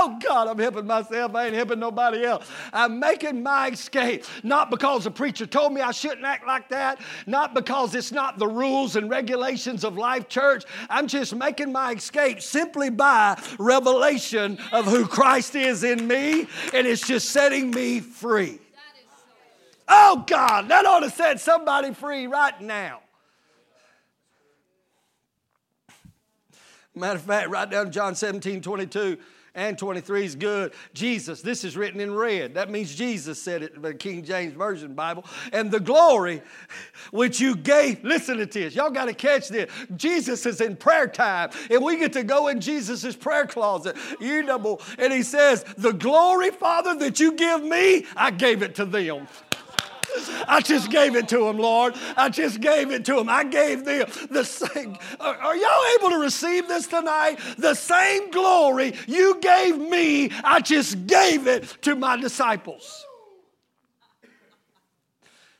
Oh 0.04 0.18
God, 0.20 0.48
I'm 0.48 0.58
helping 0.58 0.84
myself. 0.84 1.32
I 1.36 1.46
ain't 1.46 1.54
helping 1.54 1.78
nobody 1.78 2.24
else. 2.24 2.50
I'm 2.72 2.98
making 2.98 3.40
my 3.40 3.68
escape. 3.68 4.24
Not 4.42 4.68
because 4.68 5.04
the 5.04 5.12
preacher 5.12 5.46
told 5.46 5.72
me 5.72 5.80
I 5.80 5.92
shouldn't 5.92 6.24
act 6.24 6.44
like 6.44 6.68
that, 6.70 7.00
not 7.28 7.54
because 7.54 7.94
it's 7.94 8.10
not 8.10 8.36
the 8.36 8.48
rules 8.48 8.96
and 8.96 9.08
regulations 9.08 9.84
of 9.84 9.96
Life 9.96 10.28
Church. 10.28 10.64
I'm 10.90 11.06
just 11.06 11.36
making 11.36 11.70
my 11.70 11.92
escape 11.92 12.42
simply 12.42 12.90
by 12.90 13.40
revelation 13.60 14.58
of 14.72 14.86
who 14.86 15.06
Christ 15.06 15.54
is 15.54 15.84
in 15.84 16.08
me, 16.08 16.48
and 16.74 16.84
it's 16.84 17.06
just 17.06 17.30
setting 17.30 17.70
me 17.70 18.00
free. 18.00 18.58
Oh 19.86 20.24
God, 20.26 20.66
that 20.66 20.84
ought 20.84 21.00
to 21.00 21.10
set 21.10 21.38
somebody 21.38 21.94
free 21.94 22.26
right 22.26 22.60
now. 22.60 23.02
Matter 26.92 27.20
of 27.20 27.22
fact, 27.22 27.50
right 27.50 27.70
down 27.70 27.92
John 27.92 28.16
17 28.16 28.62
22. 28.62 29.16
And 29.54 29.76
23 29.76 30.24
is 30.24 30.34
good. 30.34 30.72
Jesus, 30.94 31.42
this 31.42 31.62
is 31.62 31.76
written 31.76 32.00
in 32.00 32.14
red. 32.14 32.54
That 32.54 32.70
means 32.70 32.94
Jesus 32.94 33.40
said 33.40 33.62
it, 33.62 33.74
in 33.74 33.82
the 33.82 33.92
King 33.92 34.24
James 34.24 34.54
Version 34.54 34.94
Bible. 34.94 35.26
And 35.52 35.70
the 35.70 35.78
glory 35.78 36.40
which 37.10 37.38
you 37.38 37.54
gave, 37.56 38.02
listen 38.02 38.38
to 38.38 38.46
this. 38.46 38.74
Y'all 38.74 38.90
got 38.90 39.06
to 39.06 39.12
catch 39.12 39.48
this. 39.48 39.70
Jesus 39.94 40.46
is 40.46 40.62
in 40.62 40.74
prayer 40.74 41.06
time, 41.06 41.50
and 41.70 41.84
we 41.84 41.98
get 41.98 42.14
to 42.14 42.24
go 42.24 42.48
in 42.48 42.62
Jesus' 42.62 43.14
prayer 43.14 43.46
closet. 43.46 43.94
You 44.20 44.42
know, 44.42 44.78
and 44.98 45.12
he 45.12 45.22
says, 45.22 45.64
The 45.76 45.92
glory, 45.92 46.50
Father, 46.50 46.94
that 47.00 47.20
you 47.20 47.32
give 47.32 47.62
me, 47.62 48.06
I 48.16 48.30
gave 48.30 48.62
it 48.62 48.74
to 48.76 48.86
them. 48.86 49.28
I 50.46 50.60
just 50.60 50.90
gave 50.90 51.16
it 51.16 51.28
to 51.28 51.48
him, 51.48 51.58
Lord. 51.58 51.94
I 52.16 52.28
just 52.28 52.60
gave 52.60 52.90
it 52.90 53.04
to 53.06 53.18
him. 53.18 53.28
I 53.28 53.44
gave 53.44 53.84
them 53.84 54.08
the 54.30 54.44
same. 54.44 54.96
Are, 55.20 55.56
y'all 55.56 55.98
able 55.98 56.10
to 56.10 56.18
receive 56.18 56.68
this 56.68 56.86
tonight? 56.86 57.38
The 57.58 57.74
same 57.74 58.30
glory 58.30 58.94
you 59.06 59.40
gave 59.40 59.78
me, 59.78 60.30
I 60.44 60.60
just 60.60 61.06
gave 61.06 61.46
it 61.46 61.64
to 61.82 61.94
my 61.94 62.16
disciples. 62.16 63.04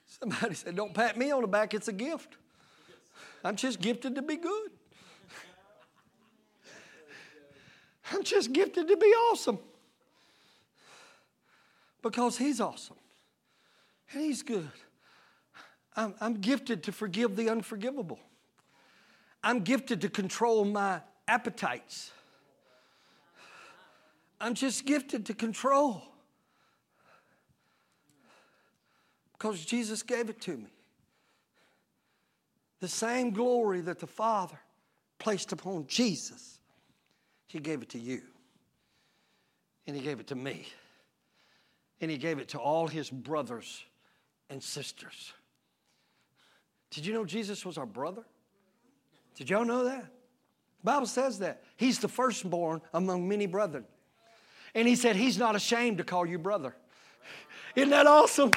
Somebody 0.06 0.54
said, 0.54 0.76
Don't 0.76 0.94
pat 0.94 1.16
me 1.16 1.30
on 1.30 1.42
the 1.42 1.48
back, 1.48 1.74
it's 1.74 1.88
a 1.88 1.92
gift. 1.92 2.36
I'm 3.44 3.56
just 3.56 3.80
gifted 3.80 4.14
to 4.14 4.22
be 4.22 4.36
good. 4.36 4.70
I'm 8.12 8.22
just 8.22 8.52
gifted 8.52 8.88
to 8.88 8.96
be 8.96 9.06
awesome 9.06 9.58
because 12.02 12.36
He's 12.36 12.60
awesome 12.60 12.96
and 14.12 14.22
He's 14.22 14.42
good. 14.42 14.70
I'm, 15.96 16.14
I'm 16.20 16.34
gifted 16.34 16.84
to 16.84 16.92
forgive 16.92 17.36
the 17.36 17.48
unforgivable. 17.50 18.18
I'm 19.42 19.60
gifted 19.60 20.00
to 20.02 20.08
control 20.08 20.64
my 20.64 21.00
appetites. 21.28 22.10
I'm 24.40 24.54
just 24.54 24.84
gifted 24.84 25.26
to 25.26 25.34
control 25.34 26.02
because 29.32 29.64
Jesus 29.64 30.02
gave 30.02 30.28
it 30.28 30.40
to 30.42 30.56
me. 30.56 30.70
The 32.80 32.88
same 32.88 33.30
glory 33.30 33.80
that 33.82 34.00
the 34.00 34.06
Father 34.06 34.58
placed 35.18 35.52
upon 35.52 35.86
Jesus, 35.86 36.58
He 37.46 37.60
gave 37.60 37.82
it 37.82 37.90
to 37.90 37.98
you. 37.98 38.22
And 39.86 39.96
He 39.96 40.02
gave 40.02 40.18
it 40.18 40.26
to 40.28 40.34
me. 40.34 40.66
And 42.00 42.10
He 42.10 42.18
gave 42.18 42.38
it 42.38 42.48
to 42.48 42.58
all 42.58 42.88
His 42.88 43.10
brothers 43.10 43.84
and 44.52 44.62
sisters. 44.62 45.32
Did 46.90 47.06
you 47.06 47.14
know 47.14 47.24
Jesus 47.24 47.64
was 47.64 47.78
our 47.78 47.86
brother? 47.86 48.22
Did 49.34 49.50
y'all 49.50 49.64
know 49.64 49.84
that? 49.84 50.02
The 50.04 50.84
Bible 50.84 51.06
says 51.06 51.38
that. 51.38 51.62
He's 51.76 51.98
the 51.98 52.08
firstborn 52.08 52.82
among 52.92 53.28
many 53.28 53.46
brethren. 53.46 53.84
And 54.74 54.86
he 54.86 54.94
said, 54.94 55.16
He's 55.16 55.38
not 55.38 55.56
ashamed 55.56 55.98
to 55.98 56.04
call 56.04 56.26
you 56.26 56.38
brother. 56.38 56.76
Isn't 57.74 57.90
that 57.90 58.06
awesome? 58.06 58.50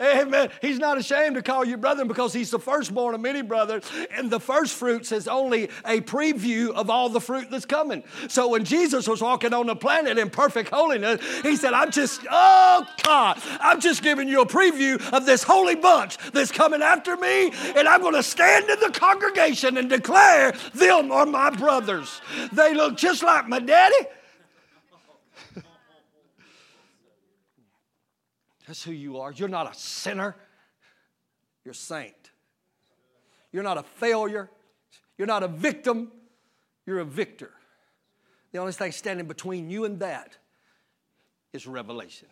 Amen. 0.00 0.50
He's 0.60 0.78
not 0.78 0.98
ashamed 0.98 1.36
to 1.36 1.42
call 1.42 1.64
you 1.64 1.76
brother 1.76 2.04
because 2.04 2.32
he's 2.32 2.50
the 2.50 2.58
firstborn 2.58 3.14
of 3.14 3.20
many 3.20 3.42
brothers. 3.42 3.84
And 4.10 4.30
the 4.30 4.40
first 4.40 4.74
fruits 4.74 5.12
is 5.12 5.28
only 5.28 5.64
a 5.84 6.00
preview 6.00 6.70
of 6.70 6.90
all 6.90 7.08
the 7.08 7.20
fruit 7.20 7.50
that's 7.50 7.66
coming. 7.66 8.02
So 8.28 8.48
when 8.48 8.64
Jesus 8.64 9.06
was 9.08 9.20
walking 9.20 9.52
on 9.52 9.66
the 9.66 9.76
planet 9.76 10.18
in 10.18 10.30
perfect 10.30 10.70
holiness, 10.70 11.20
he 11.42 11.56
said, 11.56 11.72
I'm 11.72 11.90
just, 11.90 12.20
oh 12.30 12.86
God, 13.02 13.40
I'm 13.60 13.80
just 13.80 14.02
giving 14.02 14.28
you 14.28 14.40
a 14.40 14.46
preview 14.46 15.00
of 15.12 15.26
this 15.26 15.42
holy 15.42 15.76
bunch 15.76 16.18
that's 16.32 16.50
coming 16.50 16.82
after 16.82 17.16
me. 17.16 17.52
And 17.76 17.88
I'm 17.88 18.00
going 18.00 18.14
to 18.14 18.22
stand 18.22 18.68
in 18.68 18.80
the 18.80 18.90
congregation 18.90 19.76
and 19.76 19.88
declare 19.88 20.52
them 20.74 21.12
are 21.12 21.26
my 21.26 21.50
brothers. 21.50 22.20
They 22.52 22.74
look 22.74 22.96
just 22.96 23.22
like 23.22 23.48
my 23.48 23.60
daddy. 23.60 23.94
That's 28.66 28.82
who 28.82 28.92
you 28.92 29.18
are. 29.18 29.32
You're 29.32 29.48
not 29.48 29.70
a 29.70 29.74
sinner, 29.78 30.36
you're 31.64 31.72
a 31.72 31.74
saint. 31.74 32.30
You're 33.52 33.62
not 33.62 33.78
a 33.78 33.82
failure, 33.82 34.50
you're 35.16 35.26
not 35.26 35.42
a 35.42 35.48
victim, 35.48 36.10
you're 36.86 36.98
a 36.98 37.04
victor. 37.04 37.52
The 38.52 38.58
only 38.58 38.72
thing 38.72 38.92
standing 38.92 39.26
between 39.26 39.70
you 39.70 39.84
and 39.84 39.98
that 40.00 40.36
is 41.52 41.66
revelation. 41.66 42.28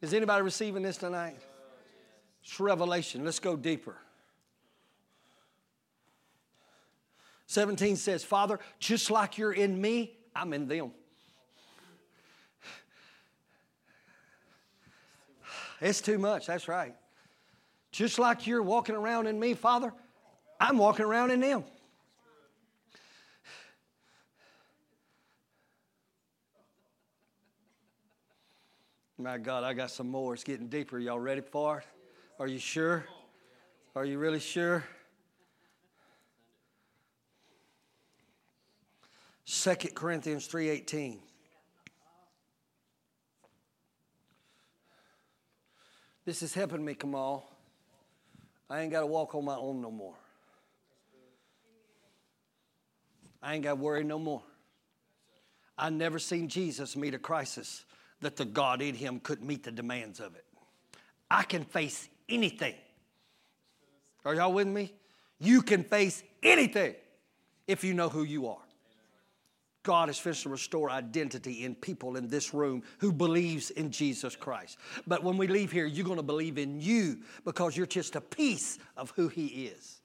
Is 0.00 0.14
anybody 0.14 0.42
receiving 0.42 0.82
this 0.82 0.96
tonight? 0.96 1.38
It's 2.42 2.60
revelation. 2.60 3.24
Let's 3.24 3.40
go 3.40 3.56
deeper. 3.56 3.96
17 7.46 7.96
says, 7.96 8.22
Father, 8.22 8.60
just 8.78 9.10
like 9.10 9.38
you're 9.38 9.52
in 9.52 9.80
me, 9.80 10.16
I'm 10.36 10.52
in 10.52 10.68
them. 10.68 10.92
It's 15.80 16.00
too 16.00 16.18
much, 16.18 16.46
that's 16.46 16.68
right. 16.68 16.94
Just 17.92 18.18
like 18.18 18.46
you're 18.46 18.62
walking 18.62 18.94
around 18.94 19.26
in 19.26 19.38
me, 19.38 19.54
Father, 19.54 19.92
I'm 20.60 20.76
walking 20.76 21.04
around 21.04 21.30
in 21.30 21.40
them. 21.40 21.64
My 29.20 29.36
God, 29.36 29.64
I 29.64 29.74
got 29.74 29.90
some 29.90 30.08
more. 30.08 30.34
It's 30.34 30.44
getting 30.44 30.68
deeper. 30.68 30.98
Y'all 30.98 31.18
ready 31.18 31.40
for 31.40 31.78
it? 31.78 31.84
Are 32.38 32.46
you 32.46 32.60
sure? 32.60 33.04
Are 33.96 34.04
you 34.04 34.16
really 34.16 34.38
sure? 34.38 34.84
2 39.44 39.74
Corinthians 39.94 40.46
3:18 40.46 41.18
This 46.28 46.42
is 46.42 46.52
helping 46.52 46.84
me, 46.84 46.92
Kamal. 46.92 47.50
I 48.68 48.82
ain't 48.82 48.92
got 48.92 49.00
to 49.00 49.06
walk 49.06 49.34
on 49.34 49.46
my 49.46 49.56
own 49.56 49.80
no 49.80 49.90
more. 49.90 50.12
I 53.42 53.54
ain't 53.54 53.64
got 53.64 53.70
to 53.70 53.76
worry 53.76 54.04
no 54.04 54.18
more. 54.18 54.42
I 55.78 55.88
never 55.88 56.18
seen 56.18 56.48
Jesus 56.48 56.96
meet 56.96 57.14
a 57.14 57.18
crisis 57.18 57.86
that 58.20 58.36
the 58.36 58.44
God 58.44 58.82
in 58.82 58.94
him 58.94 59.20
couldn't 59.20 59.46
meet 59.46 59.62
the 59.62 59.72
demands 59.72 60.20
of 60.20 60.34
it. 60.34 60.44
I 61.30 61.44
can 61.44 61.64
face 61.64 62.10
anything. 62.28 62.74
Are 64.26 64.34
y'all 64.34 64.52
with 64.52 64.68
me? 64.68 64.92
You 65.40 65.62
can 65.62 65.82
face 65.82 66.22
anything 66.42 66.94
if 67.66 67.82
you 67.82 67.94
know 67.94 68.10
who 68.10 68.24
you 68.24 68.48
are. 68.48 68.67
God 69.88 70.10
is 70.10 70.18
finished 70.18 70.42
to 70.42 70.50
restore 70.50 70.90
identity 70.90 71.64
in 71.64 71.74
people 71.74 72.16
in 72.16 72.28
this 72.28 72.52
room 72.52 72.82
who 72.98 73.10
believes 73.10 73.70
in 73.70 73.90
Jesus 73.90 74.36
Christ. 74.36 74.76
But 75.06 75.24
when 75.24 75.38
we 75.38 75.46
leave 75.46 75.72
here, 75.72 75.86
you're 75.86 76.04
going 76.04 76.18
to 76.18 76.22
believe 76.22 76.58
in 76.58 76.78
you 76.78 77.20
because 77.46 77.74
you're 77.74 77.86
just 77.86 78.14
a 78.14 78.20
piece 78.20 78.78
of 78.98 79.12
who 79.12 79.28
He 79.28 79.46
is. 79.46 80.02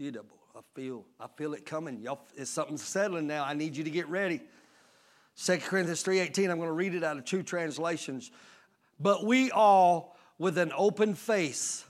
I 0.00 0.60
feel, 0.74 1.04
I 1.20 1.28
feel 1.36 1.54
it 1.54 1.64
coming. 1.64 2.00
Y'all, 2.00 2.26
it's 2.36 2.50
something 2.50 2.76
settling 2.76 3.28
now. 3.28 3.44
I 3.44 3.54
need 3.54 3.76
you 3.76 3.84
to 3.84 3.90
get 3.90 4.08
ready. 4.08 4.40
2 5.40 5.58
Corinthians 5.58 6.02
3.18, 6.02 6.50
I'm 6.50 6.56
going 6.56 6.62
to 6.62 6.72
read 6.72 6.96
it 6.96 7.04
out 7.04 7.16
of 7.16 7.24
two 7.24 7.44
translations. 7.44 8.32
But 8.98 9.24
we 9.24 9.52
all, 9.52 10.16
with 10.36 10.58
an 10.58 10.72
open 10.76 11.14
face, 11.14 11.84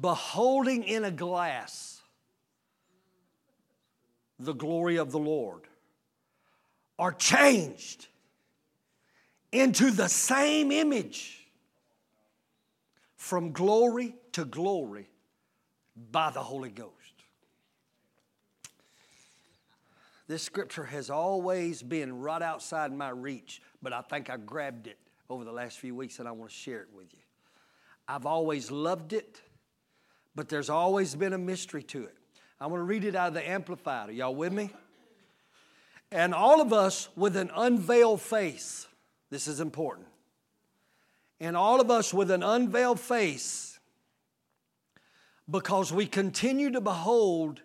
beholding 0.00 0.82
in 0.84 1.04
a 1.04 1.10
glass 1.10 2.00
the 4.40 4.54
glory 4.54 4.96
of 4.96 5.12
the 5.12 5.18
Lord, 5.18 5.62
are 6.98 7.12
changed 7.12 8.08
into 9.52 9.90
the 9.90 10.08
same 10.08 10.72
image 10.72 11.46
from 13.16 13.52
glory 13.52 14.14
to 14.32 14.44
glory 14.44 15.08
by 16.10 16.30
the 16.30 16.42
Holy 16.42 16.70
Ghost. 16.70 16.94
This 20.26 20.42
scripture 20.42 20.84
has 20.84 21.10
always 21.10 21.82
been 21.82 22.20
right 22.20 22.40
outside 22.40 22.92
my 22.92 23.10
reach, 23.10 23.60
but 23.82 23.92
I 23.92 24.00
think 24.00 24.30
I 24.30 24.36
grabbed 24.36 24.86
it 24.86 24.98
over 25.28 25.44
the 25.44 25.52
last 25.52 25.78
few 25.78 25.94
weeks 25.94 26.18
and 26.18 26.28
I 26.28 26.30
want 26.30 26.50
to 26.50 26.56
share 26.56 26.82
it 26.82 26.88
with 26.94 27.12
you. 27.12 27.20
I've 28.06 28.26
always 28.26 28.70
loved 28.70 29.12
it 29.12 29.40
but 30.34 30.48
there's 30.48 30.70
always 30.70 31.14
been 31.14 31.32
a 31.32 31.38
mystery 31.38 31.82
to 31.84 32.04
it. 32.04 32.16
I 32.60 32.66
want 32.66 32.80
to 32.80 32.84
read 32.84 33.04
it 33.04 33.14
out 33.14 33.28
of 33.28 33.34
the 33.34 33.48
Amplified. 33.48 34.10
Are 34.10 34.12
y'all 34.12 34.34
with 34.34 34.52
me? 34.52 34.70
And 36.12 36.34
all 36.34 36.60
of 36.60 36.72
us 36.72 37.08
with 37.16 37.36
an 37.36 37.50
unveiled 37.54 38.20
face, 38.20 38.86
this 39.30 39.46
is 39.48 39.60
important. 39.60 40.08
And 41.38 41.56
all 41.56 41.80
of 41.80 41.90
us 41.90 42.12
with 42.12 42.30
an 42.30 42.42
unveiled 42.42 43.00
face, 43.00 43.78
because 45.48 45.92
we 45.92 46.06
continue 46.06 46.70
to 46.72 46.80
behold 46.80 47.60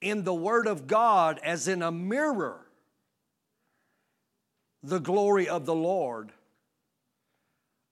in 0.00 0.24
the 0.24 0.34
Word 0.34 0.66
of 0.66 0.86
God 0.86 1.40
as 1.42 1.66
in 1.68 1.82
a 1.82 1.90
mirror 1.90 2.60
the 4.82 5.00
glory 5.00 5.48
of 5.48 5.64
the 5.64 5.74
Lord, 5.74 6.32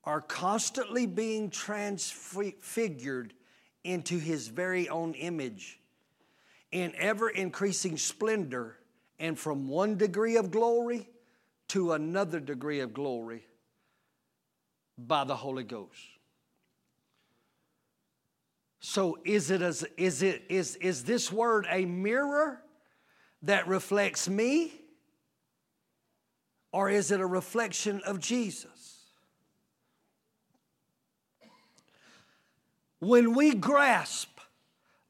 are 0.05 0.21
constantly 0.21 1.07
being 1.07 1.49
transfigured 1.49 3.33
into 3.85 4.19
his 4.19 4.49
very 4.49 4.89
own 4.89 5.15
image 5.15 5.81
in 6.71 6.93
ever 6.97 7.29
increasing 7.29 7.97
splendor 7.97 8.79
and 9.19 9.39
from 9.39 9.69
one 9.69 9.97
degree 9.97 10.37
of 10.37 10.51
glory 10.51 11.09
to 11.69 11.93
another 11.93 12.41
degree 12.41 12.81
of 12.81 12.93
glory 12.93 13.45
by 14.99 15.25
the 15.25 15.37
Holy 15.37 15.65
Ghost. 15.65 16.01
So 18.81 19.19
is 19.25 19.51
it 19.51 19.63
as 19.63 19.85
is 19.97 20.23
it 20.23 20.43
is 20.49 20.77
is 20.77 21.05
this 21.05 21.31
word 21.31 21.67
a 21.71 21.85
mirror 21.85 22.61
that 23.43 23.69
reflects 23.69 24.29
me 24.29 24.73
or 26.73 26.91
is 26.91 27.11
it 27.11 27.21
a 27.21 27.27
reflection 27.27 28.01
of 28.05 28.19
Jesus? 28.19 28.92
When 33.03 33.35
we 33.35 33.57
grasp 33.57 34.39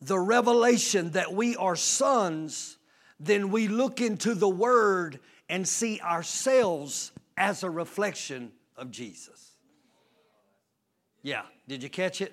the 0.01 0.18
revelation 0.18 1.11
that 1.11 1.34
we 1.34 1.57
are 1.57 1.76
sons, 1.76 2.78
then 3.20 3.51
we 3.51 3.68
look 3.68 4.01
into 4.01 4.34
the 4.34 4.49
Word 4.49 5.20
and 5.51 5.68
see 5.68 6.01
ourselves 6.01 7.12
as 7.36 7.62
a 7.62 7.68
reflection 7.68 8.51
of 8.78 8.90
Jesus. 8.90 9.51
Yeah, 11.22 11.43
did 11.68 11.82
you 11.82 11.90
catch 11.90 12.22
it? 12.22 12.32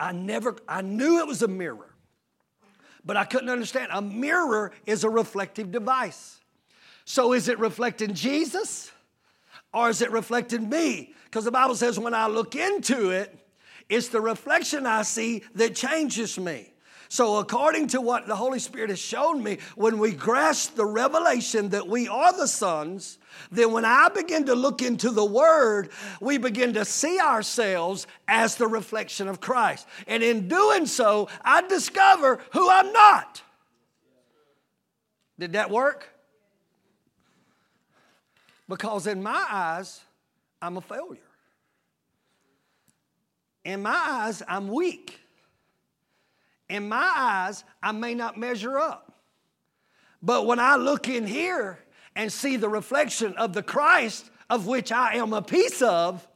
I 0.00 0.10
never, 0.10 0.56
I 0.66 0.82
knew 0.82 1.20
it 1.20 1.28
was 1.28 1.42
a 1.42 1.48
mirror, 1.48 1.94
but 3.04 3.16
I 3.16 3.26
couldn't 3.26 3.50
understand. 3.50 3.92
A 3.92 4.02
mirror 4.02 4.72
is 4.84 5.04
a 5.04 5.08
reflective 5.08 5.70
device. 5.70 6.40
So 7.04 7.34
is 7.34 7.46
it 7.46 7.60
reflecting 7.60 8.14
Jesus 8.14 8.90
or 9.72 9.90
is 9.90 10.02
it 10.02 10.10
reflecting 10.10 10.68
me? 10.68 11.14
Because 11.26 11.44
the 11.44 11.52
Bible 11.52 11.76
says 11.76 12.00
when 12.00 12.14
I 12.14 12.26
look 12.26 12.56
into 12.56 13.10
it, 13.10 13.38
it's 13.88 14.08
the 14.08 14.20
reflection 14.20 14.86
I 14.86 15.02
see 15.02 15.42
that 15.54 15.74
changes 15.74 16.38
me. 16.38 16.70
So, 17.08 17.36
according 17.36 17.88
to 17.88 18.00
what 18.00 18.26
the 18.26 18.34
Holy 18.34 18.58
Spirit 18.58 18.90
has 18.90 18.98
shown 18.98 19.42
me, 19.42 19.58
when 19.76 19.98
we 19.98 20.12
grasp 20.12 20.74
the 20.74 20.86
revelation 20.86 21.68
that 21.68 21.86
we 21.86 22.08
are 22.08 22.36
the 22.36 22.48
sons, 22.48 23.18
then 23.52 23.72
when 23.72 23.84
I 23.84 24.08
begin 24.08 24.46
to 24.46 24.54
look 24.54 24.82
into 24.82 25.10
the 25.10 25.24
Word, 25.24 25.90
we 26.20 26.38
begin 26.38 26.72
to 26.72 26.84
see 26.84 27.20
ourselves 27.20 28.06
as 28.26 28.56
the 28.56 28.66
reflection 28.66 29.28
of 29.28 29.40
Christ. 29.40 29.86
And 30.06 30.22
in 30.22 30.48
doing 30.48 30.86
so, 30.86 31.28
I 31.44 31.62
discover 31.62 32.40
who 32.52 32.68
I'm 32.68 32.92
not. 32.92 33.42
Did 35.38 35.52
that 35.52 35.70
work? 35.70 36.08
Because 38.68 39.06
in 39.06 39.22
my 39.22 39.46
eyes, 39.48 40.00
I'm 40.62 40.78
a 40.78 40.80
failure. 40.80 41.18
In 43.64 43.82
my 43.82 43.94
eyes, 43.94 44.42
I'm 44.46 44.68
weak. 44.68 45.18
In 46.68 46.88
my 46.88 47.12
eyes, 47.16 47.64
I 47.82 47.92
may 47.92 48.14
not 48.14 48.38
measure 48.38 48.78
up. 48.78 49.12
But 50.22 50.46
when 50.46 50.58
I 50.58 50.76
look 50.76 51.08
in 51.08 51.26
here 51.26 51.78
and 52.16 52.32
see 52.32 52.56
the 52.56 52.68
reflection 52.68 53.34
of 53.34 53.52
the 53.52 53.62
Christ 53.62 54.30
of 54.48 54.66
which 54.66 54.92
I 54.92 55.14
am 55.16 55.32
a 55.32 55.42
piece 55.42 55.82
of, 55.82 56.26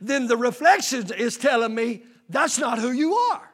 then 0.00 0.26
the 0.26 0.36
reflection 0.36 1.12
is 1.16 1.36
telling 1.36 1.74
me 1.74 2.02
that's 2.28 2.58
not 2.58 2.78
who 2.78 2.90
you 2.90 3.14
are. 3.14 3.48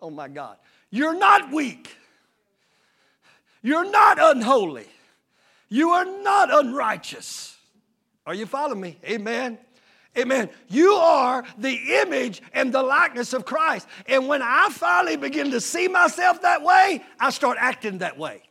Oh 0.00 0.10
my 0.10 0.28
God. 0.28 0.56
You're 0.90 1.16
not 1.16 1.52
weak. 1.52 1.96
You're 3.62 3.90
not 3.90 4.18
unholy. 4.20 4.86
You 5.68 5.90
are 5.90 6.04
not 6.04 6.52
unrighteous. 6.52 7.56
Are 8.26 8.34
you 8.34 8.46
following 8.46 8.80
me? 8.80 8.98
Amen. 9.04 9.58
Amen. 10.16 10.50
You 10.68 10.92
are 10.92 11.42
the 11.56 12.02
image 12.02 12.42
and 12.52 12.72
the 12.72 12.82
likeness 12.82 13.32
of 13.32 13.46
Christ. 13.46 13.88
And 14.06 14.28
when 14.28 14.42
I 14.42 14.68
finally 14.70 15.16
begin 15.16 15.50
to 15.52 15.60
see 15.60 15.88
myself 15.88 16.42
that 16.42 16.62
way, 16.62 17.02
I 17.18 17.30
start 17.30 17.56
acting 17.58 17.98
that 17.98 18.18
way. 18.18 18.42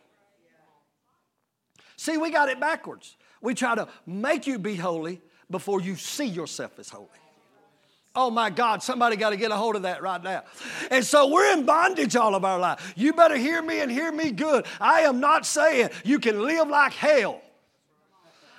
See, 1.98 2.18
we 2.18 2.32
got 2.32 2.50
it 2.50 2.60
backwards. 2.60 3.16
We 3.42 3.54
try 3.54 3.76
to 3.76 3.88
make 4.08 4.48
you 4.48 4.58
be 4.58 4.76
holy 4.76 5.22
before 5.52 5.82
you 5.82 5.96
see 5.96 6.26
yourself 6.26 6.80
as 6.80 6.90
holy. 6.90 7.08
Oh 8.16 8.32
my 8.32 8.50
God, 8.50 8.82
somebody 8.82 9.16
got 9.16 9.30
to 9.30 9.38
get 9.38 9.52
a 9.52 9.56
hold 9.56 9.76
of 9.76 9.84
that 9.84 10.02
right 10.02 10.22
now. 10.22 10.44
And 10.90 11.06
so 11.06 11.28
we're 11.28 11.54
in 11.54 11.66
bondage 11.66 12.16
all 12.16 12.34
of 12.34 12.44
our 12.44 12.60
life. 12.60 12.94
You 12.98 13.14
better 13.14 13.38
hear 13.38 13.62
me 13.62 13.80
and 13.80 13.92
hear 13.92 14.12
me 14.12 14.32
good. 14.32 14.66
I 14.80 15.02
am 15.02 15.20
not 15.20 15.46
saying 15.46 15.92
you 16.04 16.20
can 16.20 16.42
live 16.42 16.68
like 16.68 16.94
hell. 16.94 17.42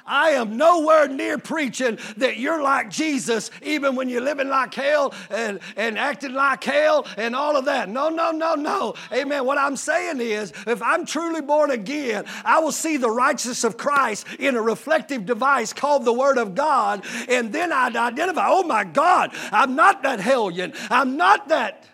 I 0.07 0.30
am 0.30 0.57
nowhere 0.57 1.09
near 1.09 1.38
preaching 1.38 1.98
that 2.16 2.36
you're 2.36 2.62
like 2.62 2.90
Jesus, 2.90 3.50
even 3.62 3.94
when 3.94 4.09
you're 4.09 4.20
living 4.20 4.48
like 4.48 4.74
hell 4.74 5.14
and, 5.30 5.61
and 5.76 5.98
acting 5.98 6.32
like 6.32 6.62
hell 6.64 7.07
and 7.16 7.34
all 7.36 7.57
of 7.57 7.66
that. 7.66 7.88
No, 7.88 8.09
no, 8.09 8.30
no, 8.30 8.55
no. 8.55 8.94
Amen. 9.12 9.44
What 9.44 9.59
I'm 9.59 9.76
saying 9.76 10.20
is, 10.20 10.53
if 10.66 10.82
I'm 10.82 11.07
truly 11.07 11.40
born 11.40 11.70
again, 11.70 12.24
I 12.44 12.61
will 12.61 12.72
see 12.72 12.96
the 12.96 13.11
righteousness 13.11 13.64
of 13.64 13.76
Christ 13.76 14.26
in 14.38 14.57
a 14.57 14.62
reflective 14.62 15.26
device 15.26 15.72
called 15.72 16.05
the 16.05 16.12
Word 16.12 16.38
of 16.38 16.55
God, 16.55 17.05
and 17.28 17.53
then 17.53 17.72
I'd 17.72 17.96
identify, 17.96 18.46
oh 18.48 18.64
my 18.64 18.84
God, 18.84 19.30
I'm 19.50 19.76
not 19.76 20.03
that 20.03 20.20
hellion. 20.20 20.72
I'm 20.90 21.16
not 21.16 21.48
that. 21.48 21.86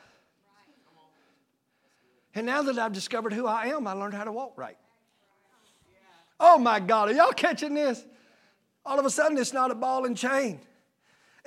And 2.34 2.46
now 2.46 2.62
that 2.62 2.78
I've 2.78 2.92
discovered 2.92 3.32
who 3.32 3.46
I 3.46 3.66
am, 3.66 3.86
I 3.86 3.92
learned 3.92 4.14
how 4.14 4.24
to 4.24 4.32
walk 4.32 4.56
right. 4.56 4.76
Oh 6.40 6.58
my 6.58 6.80
God, 6.80 7.10
are 7.10 7.12
y'all 7.12 7.32
catching 7.32 7.74
this? 7.74 8.04
All 8.84 8.98
of 8.98 9.04
a 9.04 9.10
sudden, 9.10 9.36
it's 9.38 9.52
not 9.52 9.70
a 9.70 9.74
ball 9.74 10.04
and 10.04 10.16
chain. 10.16 10.60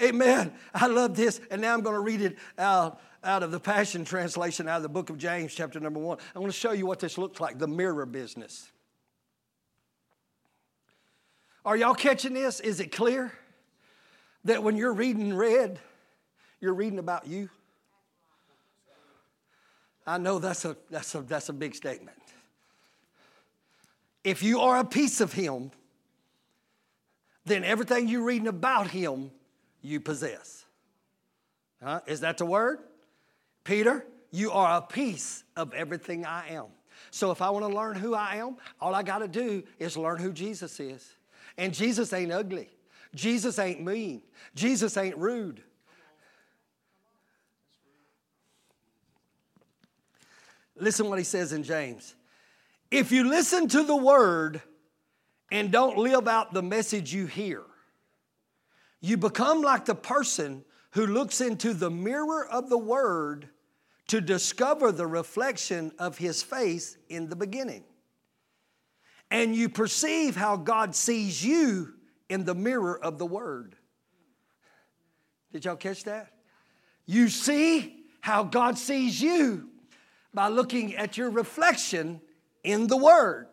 Amen. 0.02 0.54
I 0.74 0.88
love 0.88 1.16
this. 1.16 1.39
And 1.50 1.62
now 1.62 1.74
I'm 1.74 1.82
going 1.82 1.96
to 1.96 2.02
read 2.02 2.22
it 2.22 2.38
out, 2.58 3.00
out 3.24 3.44
of 3.44 3.52
the 3.52 3.60
Passion 3.60 4.04
Translation, 4.04 4.68
out 4.68 4.78
of 4.78 4.84
the 4.84 4.89
book 4.89 5.10
of 5.10 5.18
James, 5.18 5.54
chapter 5.54 5.80
number 5.80 6.00
one. 6.00 6.18
I 6.36 6.39
want 6.39 6.52
to 6.52 6.58
show 6.58 6.72
you 6.72 6.86
what 6.86 7.00
this 7.00 7.18
looks 7.18 7.39
like 7.39 7.58
the 7.58 7.68
mirror 7.68 8.06
business. 8.06 8.70
Are 11.64 11.78
y'all 11.78 11.94
catching 11.94 12.34
this? 12.34 12.60
Is 12.60 12.80
it 12.80 12.92
clear 12.92 13.32
that 14.46 14.64
when 14.64 14.76
you're 14.76 14.94
reading 14.94 15.36
red, 15.36 15.80
you're 16.60 16.74
reading 16.74 17.00
about 17.00 17.28
you? 17.28 17.50
I 20.06 20.18
know 20.18 20.39
that's 20.39 20.66
a, 20.66 20.76
that's 20.89 21.14
a, 21.14 21.22
that's 21.22 21.50
a 21.50 21.54
big 21.54 21.76
statement. 21.76 22.18
If 24.24 24.43
you 24.43 24.61
are 24.61 24.78
a 24.78 24.86
piece 24.86 25.22
of 25.22 25.34
Him, 25.34 25.72
then 27.45 27.63
everything 27.63 28.07
you're 28.07 28.24
reading 28.24 28.47
about 28.47 28.91
Him, 28.91 29.32
you 29.82 29.99
possess. 29.99 30.65
Huh? 31.84 32.01
Is 32.05 32.19
that 32.19 32.38
the 32.38 32.45
word? 32.45 32.80
Peter, 33.63 34.05
you 34.32 34.51
are 34.51 34.78
a 34.78 34.82
piece 34.82 35.43
of 35.55 35.74
everything 35.74 36.26
I 36.26 36.49
am. 36.49 36.67
So 37.09 37.32
if 37.32 37.41
I 37.41 37.49
want 37.49 37.65
to 37.65 37.76
learn 37.76 37.95
who 37.95 38.13
I 38.13 38.36
am, 38.36 38.57
all 38.80 38.93
I 38.93 39.03
got 39.03 39.19
to 39.19 39.28
do 39.28 39.63
is 39.80 39.97
learn 39.97 40.19
who 40.19 40.32
Jesus 40.32 40.80
is. 40.80 41.15
And 41.57 41.74
Jesus 41.74 42.13
ain't 42.13 42.32
ugly. 42.32 42.69
Jesus 43.15 43.59
ain't 43.59 43.84
mean. 43.84 44.22
Jesus 44.55 44.95
ain't 44.97 45.17
rude. 45.17 45.61
Listen 50.76 51.09
what 51.09 51.19
he 51.19 51.26
says 51.26 51.51
in 51.53 51.63
James. 51.63 52.15
If 52.92 53.14
you 53.14 53.24
listen 53.24 53.70
to 53.70 53.84
the 53.84 53.96
word 53.96 54.62
and 55.50 55.72
don't 55.72 55.98
live 55.98 56.28
out 56.28 56.54
the 56.54 56.62
message 56.62 57.14
you 57.14 57.26
hear, 57.26 57.64
you 59.00 59.16
become 59.16 59.62
like 59.62 59.86
the 59.86 59.96
person 59.96 60.66
who 60.92 61.08
looks 61.08 61.39
into 61.39 61.74
the 61.74 61.89
mirror 61.89 62.46
of 62.46 62.70
the 62.70 62.78
word 62.78 63.48
to 64.08 64.20
discover 64.20 64.92
the 64.92 65.08
reflection 65.08 65.94
of 65.98 66.18
his 66.18 66.44
face 66.44 66.98
in 67.08 67.30
the 67.30 67.36
beginning. 67.36 67.86
And 69.32 69.56
you 69.56 69.70
perceive 69.70 70.36
how 70.36 70.58
God 70.58 70.94
sees 70.94 71.44
you 71.44 71.94
in 72.28 72.44
the 72.44 72.54
mirror 72.54 73.02
of 73.02 73.18
the 73.18 73.26
word. 73.26 73.78
Did 75.54 75.64
y'all 75.64 75.78
catch 75.78 76.04
that? 76.04 76.34
You 77.06 77.30
see 77.30 78.04
how 78.20 78.44
God 78.44 78.78
sees 78.78 79.22
you 79.22 79.70
by 80.34 80.50
looking 80.50 80.96
at 80.98 81.18
your 81.18 81.30
reflection 81.30 82.20
in 82.64 82.88
the 82.88 82.97
Word. 82.97 83.47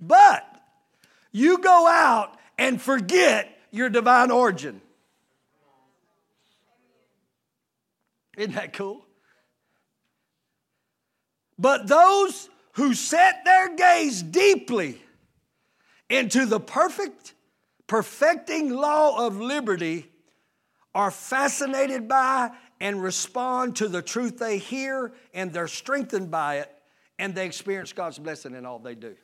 But 0.00 0.44
you 1.32 1.58
go 1.58 1.86
out 1.86 2.36
and 2.58 2.80
forget 2.80 3.50
your 3.70 3.88
divine 3.88 4.30
origin. 4.30 4.80
Isn't 8.36 8.54
that 8.54 8.72
cool? 8.72 9.04
But 11.58 11.86
those 11.86 12.48
who 12.72 12.94
set 12.94 13.44
their 13.44 13.74
gaze 13.76 14.22
deeply 14.22 15.00
into 16.10 16.46
the 16.46 16.60
perfect, 16.60 17.34
perfecting 17.86 18.70
law 18.70 19.26
of 19.26 19.40
liberty 19.40 20.10
are 20.94 21.10
fascinated 21.10 22.08
by 22.08 22.50
and 22.80 23.02
respond 23.02 23.76
to 23.76 23.88
the 23.88 24.02
truth 24.02 24.38
they 24.38 24.58
hear, 24.58 25.12
and 25.32 25.52
they're 25.52 25.68
strengthened 25.68 26.30
by 26.30 26.58
it 26.58 26.70
and 27.18 27.34
they 27.34 27.46
experience 27.46 27.92
God's 27.92 28.18
blessing 28.18 28.54
in 28.54 28.66
all 28.66 28.78
they 28.78 28.94
do. 28.94 29.14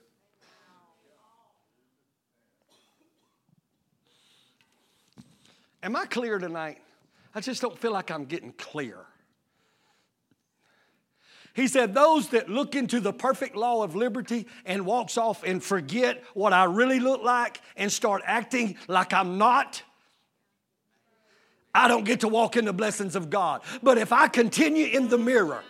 Am 5.82 5.96
I 5.96 6.04
clear 6.06 6.38
tonight? 6.38 6.78
I 7.34 7.40
just 7.40 7.62
don't 7.62 7.78
feel 7.78 7.92
like 7.92 8.10
I'm 8.10 8.24
getting 8.24 8.52
clear. 8.52 8.98
He 11.54 11.68
said, 11.68 11.94
Those 11.94 12.28
that 12.28 12.48
look 12.48 12.74
into 12.74 13.00
the 13.00 13.12
perfect 13.12 13.56
law 13.56 13.82
of 13.82 13.96
liberty 13.96 14.46
and 14.64 14.86
walks 14.86 15.16
off 15.16 15.42
and 15.42 15.62
forget 15.62 16.22
what 16.34 16.52
I 16.52 16.64
really 16.64 17.00
look 17.00 17.22
like 17.22 17.60
and 17.76 17.90
start 17.90 18.22
acting 18.24 18.76
like 18.88 19.12
I'm 19.12 19.38
not, 19.38 19.82
I 21.74 21.88
don't 21.88 22.04
get 22.04 22.20
to 22.20 22.28
walk 22.28 22.56
in 22.56 22.64
the 22.64 22.72
blessings 22.72 23.16
of 23.16 23.30
God. 23.30 23.62
But 23.82 23.98
if 23.98 24.12
I 24.12 24.28
continue 24.28 24.86
in 24.86 25.08
the 25.08 25.18
mirror, 25.18 25.62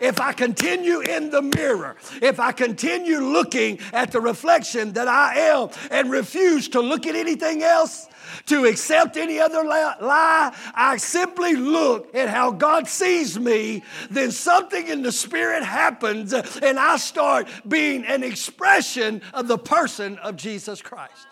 if 0.00 0.20
I 0.20 0.32
continue 0.32 1.00
in 1.00 1.30
the 1.30 1.42
mirror, 1.42 1.96
if 2.20 2.40
I 2.40 2.52
continue 2.52 3.18
looking 3.18 3.78
at 3.92 4.12
the 4.12 4.20
reflection 4.20 4.92
that 4.94 5.08
I 5.08 5.38
am 5.38 5.70
and 5.90 6.10
refuse 6.10 6.68
to 6.70 6.80
look 6.80 7.06
at 7.06 7.14
anything 7.14 7.62
else, 7.62 8.08
to 8.46 8.64
accept 8.64 9.16
any 9.16 9.38
other 9.38 9.62
lie, 9.62 10.54
I 10.74 10.96
simply 10.96 11.54
look 11.54 12.14
at 12.14 12.28
how 12.28 12.50
God 12.50 12.88
sees 12.88 13.38
me, 13.38 13.82
then 14.10 14.30
something 14.30 14.88
in 14.88 15.02
the 15.02 15.12
spirit 15.12 15.62
happens 15.62 16.32
and 16.32 16.78
I 16.78 16.96
start 16.96 17.48
being 17.68 18.04
an 18.04 18.22
expression 18.22 19.22
of 19.34 19.48
the 19.48 19.58
person 19.58 20.18
of 20.18 20.36
Jesus 20.36 20.80
Christ. 20.80 21.26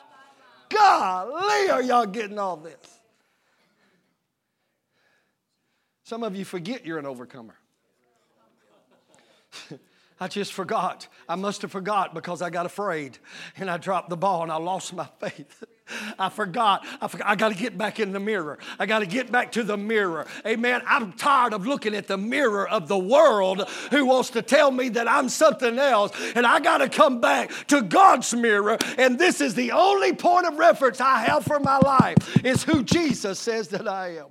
Golly, 0.68 1.70
are 1.70 1.82
y'all 1.82 2.06
getting 2.06 2.38
all 2.38 2.56
this? 2.56 2.76
Some 6.04 6.22
of 6.22 6.34
you 6.36 6.44
forget 6.44 6.84
you're 6.84 6.98
an 6.98 7.06
overcomer. 7.06 7.54
I 10.22 10.28
just 10.28 10.52
forgot. 10.52 11.08
I 11.28 11.34
must 11.34 11.62
have 11.62 11.72
forgot 11.72 12.12
because 12.12 12.42
I 12.42 12.50
got 12.50 12.66
afraid 12.66 13.16
and 13.56 13.70
I 13.70 13.78
dropped 13.78 14.10
the 14.10 14.18
ball 14.18 14.42
and 14.42 14.52
I 14.52 14.56
lost 14.56 14.92
my 14.92 15.08
faith. 15.18 15.64
I 16.18 16.28
forgot. 16.28 16.86
I, 17.00 17.08
forgot. 17.08 17.26
I 17.26 17.36
got 17.36 17.48
to 17.48 17.54
get 17.54 17.78
back 17.78 17.98
in 17.98 18.12
the 18.12 18.20
mirror. 18.20 18.58
I 18.78 18.84
got 18.84 18.98
to 18.98 19.06
get 19.06 19.32
back 19.32 19.52
to 19.52 19.62
the 19.62 19.78
mirror. 19.78 20.26
Amen. 20.46 20.82
I'm 20.86 21.14
tired 21.14 21.54
of 21.54 21.66
looking 21.66 21.94
at 21.94 22.06
the 22.06 22.18
mirror 22.18 22.68
of 22.68 22.86
the 22.86 22.98
world 22.98 23.66
who 23.90 24.04
wants 24.04 24.30
to 24.30 24.42
tell 24.42 24.70
me 24.70 24.90
that 24.90 25.08
I'm 25.08 25.30
something 25.30 25.78
else. 25.78 26.12
And 26.34 26.46
I 26.46 26.60
got 26.60 26.78
to 26.78 26.88
come 26.90 27.20
back 27.22 27.50
to 27.68 27.80
God's 27.80 28.34
mirror. 28.34 28.76
And 28.98 29.18
this 29.18 29.40
is 29.40 29.54
the 29.54 29.72
only 29.72 30.12
point 30.12 30.46
of 30.46 30.58
reference 30.58 31.00
I 31.00 31.20
have 31.20 31.44
for 31.44 31.58
my 31.58 31.78
life 31.78 32.44
is 32.44 32.62
who 32.62 32.82
Jesus 32.82 33.38
says 33.38 33.68
that 33.68 33.88
I 33.88 34.18
am. 34.18 34.26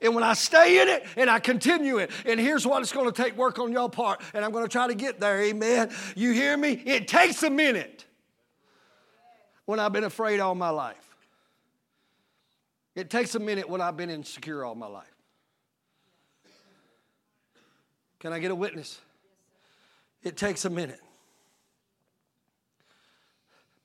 And 0.00 0.14
when 0.14 0.24
I 0.24 0.34
stay 0.34 0.80
in 0.80 0.88
it 0.88 1.06
and 1.16 1.30
I 1.30 1.38
continue 1.38 1.98
it, 1.98 2.10
and 2.24 2.38
here's 2.38 2.66
what 2.66 2.82
it's 2.82 2.92
going 2.92 3.10
to 3.10 3.22
take 3.22 3.36
work 3.36 3.58
on 3.58 3.72
your 3.72 3.88
part, 3.88 4.20
and 4.34 4.44
I'm 4.44 4.52
going 4.52 4.64
to 4.64 4.70
try 4.70 4.86
to 4.86 4.94
get 4.94 5.20
there, 5.20 5.40
amen. 5.42 5.90
You 6.14 6.32
hear 6.32 6.56
me? 6.56 6.72
It 6.72 7.08
takes 7.08 7.42
a 7.42 7.50
minute 7.50 8.04
when 9.64 9.80
I've 9.80 9.92
been 9.92 10.04
afraid 10.04 10.40
all 10.40 10.54
my 10.54 10.70
life. 10.70 10.96
It 12.94 13.10
takes 13.10 13.34
a 13.34 13.38
minute 13.38 13.68
when 13.68 13.80
I've 13.80 13.96
been 13.96 14.10
insecure 14.10 14.64
all 14.64 14.74
my 14.74 14.86
life. 14.86 15.04
Can 18.20 18.32
I 18.32 18.38
get 18.38 18.50
a 18.50 18.54
witness? 18.54 18.98
It 20.22 20.36
takes 20.36 20.64
a 20.64 20.70
minute. 20.70 21.00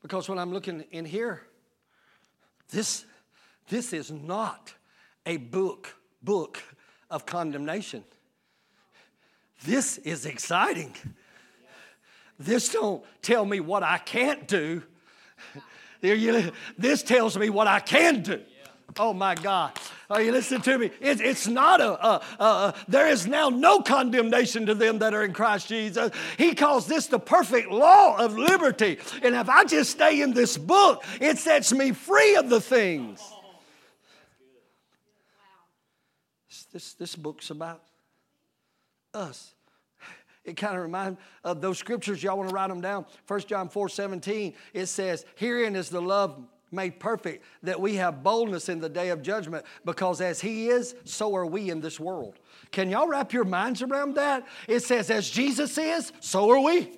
Because 0.01 0.27
when 0.27 0.39
I'm 0.39 0.51
looking 0.51 0.85
in 0.91 1.05
here, 1.05 1.43
this, 2.69 3.05
this 3.69 3.93
is 3.93 4.11
not 4.11 4.73
a 5.25 5.37
book 5.37 5.95
book 6.23 6.61
of 7.09 7.25
condemnation. 7.25 8.03
This 9.63 9.97
is 9.99 10.25
exciting. 10.25 10.95
This 12.39 12.69
don't 12.69 13.03
tell 13.21 13.45
me 13.45 13.59
what 13.59 13.83
I 13.83 13.99
can't 13.99 14.47
do. 14.47 14.83
This 16.01 17.03
tells 17.03 17.37
me 17.37 17.49
what 17.49 17.67
I 17.67 17.79
can 17.79 18.23
do. 18.23 18.41
Oh 18.99 19.13
my 19.13 19.35
God. 19.35 19.71
Are 20.09 20.21
you 20.21 20.33
listening 20.33 20.61
to 20.63 20.77
me? 20.77 20.91
It, 20.99 21.21
it's 21.21 21.47
not 21.47 21.79
a, 21.79 22.05
a, 22.05 22.21
a, 22.39 22.75
there 22.89 23.07
is 23.07 23.25
now 23.25 23.47
no 23.47 23.81
condemnation 23.81 24.65
to 24.65 24.75
them 24.75 24.99
that 24.99 25.13
are 25.13 25.23
in 25.23 25.31
Christ 25.31 25.69
Jesus. 25.69 26.11
He 26.37 26.53
calls 26.53 26.87
this 26.87 27.07
the 27.07 27.19
perfect 27.19 27.71
law 27.71 28.17
of 28.17 28.37
liberty. 28.37 28.99
And 29.23 29.35
if 29.35 29.47
I 29.47 29.63
just 29.63 29.91
stay 29.91 30.21
in 30.21 30.33
this 30.33 30.57
book, 30.57 31.05
it 31.21 31.37
sets 31.37 31.71
me 31.71 31.93
free 31.93 32.35
of 32.35 32.49
the 32.49 32.59
things 32.59 33.21
this, 36.71 36.93
this 36.93 37.15
book's 37.15 37.49
about 37.49 37.83
us. 39.13 39.53
It 40.43 40.57
kind 40.57 40.75
of 40.75 40.81
reminds 40.81 41.19
of 41.43 41.61
those 41.61 41.77
scriptures. 41.77 42.23
Y'all 42.23 42.37
want 42.37 42.49
to 42.49 42.55
write 42.55 42.69
them 42.69 42.81
down? 42.81 43.05
1 43.27 43.41
John 43.41 43.69
4 43.69 43.89
17, 43.89 44.53
it 44.73 44.87
says, 44.87 45.25
Herein 45.35 45.75
is 45.75 45.89
the 45.89 46.01
love 46.01 46.43
made 46.71 46.99
perfect, 46.99 47.43
that 47.63 47.79
we 47.79 47.95
have 47.95 48.23
boldness 48.23 48.69
in 48.69 48.79
the 48.79 48.89
day 48.89 49.09
of 49.09 49.21
judgment, 49.21 49.65
because 49.85 50.21
as 50.21 50.41
He 50.41 50.69
is, 50.69 50.95
so 51.03 51.35
are 51.35 51.45
we 51.45 51.69
in 51.69 51.81
this 51.81 51.99
world. 51.99 52.39
Can 52.71 52.89
y'all 52.89 53.07
wrap 53.07 53.33
your 53.33 53.43
minds 53.43 53.81
around 53.81 54.15
that? 54.15 54.47
It 54.67 54.79
says, 54.79 55.11
As 55.11 55.29
Jesus 55.29 55.77
is, 55.77 56.11
so 56.21 56.49
are 56.49 56.59
we. 56.59 56.97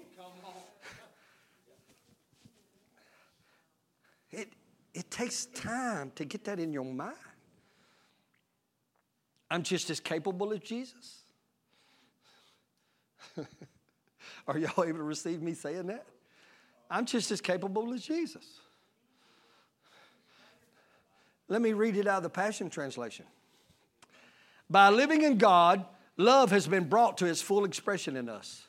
It, 4.31 4.49
it 4.93 5.11
takes 5.11 5.47
time 5.47 6.11
to 6.15 6.25
get 6.25 6.45
that 6.45 6.59
in 6.59 6.71
your 6.71 6.85
mind. 6.85 7.15
I'm 9.53 9.61
just 9.61 9.91
as 9.91 9.99
capable 9.99 10.51
as 10.51 10.61
Jesus. 10.61 11.19
Are 14.47 14.57
y'all 14.57 14.83
able 14.83 14.97
to 14.97 15.03
receive 15.03 15.43
me 15.43 15.53
saying 15.53 15.85
that? 15.87 16.07
I'm 16.89 17.05
just 17.05 17.29
as 17.29 17.39
capable 17.39 17.93
as 17.93 18.03
Jesus. 18.03 18.43
Let 21.49 21.61
me 21.61 21.73
read 21.73 21.97
it 21.97 22.07
out 22.07 22.17
of 22.17 22.23
the 22.23 22.31
Passion 22.31 22.71
Translation. 22.71 23.27
By 24.71 24.89
living 24.89 25.21
in 25.21 25.37
God, 25.37 25.85
love 26.17 26.49
has 26.49 26.65
been 26.65 26.85
brought 26.85 27.19
to 27.19 27.27
its 27.27 27.39
full 27.39 27.63
expression 27.63 28.17
in 28.17 28.29
us. 28.29 28.63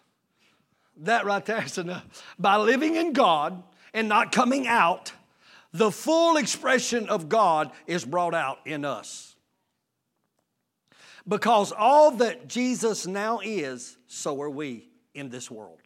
That 0.98 1.24
right 1.24 1.46
there 1.46 1.64
is 1.64 1.78
enough. 1.78 2.04
By 2.38 2.56
living 2.58 2.96
in 2.96 3.14
God 3.14 3.62
and 3.94 4.06
not 4.06 4.32
coming 4.32 4.66
out, 4.66 5.12
the 5.72 5.90
full 5.90 6.36
expression 6.36 7.08
of 7.08 7.30
God 7.30 7.72
is 7.86 8.04
brought 8.04 8.34
out 8.34 8.58
in 8.66 8.84
us. 8.84 9.33
Because 11.26 11.72
all 11.72 12.10
that 12.12 12.48
Jesus 12.48 13.06
now 13.06 13.40
is, 13.42 13.96
so 14.06 14.40
are 14.42 14.50
we 14.50 14.88
in 15.14 15.30
this 15.30 15.50
world. 15.50 15.80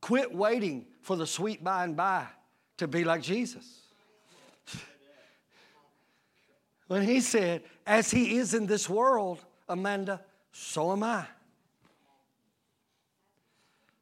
Quit 0.00 0.34
waiting 0.34 0.86
for 1.00 1.16
the 1.16 1.26
sweet 1.26 1.64
by 1.64 1.84
and 1.84 1.96
by 1.96 2.26
to 2.78 2.88
be 2.88 3.04
like 3.04 3.22
Jesus. 3.22 3.80
When 6.88 7.02
he 7.02 7.20
said, 7.20 7.62
As 7.86 8.10
he 8.10 8.36
is 8.36 8.52
in 8.52 8.66
this 8.66 8.88
world, 8.88 9.38
Amanda, 9.68 10.20
so 10.52 10.92
am 10.92 11.02
I. 11.02 11.24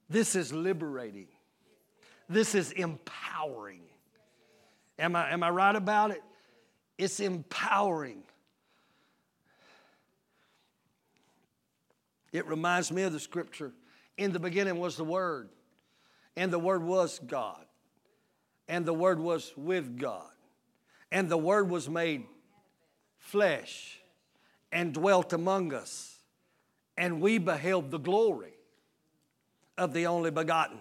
This 0.08 0.34
is 0.34 0.52
liberating. 0.52 1.28
This 2.28 2.54
is 2.54 2.72
empowering. 2.72 3.82
Am 4.98 5.14
I, 5.14 5.32
am 5.32 5.42
I 5.42 5.50
right 5.50 5.76
about 5.76 6.10
it? 6.10 6.22
It's 6.96 7.20
empowering. 7.20 8.22
It 12.32 12.46
reminds 12.46 12.92
me 12.92 13.02
of 13.02 13.12
the 13.12 13.20
scripture. 13.20 13.72
In 14.16 14.32
the 14.32 14.40
beginning 14.40 14.78
was 14.78 14.96
the 14.96 15.04
Word, 15.04 15.48
and 16.36 16.52
the 16.52 16.58
Word 16.58 16.82
was 16.82 17.20
God, 17.20 17.64
and 18.68 18.84
the 18.84 18.94
Word 18.94 19.20
was 19.20 19.52
with 19.56 19.98
God, 19.98 20.30
and 21.10 21.28
the 21.28 21.38
Word 21.38 21.70
was 21.70 21.88
made 21.88 22.26
flesh 23.18 24.00
and 24.72 24.92
dwelt 24.92 25.32
among 25.32 25.72
us, 25.72 26.16
and 26.96 27.20
we 27.20 27.38
beheld 27.38 27.90
the 27.90 27.98
glory 27.98 28.54
of 29.76 29.92
the 29.92 30.06
only 30.06 30.30
begotten. 30.30 30.78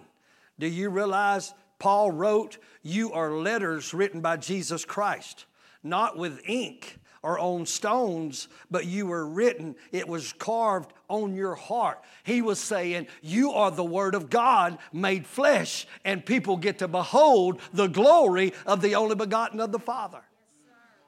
Do 0.58 0.66
you 0.66 0.90
realize 0.90 1.54
Paul 1.78 2.10
wrote, 2.10 2.58
You 2.82 3.12
are 3.12 3.32
letters 3.32 3.94
written 3.94 4.20
by 4.20 4.36
Jesus 4.36 4.84
Christ, 4.84 5.46
not 5.82 6.18
with 6.18 6.40
ink 6.44 6.98
or 7.22 7.38
on 7.38 7.66
stones, 7.66 8.48
but 8.70 8.86
you 8.86 9.06
were 9.06 9.26
written, 9.26 9.76
it 9.92 10.06
was 10.08 10.32
carved 10.32 10.92
on 11.08 11.34
your 11.34 11.54
heart. 11.54 12.02
He 12.22 12.42
was 12.42 12.58
saying, 12.58 13.08
You 13.22 13.52
are 13.52 13.70
the 13.70 13.84
Word 13.84 14.14
of 14.14 14.30
God 14.30 14.78
made 14.92 15.26
flesh, 15.26 15.86
and 16.04 16.24
people 16.24 16.56
get 16.56 16.78
to 16.78 16.88
behold 16.88 17.60
the 17.72 17.88
glory 17.88 18.52
of 18.66 18.80
the 18.80 18.94
only 18.94 19.14
begotten 19.14 19.60
of 19.60 19.72
the 19.72 19.78
Father. 19.78 20.22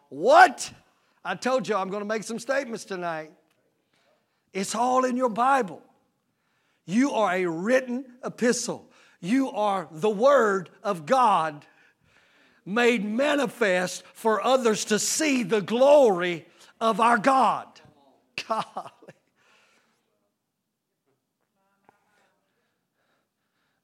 what? 0.08 0.72
I 1.24 1.34
told 1.34 1.68
you 1.68 1.76
I'm 1.76 1.90
going 1.90 2.00
to 2.00 2.08
make 2.08 2.22
some 2.22 2.38
statements 2.38 2.84
tonight. 2.84 3.30
It's 4.52 4.74
all 4.74 5.04
in 5.04 5.16
your 5.16 5.28
Bible. 5.28 5.82
You 6.86 7.12
are 7.12 7.32
a 7.32 7.46
written 7.46 8.04
epistle. 8.24 8.90
You 9.20 9.50
are 9.50 9.86
the 9.92 10.10
Word 10.10 10.70
of 10.82 11.06
God 11.06 11.66
made 12.70 13.04
manifest 13.04 14.04
for 14.14 14.42
others 14.42 14.86
to 14.86 14.98
see 14.98 15.42
the 15.42 15.60
glory 15.60 16.46
of 16.80 17.00
our 17.00 17.18
God. 17.18 17.66
Golly. 18.48 18.64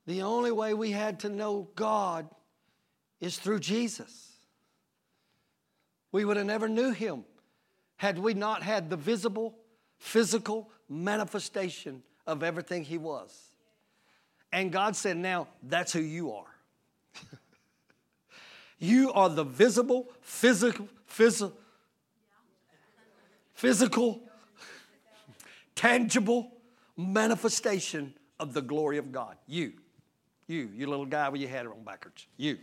The 0.06 0.22
only 0.22 0.52
way 0.52 0.72
we 0.72 0.92
had 0.92 1.20
to 1.20 1.28
know 1.28 1.68
God 1.74 2.28
is 3.20 3.38
through 3.38 3.58
Jesus. 3.58 4.32
We 6.12 6.24
would 6.24 6.36
have 6.36 6.46
never 6.46 6.68
knew 6.68 6.92
him 6.92 7.24
had 7.96 8.18
we 8.18 8.34
not 8.34 8.62
had 8.62 8.88
the 8.88 8.96
visible, 8.96 9.58
physical 9.98 10.70
manifestation 10.88 12.02
of 12.26 12.42
everything 12.42 12.84
he 12.84 12.98
was. 12.98 13.50
And 14.52 14.70
God 14.70 14.94
said, 14.94 15.16
Now 15.16 15.48
that's 15.62 15.92
who 15.92 16.00
you 16.00 16.32
are. 16.32 16.55
You 18.78 19.12
are 19.12 19.28
the 19.28 19.44
visible, 19.44 20.08
physical, 20.20 20.88
physical, 21.06 21.56
physical, 23.54 24.20
tangible 25.74 26.52
manifestation 26.96 28.14
of 28.38 28.52
the 28.52 28.62
glory 28.62 28.98
of 28.98 29.12
God. 29.12 29.36
You. 29.46 29.72
You, 30.46 30.70
you 30.74 30.86
little 30.86 31.06
guy 31.06 31.28
with 31.28 31.40
your 31.40 31.50
head 31.50 31.66
on 31.66 31.82
backwards. 31.84 32.26
You. 32.36 32.58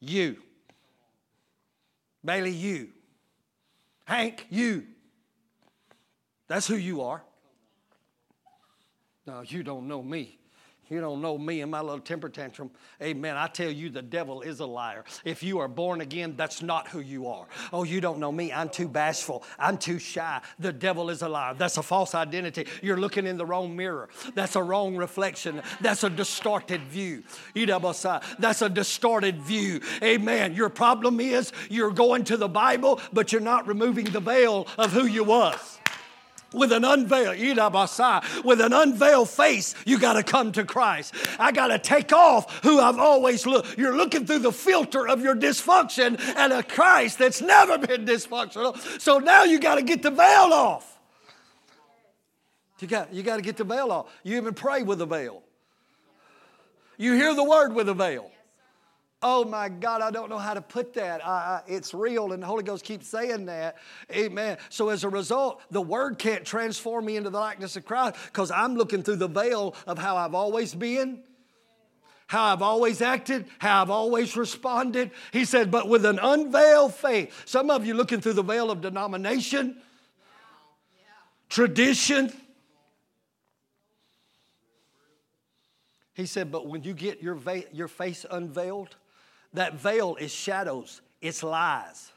You. 0.00 0.36
Bailey, 2.24 2.50
you. 2.50 2.88
Hank, 4.04 4.46
you. 4.50 4.84
That's 6.46 6.66
who 6.66 6.76
you 6.76 7.02
are. 7.02 7.22
Now 9.26 9.42
you 9.42 9.62
don't 9.62 9.86
know 9.86 10.02
me. 10.02 10.38
You 10.90 11.00
don't 11.00 11.20
know 11.20 11.36
me 11.36 11.60
and 11.60 11.70
my 11.70 11.80
little 11.80 12.00
temper 12.00 12.28
tantrum. 12.28 12.70
Amen. 13.02 13.36
I 13.36 13.46
tell 13.46 13.70
you, 13.70 13.90
the 13.90 14.02
devil 14.02 14.40
is 14.40 14.60
a 14.60 14.66
liar. 14.66 15.04
If 15.24 15.42
you 15.42 15.58
are 15.58 15.68
born 15.68 16.00
again, 16.00 16.34
that's 16.36 16.62
not 16.62 16.88
who 16.88 17.00
you 17.00 17.26
are. 17.28 17.46
Oh, 17.72 17.84
you 17.84 18.00
don't 18.00 18.18
know 18.18 18.32
me. 18.32 18.52
I'm 18.52 18.70
too 18.70 18.88
bashful. 18.88 19.44
I'm 19.58 19.76
too 19.76 19.98
shy. 19.98 20.40
The 20.58 20.72
devil 20.72 21.10
is 21.10 21.22
a 21.22 21.28
liar. 21.28 21.54
That's 21.54 21.76
a 21.76 21.82
false 21.82 22.14
identity. 22.14 22.66
You're 22.82 22.96
looking 22.96 23.26
in 23.26 23.36
the 23.36 23.44
wrong 23.44 23.76
mirror. 23.76 24.08
That's 24.34 24.56
a 24.56 24.62
wrong 24.62 24.96
reflection. 24.96 25.62
That's 25.80 26.04
a 26.04 26.10
distorted 26.10 26.82
view. 26.82 27.22
E 27.54 27.66
double 27.66 27.92
side. 27.92 28.22
That's 28.38 28.62
a 28.62 28.68
distorted 28.68 29.40
view. 29.42 29.80
Amen. 30.02 30.54
Your 30.54 30.70
problem 30.70 31.20
is 31.20 31.52
you're 31.68 31.90
going 31.90 32.24
to 32.24 32.36
the 32.36 32.48
Bible, 32.48 33.00
but 33.12 33.32
you're 33.32 33.40
not 33.40 33.66
removing 33.66 34.06
the 34.06 34.20
veil 34.20 34.66
of 34.78 34.92
who 34.92 35.04
you 35.04 35.24
was 35.24 35.78
with 36.52 36.72
an 36.72 36.84
unveiled 36.84 37.38
with 38.44 38.60
an 38.60 38.72
unveiled 38.72 39.28
face 39.28 39.74
you 39.84 39.98
got 39.98 40.14
to 40.14 40.22
come 40.22 40.52
to 40.52 40.64
christ. 40.64 41.14
I 41.38 41.52
got 41.52 41.68
to 41.68 41.78
take 41.78 42.12
off 42.12 42.62
who 42.62 42.80
i've 42.80 42.98
always 42.98 43.46
looked 43.46 43.76
you're 43.78 43.96
looking 43.96 44.26
through 44.26 44.40
the 44.40 44.52
filter 44.52 45.06
of 45.06 45.20
your 45.20 45.36
dysfunction 45.36 46.18
and 46.36 46.52
a 46.52 46.62
christ 46.62 47.18
that's 47.18 47.42
never 47.42 47.78
been 47.78 48.04
dysfunctional. 48.04 48.78
So 49.00 49.18
now 49.18 49.44
you 49.44 49.58
got 49.58 49.76
to 49.76 49.82
get 49.82 50.02
the 50.02 50.10
veil 50.10 50.52
off. 50.52 50.98
You 52.78 52.86
got, 52.86 53.12
you 53.12 53.22
got 53.22 53.36
to 53.36 53.42
get 53.42 53.56
the 53.56 53.64
veil 53.64 53.90
off. 53.90 54.06
You 54.22 54.36
even 54.36 54.54
pray 54.54 54.82
with 54.82 55.00
a 55.00 55.06
veil. 55.06 55.42
You 56.96 57.14
hear 57.14 57.34
the 57.34 57.44
word 57.44 57.74
with 57.74 57.88
a 57.88 57.94
veil 57.94 58.30
Oh 59.20 59.44
my 59.44 59.68
God, 59.68 60.00
I 60.00 60.12
don't 60.12 60.30
know 60.30 60.38
how 60.38 60.54
to 60.54 60.60
put 60.60 60.94
that. 60.94 61.26
I, 61.26 61.30
I, 61.30 61.62
it's 61.66 61.92
real, 61.92 62.32
and 62.32 62.40
the 62.40 62.46
Holy 62.46 62.62
Ghost 62.62 62.84
keeps 62.84 63.08
saying 63.08 63.46
that. 63.46 63.78
Amen. 64.12 64.58
So 64.68 64.90
as 64.90 65.02
a 65.02 65.08
result, 65.08 65.60
the 65.72 65.82
Word 65.82 66.18
can't 66.20 66.44
transform 66.44 67.06
me 67.06 67.16
into 67.16 67.28
the 67.30 67.38
likeness 67.40 67.74
of 67.74 67.84
Christ 67.84 68.14
because 68.26 68.52
I'm 68.52 68.76
looking 68.76 69.02
through 69.02 69.16
the 69.16 69.26
veil 69.26 69.74
of 69.88 69.98
how 69.98 70.16
I've 70.16 70.36
always 70.36 70.72
been, 70.72 71.24
how 72.28 72.44
I've 72.44 72.62
always 72.62 73.02
acted, 73.02 73.46
how 73.58 73.82
I've 73.82 73.90
always 73.90 74.36
responded. 74.36 75.10
He 75.32 75.44
said, 75.44 75.72
but 75.72 75.88
with 75.88 76.04
an 76.04 76.20
unveiled 76.20 76.94
faith. 76.94 77.34
Some 77.44 77.70
of 77.70 77.84
you 77.84 77.94
looking 77.94 78.20
through 78.20 78.34
the 78.34 78.44
veil 78.44 78.70
of 78.70 78.82
denomination, 78.82 79.78
tradition. 81.48 82.32
He 86.14 86.26
said, 86.26 86.52
but 86.52 86.68
when 86.68 86.84
you 86.84 86.94
get 86.94 87.20
your, 87.20 87.34
va- 87.34 87.64
your 87.72 87.88
face 87.88 88.24
unveiled, 88.30 88.94
that 89.52 89.74
veil 89.74 90.16
is 90.16 90.32
shadows, 90.32 91.00
it's 91.20 91.42
lies. 91.42 92.12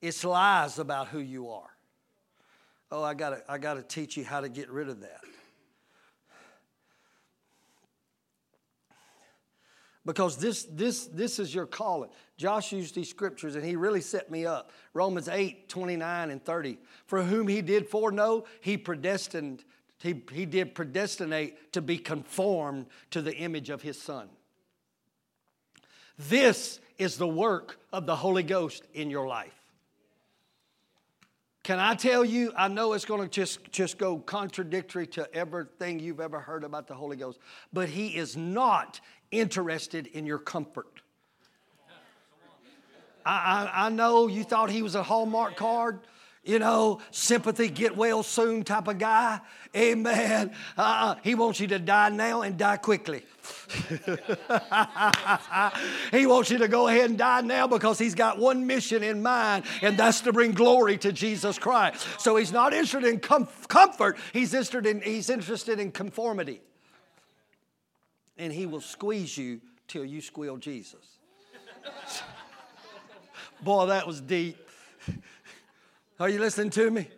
It's 0.00 0.24
lies 0.24 0.78
about 0.78 1.08
who 1.08 1.18
you 1.18 1.50
are. 1.50 1.70
Oh, 2.90 3.02
I 3.02 3.14
gotta, 3.14 3.42
I 3.48 3.58
gotta 3.58 3.82
teach 3.82 4.16
you 4.16 4.24
how 4.24 4.40
to 4.40 4.48
get 4.48 4.70
rid 4.70 4.88
of 4.88 5.00
that. 5.00 5.20
Because 10.06 10.36
this, 10.36 10.64
this, 10.64 11.06
this 11.06 11.38
is 11.38 11.54
your 11.54 11.64
calling. 11.64 12.10
Josh 12.36 12.72
used 12.72 12.94
these 12.94 13.08
scriptures 13.08 13.54
and 13.54 13.64
he 13.64 13.74
really 13.74 14.02
set 14.02 14.30
me 14.30 14.44
up. 14.44 14.70
Romans 14.92 15.28
8, 15.28 15.68
29 15.68 16.30
and 16.30 16.44
30. 16.44 16.78
For 17.06 17.22
whom 17.22 17.48
he 17.48 17.62
did 17.62 17.88
foreknow, 17.88 18.44
he 18.60 18.76
predestined, 18.76 19.64
he, 19.98 20.22
he 20.30 20.44
did 20.44 20.74
predestinate 20.74 21.72
to 21.72 21.80
be 21.80 21.96
conformed 21.96 22.86
to 23.12 23.22
the 23.22 23.34
image 23.34 23.70
of 23.70 23.80
his 23.80 24.00
son. 24.00 24.28
This 26.18 26.80
is 26.98 27.16
the 27.16 27.28
work 27.28 27.78
of 27.92 28.06
the 28.06 28.16
Holy 28.16 28.42
Ghost 28.42 28.84
in 28.94 29.10
your 29.10 29.26
life. 29.26 29.52
Can 31.64 31.78
I 31.78 31.94
tell 31.94 32.24
you? 32.24 32.52
I 32.56 32.68
know 32.68 32.92
it's 32.92 33.06
going 33.06 33.22
to 33.22 33.28
just, 33.28 33.70
just 33.72 33.96
go 33.96 34.18
contradictory 34.18 35.06
to 35.08 35.34
everything 35.34 35.98
you've 35.98 36.20
ever 36.20 36.38
heard 36.38 36.62
about 36.62 36.86
the 36.86 36.94
Holy 36.94 37.16
Ghost, 37.16 37.38
but 37.72 37.88
He 37.88 38.16
is 38.16 38.36
not 38.36 39.00
interested 39.30 40.06
in 40.08 40.26
your 40.26 40.38
comfort. 40.38 41.00
I, 43.24 43.70
I, 43.72 43.86
I 43.86 43.88
know 43.88 44.26
you 44.26 44.44
thought 44.44 44.70
He 44.70 44.82
was 44.82 44.94
a 44.94 45.02
Hallmark 45.02 45.56
card 45.56 46.00
you 46.44 46.58
know, 46.58 47.00
sympathy, 47.10 47.68
get 47.68 47.96
well 47.96 48.22
soon 48.22 48.64
type 48.64 48.88
of 48.88 48.98
guy. 48.98 49.40
Amen. 49.74 50.52
Uh, 50.76 51.16
he 51.22 51.34
wants 51.34 51.58
you 51.58 51.66
to 51.68 51.78
die 51.78 52.10
now 52.10 52.42
and 52.42 52.58
die 52.58 52.76
quickly. 52.76 53.22
he 56.10 56.26
wants 56.26 56.50
you 56.50 56.58
to 56.58 56.68
go 56.68 56.88
ahead 56.88 57.10
and 57.10 57.18
die 57.18 57.40
now 57.40 57.66
because 57.66 57.98
he's 57.98 58.14
got 58.14 58.38
one 58.38 58.66
mission 58.66 59.02
in 59.02 59.22
mind, 59.22 59.64
and 59.82 59.96
that's 59.96 60.20
to 60.22 60.32
bring 60.32 60.52
glory 60.52 60.96
to 60.98 61.12
Jesus 61.12 61.58
Christ. 61.58 62.06
So 62.18 62.36
he's 62.36 62.52
not 62.52 62.72
interested 62.72 63.04
in 63.04 63.20
com- 63.20 63.48
comfort, 63.68 64.16
he's 64.32 64.54
interested 64.54 64.86
in, 64.86 65.00
he's 65.00 65.30
interested 65.30 65.80
in 65.80 65.92
conformity. 65.92 66.60
And 68.36 68.52
he 68.52 68.66
will 68.66 68.80
squeeze 68.80 69.38
you 69.38 69.60
till 69.86 70.04
you 70.04 70.20
squeal 70.20 70.56
Jesus. 70.56 71.18
Boy, 73.62 73.86
that 73.86 74.06
was 74.06 74.20
deep. 74.20 74.63
Are 76.20 76.28
you 76.28 76.38
listening 76.38 76.70
to 76.70 76.90
me? 76.90 77.08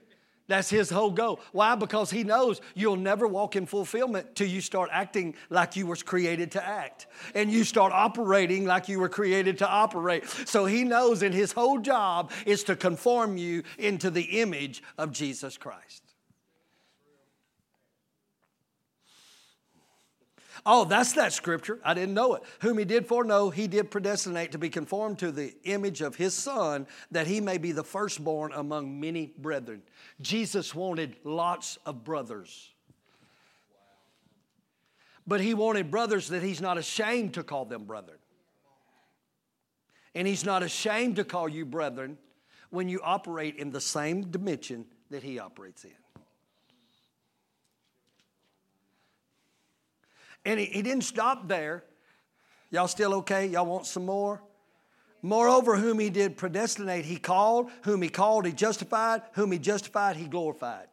That's 0.49 0.71
his 0.71 0.91
whole 0.91 1.11
goal. 1.11 1.41
Why? 1.53 1.75
Because 1.75 2.11
he 2.11 2.23
knows 2.23 2.61
you'll 2.75 2.97
never 2.97 3.27
walk 3.27 3.57
in 3.57 3.67
fulfillment 3.67 4.37
till 4.37 4.47
you 4.47 4.61
start 4.61 4.91
acting 4.93 5.35
like 5.51 5.75
you 5.75 5.87
were 5.87 5.97
created 5.97 6.53
to 6.53 6.65
act. 6.65 7.09
And 7.35 7.51
you 7.51 7.65
start 7.65 7.93
operating 7.93 8.65
like 8.65 8.89
you 8.89 9.01
were 9.01 9.09
created 9.09 9.59
to 9.59 9.69
operate. 9.69 10.25
So 10.47 10.65
he 10.65 10.85
knows 10.85 11.21
that 11.21 11.35
his 11.35 11.53
whole 11.53 11.81
job 11.81 12.31
is 12.45 12.63
to 12.65 12.77
conform 12.77 13.37
you 13.37 13.65
into 13.79 14.09
the 14.09 14.41
image 14.41 14.83
of 14.99 15.11
Jesus 15.11 15.59
Christ. 15.59 16.06
Oh, 20.69 20.85
that's 20.85 21.13
that 21.13 21.33
scripture. 21.33 21.79
I 21.85 21.95
didn't 21.95 22.15
know 22.15 22.35
it. 22.35 22.43
Whom 22.61 22.77
he 22.77 22.85
did 22.85 23.07
foreknow, 23.07 23.51
he 23.51 23.69
did 23.69 23.89
predestinate 23.89 24.51
to 24.51 24.59
be 24.59 24.69
conformed 24.69 25.21
to 25.21 25.31
the 25.31 25.55
image 25.63 26.01
of 26.01 26.17
his 26.17 26.35
son, 26.35 26.89
that 27.13 27.29
he 27.29 27.41
may 27.41 27.57
be 27.57 27.71
the 27.71 27.85
firstborn 27.85 28.53
among 28.53 28.99
many 28.99 29.33
brethren. 29.39 29.83
Jesus 30.21 30.75
wanted 30.75 31.17
lots 31.23 31.79
of 31.87 32.03
brothers. 32.03 32.73
But 35.25 35.41
he 35.41 35.55
wanted 35.55 35.89
brothers 35.89 36.29
that 36.29 36.43
he's 36.43 36.61
not 36.61 36.79
ashamed 36.79 37.35
to 37.35 37.45
call 37.45 37.65
them 37.65 37.85
brethren. 37.85 38.19
And 40.17 40.27
he's 40.27 40.45
not 40.45 40.65
ashamed 40.65 41.17
to 41.17 41.25
call 41.25 41.49
you 41.49 41.65
brethren 41.65 42.19
when 42.71 42.89
you 42.89 43.01
operate 43.05 43.55
in 43.55 43.71
the 43.71 43.81
same 43.81 44.33
dimension 44.33 44.87
that 45.11 45.23
he 45.23 45.39
operates 45.39 45.85
in. 45.85 45.93
And 50.47 50.59
he, 50.61 50.67
he 50.67 50.81
didn't 50.81 51.05
stop 51.05 51.49
there. 51.49 51.85
Y'all 52.71 52.89
still 52.89 53.13
okay? 53.15 53.47
Y'all 53.47 53.67
want 53.67 53.85
some 53.85 54.07
more? 54.07 54.41
Moreover, 55.21 55.77
whom 55.77 55.99
he 55.99 56.09
did 56.09 56.37
predestinate, 56.37 57.05
he 57.05 57.17
called. 57.17 57.69
Whom 57.83 58.01
he 58.01 58.09
called, 58.09 58.47
he 58.47 58.53
justified. 58.53 59.23
Whom 59.33 59.51
he 59.51 59.59
justified, 59.59 60.17
he 60.17 60.27
glorified. 60.27 60.87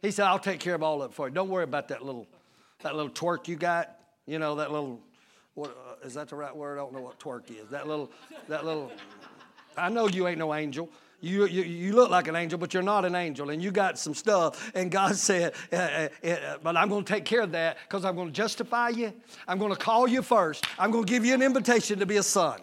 He 0.00 0.10
said, 0.10 0.26
I'll 0.26 0.38
take 0.38 0.58
care 0.58 0.74
of 0.74 0.82
all 0.82 1.02
of 1.02 1.10
it 1.10 1.14
for 1.14 1.28
you. 1.28 1.34
Don't 1.34 1.50
worry 1.50 1.64
about 1.64 1.88
that 1.88 2.04
little, 2.04 2.26
that 2.82 2.96
little 2.96 3.10
twerk 3.10 3.46
you 3.46 3.56
got. 3.56 3.94
You 4.26 4.38
know, 4.38 4.54
that 4.56 4.72
little, 4.72 5.00
what, 5.54 5.70
uh, 5.70 6.06
is 6.06 6.14
that 6.14 6.28
the 6.28 6.36
right 6.36 6.54
word? 6.54 6.78
I 6.78 6.82
don't 6.82 6.94
know 6.94 7.00
what 7.00 7.18
twerk 7.20 7.50
is. 7.50 7.68
That 7.70 7.86
little, 7.86 8.10
that 8.48 8.64
little, 8.64 8.90
I 9.76 9.90
know 9.90 10.08
you 10.08 10.28
ain't 10.28 10.38
no 10.38 10.54
angel. 10.54 10.88
You, 11.20 11.46
you, 11.46 11.62
you 11.62 11.94
look 11.94 12.10
like 12.10 12.28
an 12.28 12.36
angel, 12.36 12.58
but 12.58 12.72
you're 12.72 12.82
not 12.82 13.04
an 13.04 13.16
angel, 13.16 13.50
and 13.50 13.60
you 13.60 13.72
got 13.72 13.98
some 13.98 14.14
stuff. 14.14 14.70
And 14.74 14.90
God 14.90 15.16
said, 15.28 15.54
uh, 15.72 15.76
uh, 15.76 16.08
uh, 16.28 16.58
But 16.62 16.76
I'm 16.76 16.88
going 16.88 17.04
to 17.04 17.12
take 17.12 17.24
care 17.24 17.42
of 17.42 17.52
that 17.52 17.78
because 17.88 18.04
I'm 18.04 18.14
going 18.14 18.28
to 18.28 18.32
justify 18.34 18.90
you. 18.90 19.12
I'm 19.46 19.58
going 19.58 19.72
to 19.72 19.78
call 19.78 20.06
you 20.06 20.22
first. 20.22 20.64
I'm 20.78 20.90
going 20.90 21.04
to 21.04 21.10
give 21.10 21.24
you 21.24 21.34
an 21.34 21.42
invitation 21.42 21.98
to 21.98 22.06
be 22.06 22.18
a 22.18 22.22
son. 22.22 22.60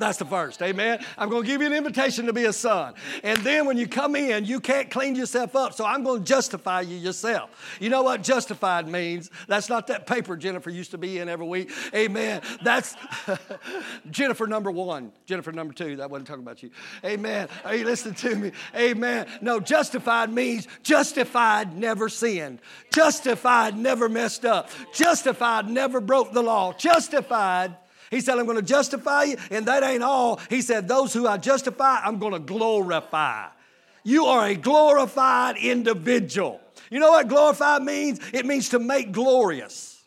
That's 0.00 0.16
the 0.16 0.24
first. 0.24 0.62
Amen. 0.62 1.04
I'm 1.18 1.28
going 1.28 1.42
to 1.42 1.46
give 1.46 1.60
you 1.60 1.66
an 1.66 1.74
invitation 1.74 2.24
to 2.24 2.32
be 2.32 2.46
a 2.46 2.54
son. 2.54 2.94
And 3.22 3.38
then 3.40 3.66
when 3.66 3.76
you 3.76 3.86
come 3.86 4.16
in, 4.16 4.46
you 4.46 4.58
can't 4.58 4.90
clean 4.90 5.14
yourself 5.14 5.54
up. 5.54 5.74
So 5.74 5.84
I'm 5.84 6.02
going 6.02 6.20
to 6.20 6.26
justify 6.26 6.80
you 6.80 6.96
yourself. 6.96 7.76
You 7.80 7.90
know 7.90 8.02
what 8.02 8.22
justified 8.22 8.88
means? 8.88 9.30
That's 9.46 9.68
not 9.68 9.88
that 9.88 10.06
paper 10.06 10.38
Jennifer 10.38 10.70
used 10.70 10.92
to 10.92 10.98
be 10.98 11.18
in 11.18 11.28
every 11.28 11.46
week. 11.46 11.70
Amen. 11.94 12.40
That's 12.64 12.96
Jennifer 14.10 14.46
number 14.46 14.70
one. 14.70 15.12
Jennifer 15.26 15.52
number 15.52 15.74
two. 15.74 15.96
That 15.96 16.10
wasn't 16.10 16.28
talking 16.28 16.44
about 16.44 16.62
you. 16.62 16.70
Amen. 17.04 17.48
Are 17.66 17.74
you 17.74 17.84
listening 17.84 18.14
to 18.14 18.36
me? 18.36 18.52
Amen. 18.74 19.26
No, 19.42 19.60
justified 19.60 20.32
means 20.32 20.66
justified 20.82 21.76
never 21.76 22.08
sinned. 22.08 22.60
Justified 22.90 23.76
never 23.76 24.08
messed 24.08 24.46
up. 24.46 24.70
Justified 24.94 25.68
never 25.68 26.00
broke 26.00 26.32
the 26.32 26.42
law. 26.42 26.72
Justified 26.72 27.76
he 28.10 28.20
said, 28.20 28.38
I'm 28.38 28.44
going 28.44 28.56
to 28.56 28.62
justify 28.62 29.24
you, 29.24 29.36
and 29.50 29.66
that 29.66 29.84
ain't 29.84 30.02
all. 30.02 30.40
He 30.50 30.62
said, 30.62 30.88
Those 30.88 31.14
who 31.14 31.28
I 31.28 31.36
justify, 31.36 32.00
I'm 32.00 32.18
going 32.18 32.32
to 32.32 32.40
glorify. 32.40 33.46
You 34.02 34.26
are 34.26 34.46
a 34.46 34.54
glorified 34.54 35.56
individual. 35.56 36.60
You 36.90 36.98
know 36.98 37.10
what 37.12 37.28
glorified 37.28 37.82
means? 37.82 38.18
It 38.32 38.46
means 38.46 38.70
to 38.70 38.78
make 38.78 39.12
glorious. 39.12 40.02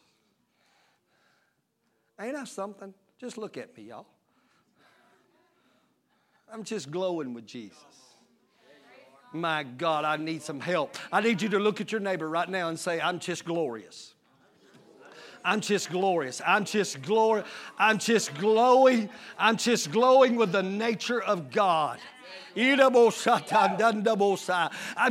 Ain't 2.19 2.33
that 2.35 2.47
something? 2.47 2.93
Just 3.19 3.37
look 3.37 3.57
at 3.57 3.75
me, 3.77 3.83
y'all. 3.83 4.05
I'm 6.51 6.63
just 6.63 6.91
glowing 6.91 7.33
with 7.33 7.47
Jesus. 7.47 7.77
My 9.31 9.63
God, 9.63 10.05
I 10.05 10.17
need 10.17 10.43
some 10.43 10.59
help. 10.59 10.95
I 11.11 11.21
need 11.21 11.41
you 11.41 11.49
to 11.49 11.59
look 11.59 11.81
at 11.81 11.91
your 11.91 12.01
neighbor 12.01 12.29
right 12.29 12.47
now 12.47 12.69
and 12.69 12.77
say, 12.77 13.01
I'm 13.01 13.17
just 13.17 13.45
glorious. 13.45 14.12
I'm 15.43 15.61
just 15.61 15.89
glorious. 15.89 16.41
I'm 16.45 16.65
just 16.65 17.01
glory. 17.01 17.43
I'm 17.77 17.97
just 17.97 18.33
glowing. 18.35 19.09
I'm 19.37 19.57
just 19.57 19.91
glowing 19.91 20.35
with 20.35 20.51
the 20.51 20.63
nature 20.63 21.21
of 21.21 21.51
God. 21.51 21.99
I'm 22.55 22.77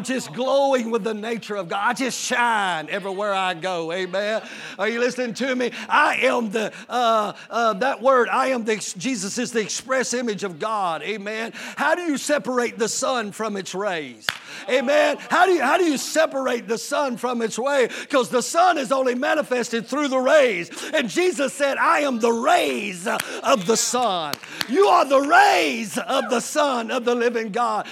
just 0.04 0.32
glowing 0.32 0.90
with 0.90 1.02
the 1.02 1.14
nature 1.14 1.56
of 1.56 1.68
God. 1.68 1.80
I 1.82 1.92
just 1.92 2.20
shine 2.20 2.88
everywhere 2.88 3.34
I 3.34 3.54
go. 3.54 3.90
Amen. 3.92 4.42
Are 4.78 4.88
you 4.88 5.00
listening 5.00 5.34
to 5.34 5.56
me? 5.56 5.72
I 5.88 6.18
am 6.22 6.50
the, 6.50 6.72
uh, 6.88 7.32
uh, 7.50 7.72
that 7.74 8.00
word, 8.00 8.28
I 8.28 8.48
am 8.48 8.64
the, 8.64 8.76
Jesus 8.96 9.38
is 9.38 9.50
the 9.50 9.60
express 9.60 10.14
image 10.14 10.44
of 10.44 10.58
God. 10.60 11.02
Amen. 11.02 11.52
How 11.54 11.94
do 11.96 12.02
you 12.02 12.16
separate 12.16 12.78
the 12.78 12.88
sun 12.88 13.32
from 13.32 13.56
its 13.56 13.74
rays? 13.74 14.26
Amen. 14.68 15.18
How 15.30 15.46
do 15.46 15.52
you, 15.52 15.62
how 15.62 15.78
do 15.78 15.84
you 15.84 15.96
separate 15.96 16.68
the 16.68 16.78
sun 16.78 17.16
from 17.16 17.42
its 17.42 17.58
way? 17.58 17.88
Because 18.00 18.28
the 18.28 18.42
sun 18.42 18.78
is 18.78 18.92
only 18.92 19.14
manifested 19.14 19.86
through 19.86 20.08
the 20.08 20.18
rays. 20.18 20.70
And 20.92 21.08
Jesus 21.08 21.52
said, 21.52 21.78
I 21.78 22.00
am 22.00 22.20
the 22.20 22.32
rays 22.32 23.06
of 23.06 23.66
the 23.66 23.76
sun. 23.76 24.34
You 24.68 24.86
are 24.86 25.04
the 25.04 25.20
rays 25.20 25.98
of 25.98 26.30
the 26.30 26.40
sun 26.40 26.90
of 26.90 27.04
the 27.04 27.14
living 27.14 27.52
God. 27.52 27.86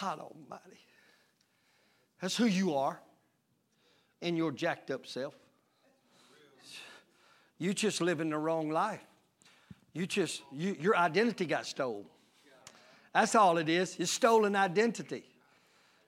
God 0.00 0.18
Almighty. 0.18 0.80
That's 2.20 2.36
who 2.36 2.46
you 2.46 2.74
are 2.74 3.00
in 4.20 4.36
your 4.36 4.52
jacked 4.52 4.90
up 4.90 5.06
self. 5.06 5.34
You 7.58 7.72
just 7.74 8.00
living 8.00 8.30
the 8.30 8.38
wrong 8.38 8.70
life. 8.70 9.04
You 9.92 10.06
just, 10.06 10.42
you, 10.52 10.76
your 10.80 10.96
identity 10.96 11.44
got 11.46 11.66
stolen. 11.66 12.06
That's 13.14 13.34
all 13.34 13.58
it 13.58 13.68
is. 13.68 13.96
It's 13.98 14.10
stolen 14.10 14.56
identity. 14.56 15.24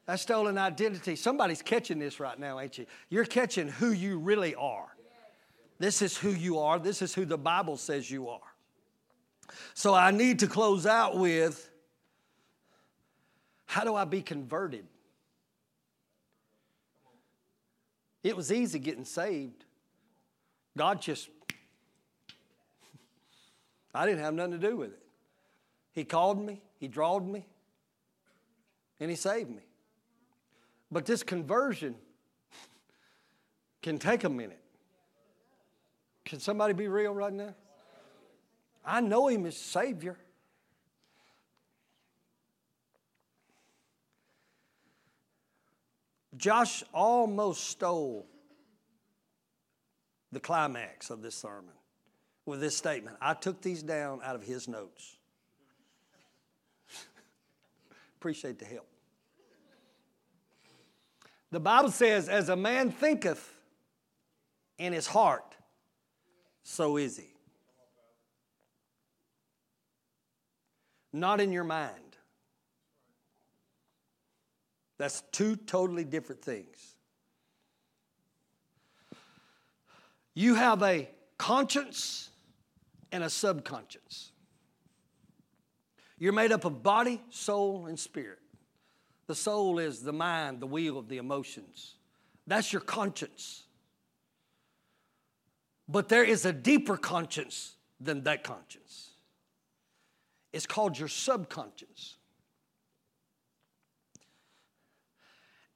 That's 0.06 0.22
stolen 0.22 0.58
identity. 0.58 1.16
Somebody's 1.16 1.62
catching 1.62 1.98
this 1.98 2.20
right 2.20 2.38
now, 2.38 2.60
ain't 2.60 2.78
you? 2.78 2.86
You're 3.08 3.24
catching 3.24 3.68
who 3.68 3.90
you 3.90 4.18
really 4.18 4.54
are. 4.54 4.94
This 5.78 6.02
is 6.02 6.16
who 6.16 6.30
you 6.30 6.58
are. 6.58 6.78
This 6.78 7.02
is 7.02 7.14
who 7.14 7.24
the 7.24 7.38
Bible 7.38 7.76
says 7.76 8.10
you 8.10 8.28
are. 8.28 8.40
So 9.74 9.94
I 9.94 10.10
need 10.10 10.38
to 10.40 10.46
close 10.46 10.86
out 10.86 11.18
with 11.18 11.70
how 13.66 13.84
do 13.84 13.94
I 13.94 14.04
be 14.04 14.22
converted? 14.22 14.86
It 18.22 18.36
was 18.36 18.52
easy 18.52 18.78
getting 18.78 19.04
saved. 19.04 19.64
God 20.76 21.02
just, 21.02 21.28
I 23.94 24.06
didn't 24.06 24.20
have 24.20 24.34
nothing 24.34 24.52
to 24.52 24.58
do 24.58 24.76
with 24.76 24.92
it. 24.92 25.02
He 25.92 26.04
called 26.04 26.44
me, 26.44 26.62
He 26.84 26.88
drawed 26.88 27.26
me, 27.26 27.46
and 29.00 29.08
He 29.08 29.16
saved 29.16 29.48
me. 29.48 29.62
But 30.92 31.06
this 31.06 31.22
conversion 31.22 31.94
can 33.82 33.98
take 33.98 34.24
a 34.24 34.28
minute. 34.28 34.60
Can 36.26 36.40
somebody 36.40 36.74
be 36.74 36.86
real 36.86 37.14
right 37.14 37.32
now? 37.32 37.54
I 38.84 39.00
know 39.00 39.28
Him 39.28 39.46
as 39.46 39.56
Savior. 39.56 40.18
Josh 46.36 46.84
almost 46.92 47.64
stole 47.64 48.26
the 50.32 50.40
climax 50.40 51.08
of 51.08 51.22
this 51.22 51.34
sermon 51.34 51.72
with 52.44 52.60
this 52.60 52.76
statement. 52.76 53.16
I 53.22 53.32
took 53.32 53.62
these 53.62 53.82
down 53.82 54.20
out 54.22 54.36
of 54.36 54.42
his 54.42 54.68
notes. 54.68 55.16
Appreciate 58.24 58.58
the 58.58 58.64
help. 58.64 58.88
The 61.50 61.60
Bible 61.60 61.90
says, 61.90 62.26
as 62.30 62.48
a 62.48 62.56
man 62.56 62.90
thinketh 62.90 63.52
in 64.78 64.94
his 64.94 65.06
heart, 65.06 65.54
so 66.62 66.96
is 66.96 67.18
he. 67.18 67.34
Not 71.12 71.38
in 71.38 71.52
your 71.52 71.64
mind. 71.64 72.16
That's 74.96 75.22
two 75.30 75.56
totally 75.56 76.04
different 76.04 76.40
things. 76.40 76.96
You 80.32 80.54
have 80.54 80.82
a 80.82 81.10
conscience 81.36 82.30
and 83.12 83.22
a 83.22 83.28
subconscious. 83.28 84.32
You're 86.18 86.32
made 86.32 86.52
up 86.52 86.64
of 86.64 86.82
body, 86.82 87.22
soul, 87.30 87.86
and 87.86 87.98
spirit. 87.98 88.38
The 89.26 89.34
soul 89.34 89.78
is 89.78 90.02
the 90.02 90.12
mind, 90.12 90.60
the 90.60 90.66
wheel 90.66 90.98
of 90.98 91.08
the 91.08 91.16
emotions. 91.16 91.94
That's 92.46 92.72
your 92.72 92.82
conscience. 92.82 93.64
But 95.88 96.08
there 96.08 96.24
is 96.24 96.44
a 96.44 96.52
deeper 96.52 96.96
conscience 96.96 97.74
than 98.00 98.24
that 98.24 98.44
conscience. 98.44 99.10
It's 100.52 100.66
called 100.66 100.98
your 100.98 101.08
subconscious. 101.08 102.16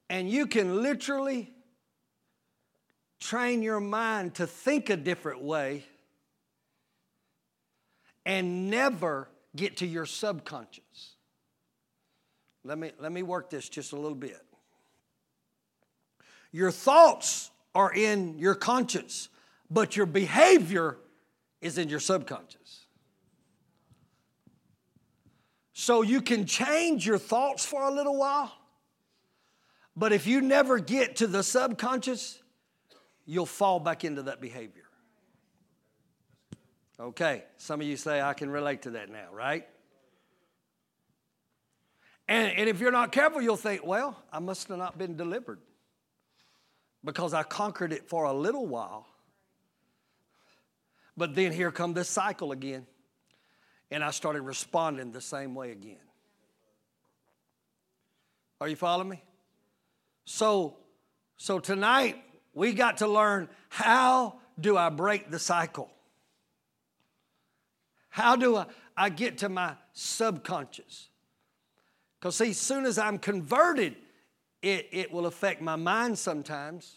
And 0.08 0.30
you 0.30 0.46
can 0.46 0.82
literally 0.82 1.52
train 3.20 3.62
your 3.62 3.80
mind 3.80 4.36
to 4.36 4.46
think 4.46 4.88
a 4.88 4.96
different 4.96 5.42
way 5.42 5.84
and 8.24 8.70
never 8.70 9.28
get 9.56 9.78
to 9.78 9.86
your 9.86 10.06
subconscious. 10.06 11.14
Let 12.64 12.78
me, 12.78 12.92
let 12.98 13.12
me 13.12 13.22
work 13.22 13.50
this 13.50 13.68
just 13.68 13.92
a 13.92 13.96
little 13.96 14.16
bit. 14.16 14.44
Your 16.52 16.70
thoughts 16.70 17.50
are 17.74 17.92
in 17.92 18.38
your 18.38 18.54
conscience, 18.54 19.28
but 19.70 19.96
your 19.96 20.06
behavior 20.06 20.96
is 21.60 21.78
in 21.78 21.88
your 21.88 22.00
subconscious. 22.00 22.86
So 25.72 26.02
you 26.02 26.20
can 26.20 26.44
change 26.44 27.06
your 27.06 27.18
thoughts 27.18 27.64
for 27.64 27.82
a 27.88 27.90
little 27.90 28.16
while, 28.16 28.52
but 29.96 30.12
if 30.12 30.26
you 30.26 30.40
never 30.40 30.78
get 30.78 31.16
to 31.16 31.26
the 31.26 31.42
subconscious, 31.42 32.42
you'll 33.26 33.46
fall 33.46 33.78
back 33.78 34.04
into 34.04 34.22
that 34.22 34.40
behavior. 34.40 34.87
Okay, 37.00 37.44
some 37.58 37.80
of 37.80 37.86
you 37.86 37.96
say, 37.96 38.20
I 38.20 38.34
can 38.34 38.50
relate 38.50 38.82
to 38.82 38.90
that 38.90 39.08
now, 39.08 39.28
right? 39.32 39.66
And, 42.26 42.52
and 42.52 42.68
if 42.68 42.80
you're 42.80 42.92
not 42.92 43.12
careful, 43.12 43.40
you'll 43.40 43.56
think, 43.56 43.86
well, 43.86 44.20
I 44.32 44.40
must 44.40 44.66
have 44.68 44.78
not 44.78 44.98
been 44.98 45.16
delivered 45.16 45.60
because 47.04 47.32
I 47.34 47.44
conquered 47.44 47.92
it 47.92 48.08
for 48.08 48.24
a 48.24 48.32
little 48.32 48.66
while. 48.66 49.06
But 51.16 51.34
then 51.34 51.52
here 51.52 51.70
come 51.70 51.94
this 51.94 52.08
cycle 52.08 52.52
again, 52.52 52.86
and 53.90 54.02
I 54.02 54.10
started 54.10 54.42
responding 54.42 55.12
the 55.12 55.20
same 55.20 55.54
way 55.54 55.70
again. 55.70 55.96
Are 58.60 58.68
you 58.68 58.76
following 58.76 59.08
me? 59.08 59.22
So, 60.24 60.76
so 61.36 61.60
tonight 61.60 62.16
we 62.54 62.72
got 62.72 62.98
to 62.98 63.06
learn 63.06 63.48
how 63.68 64.40
do 64.60 64.76
I 64.76 64.90
break 64.90 65.30
the 65.30 65.38
cycle? 65.38 65.90
How 68.18 68.34
do 68.34 68.56
I, 68.56 68.66
I 68.96 69.10
get 69.10 69.38
to 69.38 69.48
my 69.48 69.74
subconscious? 69.92 71.08
Because, 72.18 72.34
see, 72.34 72.50
as 72.50 72.58
soon 72.58 72.84
as 72.84 72.98
I'm 72.98 73.16
converted, 73.16 73.94
it, 74.60 74.88
it 74.90 75.12
will 75.12 75.26
affect 75.26 75.62
my 75.62 75.76
mind 75.76 76.18
sometimes. 76.18 76.96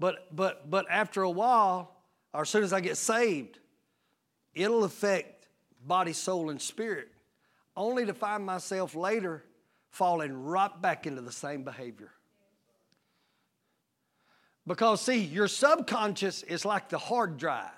But, 0.00 0.34
but, 0.34 0.68
but 0.68 0.86
after 0.90 1.22
a 1.22 1.30
while, 1.30 1.94
or 2.34 2.40
as 2.40 2.48
soon 2.48 2.64
as 2.64 2.72
I 2.72 2.80
get 2.80 2.96
saved, 2.96 3.60
it'll 4.54 4.82
affect 4.82 5.46
body, 5.86 6.12
soul, 6.12 6.50
and 6.50 6.60
spirit, 6.60 7.12
only 7.76 8.06
to 8.06 8.12
find 8.12 8.44
myself 8.44 8.96
later 8.96 9.44
falling 9.90 10.32
right 10.32 10.82
back 10.82 11.06
into 11.06 11.20
the 11.20 11.30
same 11.30 11.62
behavior. 11.62 12.10
Because, 14.66 15.00
see, 15.00 15.20
your 15.20 15.46
subconscious 15.46 16.42
is 16.42 16.64
like 16.64 16.88
the 16.88 16.98
hard 16.98 17.38
drive 17.38 17.77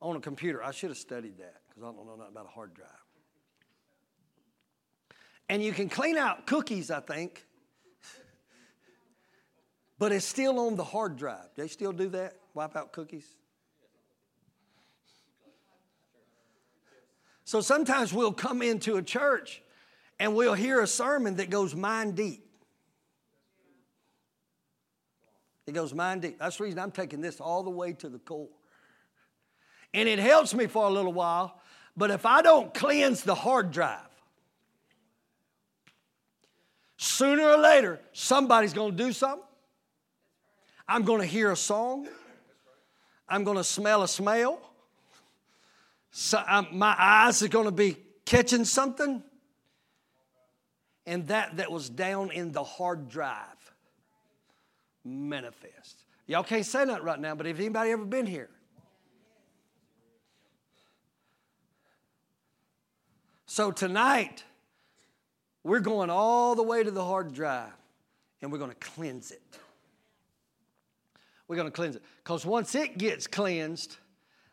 on 0.00 0.16
a 0.16 0.20
computer. 0.20 0.62
I 0.62 0.70
should 0.70 0.90
have 0.90 0.98
studied 0.98 1.38
that 1.38 1.56
because 1.68 1.82
I 1.82 1.86
don't 1.86 2.06
know 2.06 2.16
nothing 2.16 2.32
about 2.32 2.46
a 2.46 2.50
hard 2.50 2.74
drive. 2.74 2.88
And 5.48 5.62
you 5.62 5.72
can 5.72 5.88
clean 5.88 6.16
out 6.16 6.46
cookies, 6.46 6.90
I 6.90 7.00
think, 7.00 7.46
but 9.98 10.12
it's 10.12 10.26
still 10.26 10.58
on 10.60 10.76
the 10.76 10.84
hard 10.84 11.16
drive. 11.16 11.48
They 11.56 11.68
still 11.68 11.92
do 11.92 12.08
that? 12.10 12.34
Wipe 12.54 12.76
out 12.76 12.92
cookies? 12.92 13.26
So 17.44 17.62
sometimes 17.62 18.12
we'll 18.12 18.34
come 18.34 18.60
into 18.60 18.96
a 18.96 19.02
church 19.02 19.62
and 20.20 20.34
we'll 20.34 20.52
hear 20.52 20.82
a 20.82 20.86
sermon 20.86 21.36
that 21.36 21.48
goes 21.48 21.74
mind 21.74 22.14
deep. 22.14 22.44
It 25.66 25.72
goes 25.72 25.94
mind 25.94 26.22
deep. 26.22 26.38
That's 26.38 26.58
the 26.58 26.64
reason 26.64 26.78
I'm 26.78 26.90
taking 26.90 27.22
this 27.22 27.40
all 27.40 27.62
the 27.62 27.70
way 27.70 27.94
to 27.94 28.10
the 28.10 28.18
core. 28.18 28.48
And 29.94 30.08
it 30.08 30.18
helps 30.18 30.54
me 30.54 30.66
for 30.66 30.84
a 30.86 30.90
little 30.90 31.12
while, 31.12 31.60
but 31.96 32.10
if 32.10 32.26
I 32.26 32.42
don't 32.42 32.72
cleanse 32.74 33.22
the 33.22 33.34
hard 33.34 33.70
drive, 33.70 34.00
sooner 36.96 37.42
or 37.42 37.58
later, 37.58 38.00
somebody's 38.12 38.72
going 38.72 38.96
to 38.96 39.04
do 39.04 39.12
something. 39.12 39.44
I'm 40.86 41.04
going 41.04 41.20
to 41.20 41.26
hear 41.26 41.50
a 41.50 41.56
song. 41.56 42.08
I'm 43.28 43.44
going 43.44 43.56
to 43.56 43.64
smell 43.64 44.02
a 44.02 44.08
smell. 44.08 44.60
So 46.10 46.42
my 46.72 46.94
eyes 46.98 47.42
are 47.42 47.48
going 47.48 47.66
to 47.66 47.72
be 47.72 47.96
catching 48.24 48.64
something. 48.64 49.22
And 51.06 51.26
that 51.28 51.56
that 51.56 51.70
was 51.70 51.88
down 51.88 52.30
in 52.30 52.52
the 52.52 52.62
hard 52.62 53.08
drive 53.08 53.72
manifest. 55.04 56.04
Y'all 56.26 56.42
can't 56.42 56.66
say 56.66 56.84
that 56.84 57.02
right 57.02 57.18
now, 57.18 57.34
but 57.34 57.46
if 57.46 57.58
anybody 57.58 57.90
ever 57.90 58.04
been 58.04 58.26
here? 58.26 58.50
So 63.58 63.72
tonight, 63.72 64.44
we're 65.64 65.80
going 65.80 66.10
all 66.10 66.54
the 66.54 66.62
way 66.62 66.84
to 66.84 66.92
the 66.92 67.04
hard 67.04 67.34
drive 67.34 67.72
and 68.40 68.52
we're 68.52 68.58
going 68.58 68.70
to 68.70 68.76
cleanse 68.76 69.32
it. 69.32 69.42
We're 71.48 71.56
going 71.56 71.66
to 71.66 71.72
cleanse 71.72 71.96
it. 71.96 72.02
Because 72.22 72.46
once 72.46 72.76
it 72.76 72.98
gets 72.98 73.26
cleansed, 73.26 73.96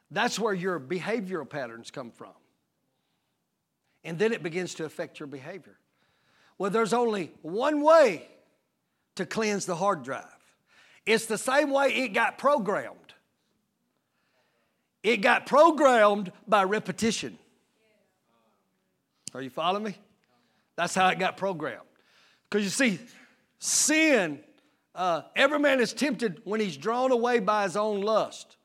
that's 0.10 0.40
where 0.40 0.56
your 0.56 0.80
behavioral 0.80 1.48
patterns 1.48 1.92
come 1.92 2.10
from. 2.10 2.34
And 4.04 4.18
then 4.18 4.34
it 4.34 4.42
begins 4.42 4.74
to 4.74 4.86
affect 4.86 5.20
your 5.20 5.28
behavior. 5.28 5.78
Well, 6.58 6.72
there's 6.72 6.92
only 6.92 7.32
one 7.44 7.84
way 7.84 8.28
to 9.18 9.28
cleanse 9.28 9.68
the 9.68 9.76
hard 9.76 10.02
drive 10.02 10.26
it's 11.06 11.28
the 11.28 11.38
same 11.38 11.70
way 11.70 11.90
it 11.90 12.08
got 12.16 12.40
programmed. 12.40 13.14
It 15.04 15.18
got 15.18 15.46
programmed 15.46 16.32
by 16.48 16.64
repetition. 16.64 17.38
Are 19.36 19.42
you 19.42 19.50
following 19.50 19.84
me? 19.84 19.98
That's 20.78 20.96
how 20.96 21.10
it 21.10 21.20
got 21.20 21.36
programmed. 21.36 21.82
Because 22.50 22.64
you 22.64 22.70
see, 22.70 23.00
sin, 23.60 24.40
uh, 24.94 25.24
every 25.36 25.60
man 25.60 25.82
is 25.82 25.92
tempted 25.92 26.42
when 26.46 26.62
he's 26.62 26.78
drawn 26.78 27.12
away 27.12 27.40
by 27.40 27.64
his 27.64 27.76
own 27.76 28.00
lust. 28.00 28.56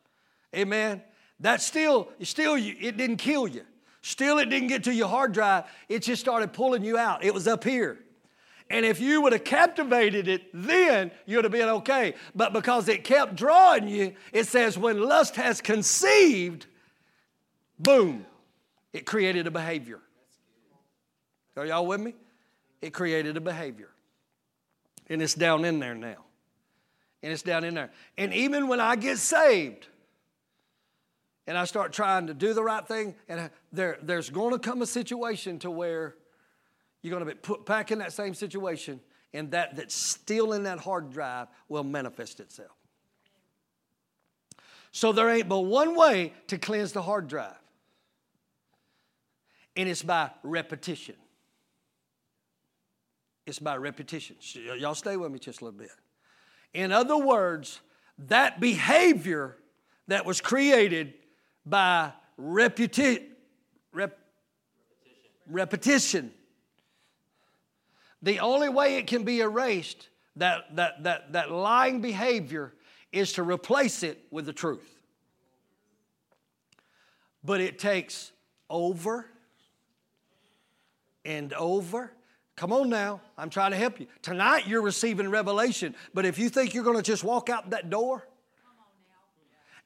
Amen. 0.55 1.03
That 1.41 1.61
still, 1.61 2.09
still, 2.23 2.55
it 2.57 2.97
didn't 2.97 3.17
kill 3.17 3.49
you. 3.49 3.63
Still, 4.03 4.39
it 4.39 4.49
didn't 4.49 4.69
get 4.69 4.85
to 4.85 4.95
your 4.95 5.09
hard 5.09 5.33
drive. 5.33 5.65
It 5.89 6.03
just 6.03 6.21
started 6.21 6.53
pulling 6.53 6.85
you 6.85 6.97
out. 6.97 7.25
It 7.25 7.35
was 7.35 7.49
up 7.49 7.65
here. 7.65 7.99
And 8.71 8.87
if 8.87 9.01
you 9.01 9.23
would 9.23 9.33
have 9.33 9.43
captivated 9.43 10.29
it 10.29 10.43
then, 10.55 11.11
you'd 11.27 11.45
have 11.45 11.53
been 11.53 11.69
okay. 11.69 12.15
But 12.37 12.53
because 12.53 12.89
it 12.89 13.03
kept 13.03 13.35
drawing 13.35 13.89
you, 13.89 14.15
it 14.33 14.47
says, 14.47 14.79
when 14.79 15.01
lust 15.01 15.35
has 15.35 15.61
conceived, 15.61 16.67
boom, 17.77 18.25
it 18.93 19.05
created 19.05 19.49
a 19.49 19.51
behavior. 19.51 20.01
Are 21.61 21.67
y'all 21.67 21.87
with 21.87 22.01
me? 22.01 22.15
It 22.81 22.95
created 22.95 23.37
a 23.37 23.41
behavior. 23.41 23.91
And 25.09 25.21
it's 25.21 25.35
down 25.35 25.67
in 25.67 25.79
there 25.79 25.95
now. 25.95 26.25
And 27.23 27.33
it's 27.33 27.43
down 27.43 27.65
in 27.65 27.75
there. 27.75 27.91
And 28.17 28.33
even 28.33 28.67
when 28.67 28.81
I 28.81 28.97
get 28.97 29.19
saved, 29.19 29.87
and 31.47 31.59
I 31.59 31.67
start 31.67 31.93
trying 31.93 32.29
to 32.29 32.35
do 32.35 32.55
the 32.55 32.63
right 32.63 32.87
thing, 32.87 33.15
and 33.29 33.51
there, 33.73 33.99
there's 34.03 34.31
going 34.31 34.53
to 34.53 34.59
come 34.59 34.81
a 34.81 34.87
situation 34.87 35.59
to 35.59 35.71
where 35.71 36.15
you're 37.03 37.11
going 37.11 37.27
to 37.29 37.35
be 37.35 37.39
put 37.39 37.67
back 37.67 37.91
in 37.91 37.99
that 37.99 38.15
same 38.15 38.33
situation, 38.33 38.99
and 39.35 39.51
that 39.51 39.77
that's 39.77 39.95
still 39.95 40.55
in 40.55 40.63
that 40.63 40.79
hard 40.79 41.13
drive 41.13 41.49
will 41.69 41.85
manifest 41.85 42.41
itself. 42.41 42.71
So 44.93 45.13
there 45.13 45.29
ain't 45.29 45.49
but 45.49 45.61
one 45.61 45.95
way 45.95 46.33
to 46.47 46.57
cleanse 46.57 46.93
the 46.93 47.03
hard 47.03 47.29
drive, 47.29 47.59
and 49.77 49.91
it's 49.91 50.03
by 50.03 50.31
repetition. 50.43 51.17
It's 53.51 53.59
by 53.59 53.77
repetition. 53.77 54.37
Y'all 54.79 54.95
stay 54.95 55.17
with 55.17 55.33
me 55.33 55.41
just 55.41 55.61
a 55.61 55.65
little 55.65 55.81
bit. 55.81 55.91
In 56.73 56.93
other 56.93 57.17
words, 57.17 57.81
that 58.29 58.61
behavior 58.61 59.57
that 60.07 60.25
was 60.25 60.41
created 60.41 61.15
by 61.67 62.13
rep- 62.37 64.21
repetition. 65.49 66.31
The 68.23 68.39
only 68.39 68.69
way 68.69 68.99
it 68.99 69.09
can 69.09 69.25
be 69.25 69.41
erased, 69.41 70.11
that, 70.37 70.77
that, 70.77 71.03
that, 71.03 71.33
that 71.33 71.51
lying 71.51 72.01
behavior, 72.01 72.73
is 73.11 73.33
to 73.33 73.43
replace 73.43 74.05
it 74.05 74.27
with 74.31 74.47
the 74.47 74.53
truth. 74.53 75.03
But 77.43 77.61
it 77.61 77.81
takes 77.81 78.31
over 78.69 79.27
and 81.25 81.53
over. 81.55 82.13
Come 82.57 82.73
on 82.73 82.91
now, 82.91 83.21
I'm 83.39 83.49
trying 83.49 83.71
to 83.71 83.77
help 83.77 84.01
you. 84.01 84.07
Tonight 84.23 84.67
you're 84.67 84.83
receiving 84.83 85.31
revelation, 85.31 85.95
but 86.13 86.27
if 86.27 86.39
you 86.39 86.51
think 86.51 86.75
you're 86.75 86.85
going 86.85 86.97
to 86.97 87.03
just 87.03 87.25
walk 87.25 87.49
out 87.49 87.71
that 87.71 87.89
door, 87.89 88.27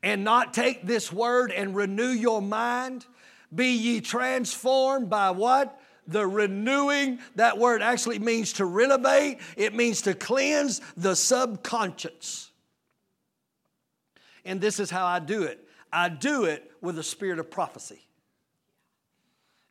and 0.05 0.23
not 0.23 0.53
take 0.53 0.87
this 0.87 1.11
word 1.11 1.51
and 1.51 1.75
renew 1.75 2.11
your 2.11 2.43
mind? 2.43 3.07
Be 3.53 3.73
ye 3.73 4.01
transformed 4.03 5.09
by 5.09 5.31
what? 5.31 5.81
The 6.07 6.27
renewing, 6.27 7.21
that 7.37 7.57
word 7.57 7.81
actually 7.81 8.19
means 8.19 8.53
to 8.55 8.67
renovate, 8.67 9.41
it 9.57 9.75
means 9.75 10.03
to 10.03 10.13
cleanse 10.13 10.83
the 10.99 11.17
subconscious. 11.17 12.51
And 14.45 14.61
this 14.61 14.79
is 14.79 14.91
how 14.91 15.07
I 15.07 15.19
do 15.19 15.45
it 15.45 15.59
I 15.91 16.11
do 16.11 16.45
it 16.45 16.71
with 16.83 16.97
the 16.97 17.03
spirit 17.03 17.39
of 17.39 17.51
prophecy. 17.51 18.01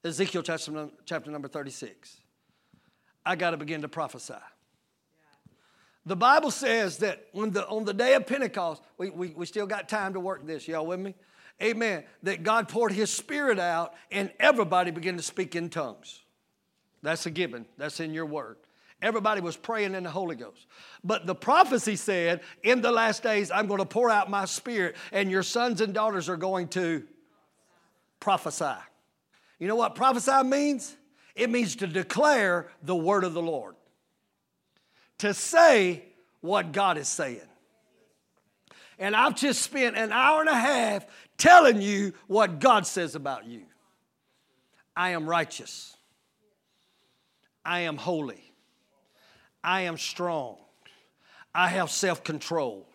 Ezekiel 0.04 0.42
chapter, 0.42 1.32
number 1.32 1.48
36. 1.48 2.18
I 3.26 3.36
got 3.36 3.52
to 3.52 3.58
begin 3.58 3.82
to 3.82 3.88
prophesy. 3.88 4.34
The 6.06 6.16
Bible 6.16 6.52
says 6.52 6.98
that 6.98 7.28
when 7.32 7.52
the, 7.52 7.66
on 7.68 7.86
the 7.86 7.94
day 7.94 8.14
of 8.16 8.28
Pentecost, 8.28 8.82
we, 8.98 9.10
we, 9.10 9.30
we 9.30 9.46
still 9.46 9.66
got 9.66 9.88
time 9.88 10.14
to 10.14 10.20
work 10.20 10.46
this. 10.46 10.68
Y'all 10.68 10.86
with 10.86 11.00
me? 11.00 11.16
Amen. 11.62 12.04
That 12.24 12.44
God 12.44 12.68
poured 12.68 12.92
His 12.92 13.10
Spirit 13.10 13.58
out 13.58 13.94
and 14.12 14.32
everybody 14.40 14.92
began 14.92 15.16
to 15.16 15.24
speak 15.24 15.56
in 15.56 15.70
tongues. 15.70 16.22
That's 17.02 17.26
a 17.26 17.32
given, 17.32 17.66
that's 17.78 18.00
in 18.00 18.14
your 18.14 18.26
word. 18.26 18.58
Everybody 19.02 19.42
was 19.42 19.58
praying 19.58 19.96
in 19.96 20.04
the 20.04 20.10
Holy 20.10 20.36
Ghost. 20.36 20.66
But 21.04 21.26
the 21.26 21.36
prophecy 21.36 21.98
said, 21.98 22.40
in 22.64 22.82
the 22.82 22.92
last 22.92 23.22
days, 23.22 23.52
I'm 23.52 23.68
going 23.68 23.80
to 23.80 23.86
pour 23.86 24.10
out 24.10 24.30
my 24.30 24.46
Spirit, 24.46 24.96
and 25.12 25.30
your 25.30 25.44
sons 25.44 25.82
and 25.82 25.94
daughters 25.94 26.30
are 26.30 26.38
going 26.38 26.70
to 26.70 27.04
prophesy. 28.22 28.80
You 29.60 29.68
know 29.68 29.76
what 29.76 29.96
prophesy 29.96 30.44
means? 30.44 30.96
It 31.36 31.50
means 31.50 31.76
to 31.78 31.88
declare 31.88 32.68
the 32.82 32.96
word 32.96 33.24
of 33.24 33.34
the 33.34 33.42
Lord 33.42 33.76
to 35.20 35.34
say 35.34 36.04
what 36.42 36.72
God 36.72 36.98
is 36.98 37.08
saying. 37.08 37.40
And 39.00 39.16
I've 39.16 39.36
just 39.36 39.62
spent 39.62 39.98
an 39.98 40.12
hour 40.12 40.42
and 40.42 40.50
a 40.50 40.56
half 40.56 41.06
telling 41.38 41.82
you 41.82 42.14
what 42.28 42.60
God 42.60 42.86
says 42.86 43.16
about 43.16 43.46
you. 43.46 43.64
I 44.96 45.12
am 45.12 45.28
righteous. 45.28 45.96
I 47.66 47.82
am 47.82 47.98
holy. 47.98 48.54
I 49.64 49.82
am 49.82 49.98
strong. 49.98 50.58
I 51.56 51.70
have 51.70 51.90
self 51.90 52.24
control. 52.24 52.88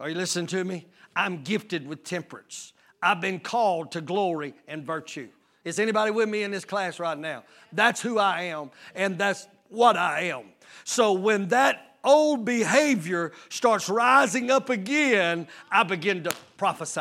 Are 0.00 0.08
you 0.08 0.14
listening 0.14 0.46
to 0.48 0.64
me? 0.64 0.86
I'm 1.16 1.42
gifted 1.42 1.86
with 1.86 2.04
temperance. 2.04 2.72
I've 3.02 3.20
been 3.20 3.40
called 3.40 3.92
to 3.92 4.00
glory 4.00 4.54
and 4.66 4.84
virtue. 4.84 5.28
Is 5.64 5.78
anybody 5.78 6.10
with 6.10 6.28
me 6.28 6.42
in 6.42 6.50
this 6.50 6.64
class 6.64 6.98
right 6.98 7.16
now? 7.16 7.44
That's 7.72 8.00
who 8.00 8.18
I 8.18 8.42
am, 8.42 8.70
and 8.94 9.16
that's 9.16 9.48
what 9.68 9.96
I 9.96 10.24
am. 10.24 10.44
So 10.84 11.12
when 11.12 11.48
that 11.48 11.96
old 12.04 12.44
behavior 12.44 13.32
starts 13.48 13.88
rising 13.88 14.50
up 14.50 14.68
again, 14.68 15.48
I 15.70 15.84
begin 15.84 16.22
to 16.24 16.32
prophesy. 16.58 17.00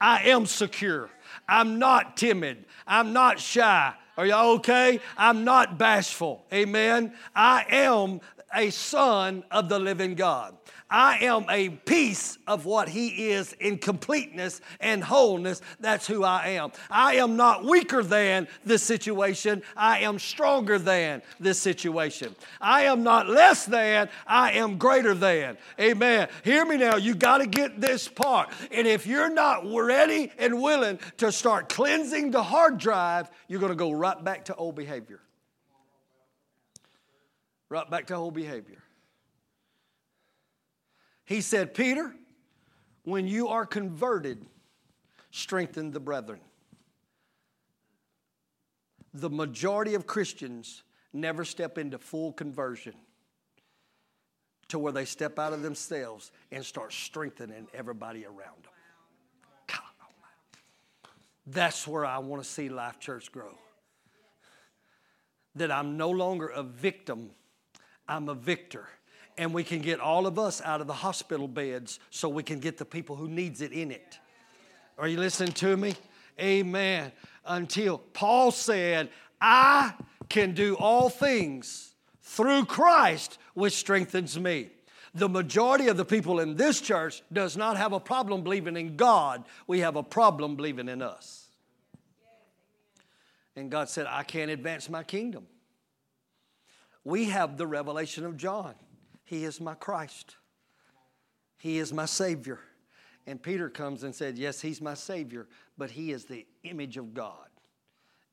I 0.00 0.22
am 0.24 0.46
secure. 0.46 1.08
I'm 1.48 1.78
not 1.78 2.16
timid. 2.16 2.64
I'm 2.86 3.12
not 3.12 3.38
shy. 3.38 3.94
Are 4.16 4.26
y'all 4.26 4.54
okay? 4.56 5.00
I'm 5.16 5.44
not 5.44 5.78
bashful. 5.78 6.44
Amen. 6.52 7.14
I 7.34 7.64
am 7.68 8.20
a 8.54 8.70
son 8.70 9.44
of 9.50 9.68
the 9.68 9.78
living 9.78 10.14
God. 10.14 10.56
I 10.94 11.18
am 11.22 11.46
a 11.50 11.70
piece 11.70 12.38
of 12.46 12.66
what 12.66 12.88
He 12.88 13.32
is 13.32 13.52
in 13.54 13.78
completeness 13.78 14.60
and 14.78 15.02
wholeness. 15.02 15.60
That's 15.80 16.06
who 16.06 16.22
I 16.22 16.50
am. 16.50 16.70
I 16.88 17.16
am 17.16 17.34
not 17.34 17.64
weaker 17.64 18.04
than 18.04 18.46
this 18.64 18.84
situation. 18.84 19.64
I 19.76 19.98
am 20.00 20.20
stronger 20.20 20.78
than 20.78 21.22
this 21.40 21.58
situation. 21.58 22.36
I 22.60 22.84
am 22.84 23.02
not 23.02 23.28
less 23.28 23.66
than. 23.66 24.08
I 24.24 24.52
am 24.52 24.78
greater 24.78 25.14
than. 25.14 25.58
Amen. 25.80 26.28
Hear 26.44 26.64
me 26.64 26.76
now. 26.76 26.94
You 26.94 27.16
got 27.16 27.38
to 27.38 27.48
get 27.48 27.80
this 27.80 28.06
part. 28.06 28.52
And 28.70 28.86
if 28.86 29.04
you're 29.04 29.34
not 29.34 29.66
ready 29.66 30.30
and 30.38 30.62
willing 30.62 31.00
to 31.16 31.32
start 31.32 31.68
cleansing 31.68 32.30
the 32.30 32.44
hard 32.44 32.78
drive, 32.78 33.32
you're 33.48 33.58
going 33.58 33.72
to 33.72 33.76
go 33.76 33.90
right 33.90 34.22
back 34.22 34.44
to 34.44 34.54
old 34.54 34.76
behavior. 34.76 35.18
Right 37.68 37.90
back 37.90 38.06
to 38.06 38.14
old 38.14 38.34
behavior. 38.34 38.83
He 41.24 41.40
said, 41.40 41.74
Peter, 41.74 42.14
when 43.04 43.26
you 43.26 43.48
are 43.48 43.64
converted, 43.66 44.44
strengthen 45.30 45.90
the 45.90 46.00
brethren. 46.00 46.40
The 49.12 49.30
majority 49.30 49.94
of 49.94 50.06
Christians 50.06 50.82
never 51.12 51.44
step 51.44 51.78
into 51.78 51.98
full 51.98 52.32
conversion 52.32 52.94
to 54.68 54.78
where 54.78 54.92
they 54.92 55.04
step 55.04 55.38
out 55.38 55.52
of 55.52 55.62
themselves 55.62 56.32
and 56.50 56.64
start 56.64 56.92
strengthening 56.92 57.68
everybody 57.72 58.24
around 58.24 58.64
them. 58.64 58.72
God, 59.68 61.10
That's 61.46 61.86
where 61.86 62.04
I 62.04 62.18
want 62.18 62.42
to 62.42 62.48
see 62.48 62.68
Life 62.68 62.98
Church 62.98 63.30
grow. 63.30 63.56
That 65.54 65.70
I'm 65.70 65.96
no 65.96 66.10
longer 66.10 66.48
a 66.48 66.62
victim, 66.64 67.30
I'm 68.08 68.28
a 68.28 68.34
victor 68.34 68.88
and 69.36 69.52
we 69.52 69.64
can 69.64 69.80
get 69.80 70.00
all 70.00 70.26
of 70.26 70.38
us 70.38 70.62
out 70.62 70.80
of 70.80 70.86
the 70.86 70.92
hospital 70.92 71.48
beds 71.48 71.98
so 72.10 72.28
we 72.28 72.42
can 72.42 72.60
get 72.60 72.78
the 72.78 72.84
people 72.84 73.16
who 73.16 73.28
needs 73.28 73.60
it 73.60 73.72
in 73.72 73.90
it. 73.90 74.18
Are 74.98 75.08
you 75.08 75.18
listening 75.18 75.52
to 75.54 75.76
me? 75.76 75.94
Amen. 76.40 77.12
Until 77.44 77.98
Paul 77.98 78.50
said, 78.50 79.10
I 79.40 79.92
can 80.28 80.54
do 80.54 80.76
all 80.76 81.08
things 81.08 81.94
through 82.22 82.64
Christ 82.66 83.38
which 83.54 83.74
strengthens 83.74 84.38
me. 84.38 84.70
The 85.14 85.28
majority 85.28 85.88
of 85.88 85.96
the 85.96 86.04
people 86.04 86.40
in 86.40 86.56
this 86.56 86.80
church 86.80 87.22
does 87.32 87.56
not 87.56 87.76
have 87.76 87.92
a 87.92 88.00
problem 88.00 88.42
believing 88.42 88.76
in 88.76 88.96
God. 88.96 89.44
We 89.66 89.80
have 89.80 89.96
a 89.96 90.02
problem 90.02 90.56
believing 90.56 90.88
in 90.88 91.02
us. 91.02 91.48
And 93.54 93.70
God 93.70 93.88
said, 93.88 94.06
I 94.08 94.24
can't 94.24 94.50
advance 94.50 94.88
my 94.88 95.04
kingdom. 95.04 95.46
We 97.04 97.26
have 97.26 97.56
the 97.56 97.66
revelation 97.66 98.24
of 98.24 98.36
John. 98.36 98.74
He 99.24 99.44
is 99.44 99.60
my 99.60 99.74
Christ. 99.74 100.36
He 101.58 101.78
is 101.78 101.92
my 101.92 102.04
Savior. 102.04 102.60
And 103.26 103.42
Peter 103.42 103.70
comes 103.70 104.04
and 104.04 104.14
said, 104.14 104.36
Yes, 104.36 104.60
He's 104.60 104.80
my 104.80 104.94
Savior, 104.94 105.48
but 105.78 105.90
He 105.90 106.12
is 106.12 106.26
the 106.26 106.46
image 106.62 106.96
of 106.96 107.14
God. 107.14 107.48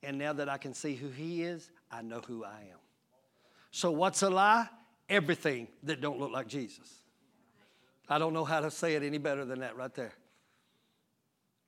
And 0.03 0.17
now 0.17 0.33
that 0.33 0.49
I 0.49 0.57
can 0.57 0.73
see 0.73 0.95
who 0.95 1.09
He 1.09 1.43
is, 1.43 1.71
I 1.89 2.01
know 2.01 2.21
who 2.27 2.43
I 2.43 2.59
am. 2.71 2.79
So, 3.71 3.91
what's 3.91 4.21
a 4.21 4.29
lie? 4.29 4.67
Everything 5.09 5.67
that 5.83 6.01
don't 6.01 6.19
look 6.19 6.31
like 6.31 6.47
Jesus. 6.47 7.01
I 8.09 8.17
don't 8.17 8.33
know 8.33 8.43
how 8.43 8.59
to 8.59 8.69
say 8.69 8.95
it 8.95 9.03
any 9.03 9.17
better 9.17 9.45
than 9.45 9.59
that 9.59 9.77
right 9.77 9.93
there. 9.93 10.13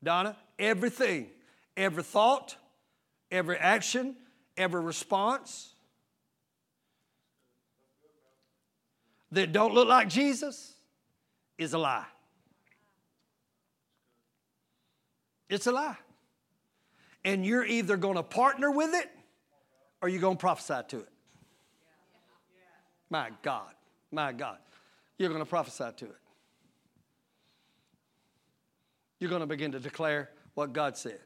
Donna, 0.04 0.36
everything, 0.60 1.28
every 1.78 2.04
thought, 2.04 2.58
every 3.32 3.58
action, 3.58 4.18
every 4.58 4.82
response, 4.82 5.73
that 9.34 9.52
don't 9.52 9.74
look 9.74 9.88
like 9.88 10.10
Jesus 10.10 10.74
is 11.58 11.74
a 11.74 11.78
lie. 11.78 12.06
It's 15.50 15.68
a 15.68 15.72
lie. 15.72 15.98
And 17.26 17.46
you're 17.46 17.66
either 17.66 17.98
going 17.98 18.16
to 18.16 18.24
partner 18.24 18.72
with 18.72 18.94
it 18.94 19.10
or 20.02 20.10
you're 20.10 20.22
going 20.22 20.38
to 20.38 20.42
prophesy 20.42 20.82
to 20.90 21.00
it. 21.00 21.10
My 23.10 23.30
God, 23.42 23.72
my 24.12 24.32
God. 24.32 24.58
You're 25.18 25.30
going 25.30 25.42
to 25.42 25.50
prophesy 25.50 25.90
to 25.98 26.06
it. 26.06 26.18
You're 29.20 29.30
going 29.30 29.42
to 29.42 29.48
begin 29.48 29.72
to 29.74 29.80
declare 29.80 30.30
what 30.56 30.74
God 30.74 30.98
said. 30.98 31.20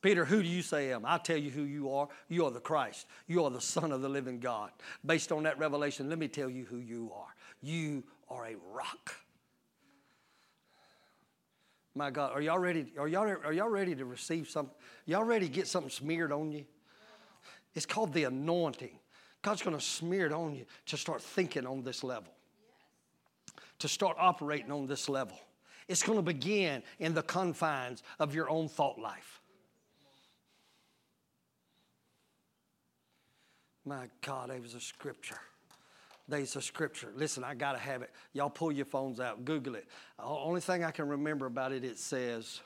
Peter, 0.00 0.24
who 0.24 0.42
do 0.42 0.48
you 0.48 0.62
say 0.62 0.90
I 0.90 0.94
am? 0.94 1.04
I'll 1.04 1.18
tell 1.18 1.36
you 1.36 1.50
who 1.50 1.62
you 1.62 1.90
are. 1.90 2.08
You 2.28 2.44
are 2.46 2.50
the 2.50 2.60
Christ. 2.60 3.06
You 3.26 3.44
are 3.44 3.50
the 3.50 3.60
Son 3.60 3.90
of 3.90 4.00
the 4.00 4.08
living 4.08 4.38
God. 4.38 4.70
Based 5.04 5.32
on 5.32 5.42
that 5.42 5.58
revelation, 5.58 6.08
let 6.08 6.18
me 6.18 6.28
tell 6.28 6.48
you 6.48 6.64
who 6.64 6.78
you 6.78 7.10
are. 7.14 7.34
You 7.60 8.04
are 8.28 8.46
a 8.46 8.56
rock. 8.72 9.14
My 11.94 12.10
God, 12.10 12.32
are 12.32 12.40
y'all 12.40 12.58
ready? 12.58 12.92
Are 12.98 13.08
y'all, 13.08 13.26
are 13.26 13.52
y'all 13.52 13.68
ready 13.68 13.94
to 13.96 14.04
receive 14.04 14.48
something? 14.48 14.74
Y'all 15.06 15.24
ready 15.24 15.48
to 15.48 15.52
get 15.52 15.66
something 15.66 15.90
smeared 15.90 16.30
on 16.30 16.52
you? 16.52 16.64
It's 17.74 17.86
called 17.86 18.12
the 18.12 18.24
anointing. 18.24 18.98
God's 19.42 19.62
going 19.62 19.76
to 19.76 19.82
smear 19.84 20.26
it 20.26 20.32
on 20.32 20.54
you 20.54 20.64
to 20.86 20.96
start 20.96 21.22
thinking 21.22 21.66
on 21.66 21.82
this 21.82 22.04
level, 22.04 22.32
to 23.80 23.88
start 23.88 24.16
operating 24.18 24.70
on 24.70 24.86
this 24.86 25.08
level. 25.08 25.38
It's 25.88 26.02
going 26.02 26.18
to 26.18 26.22
begin 26.22 26.82
in 26.98 27.14
the 27.14 27.22
confines 27.22 28.02
of 28.18 28.34
your 28.34 28.50
own 28.50 28.68
thought 28.68 28.98
life. 28.98 29.40
My 33.84 34.08
God, 34.20 34.50
it 34.50 34.60
was 34.60 34.74
a 34.74 34.80
scripture. 34.80 35.40
There's 36.28 36.56
a 36.56 36.62
scripture. 36.62 37.10
Listen, 37.16 37.42
I 37.42 37.54
got 37.54 37.72
to 37.72 37.78
have 37.78 38.02
it. 38.02 38.10
Y'all 38.34 38.50
pull 38.50 38.70
your 38.70 38.84
phones 38.84 39.18
out, 39.18 39.46
Google 39.46 39.76
it. 39.76 39.86
The 40.18 40.24
only 40.24 40.60
thing 40.60 40.84
I 40.84 40.90
can 40.90 41.08
remember 41.08 41.46
about 41.46 41.72
it, 41.72 41.84
it 41.84 41.98
says, 41.98 42.60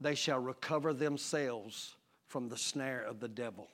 They 0.00 0.14
shall 0.14 0.38
recover 0.38 0.92
themselves 0.92 1.96
from 2.28 2.50
the 2.50 2.58
snare 2.58 3.02
of 3.02 3.20
the 3.20 3.28
devil. 3.28 3.68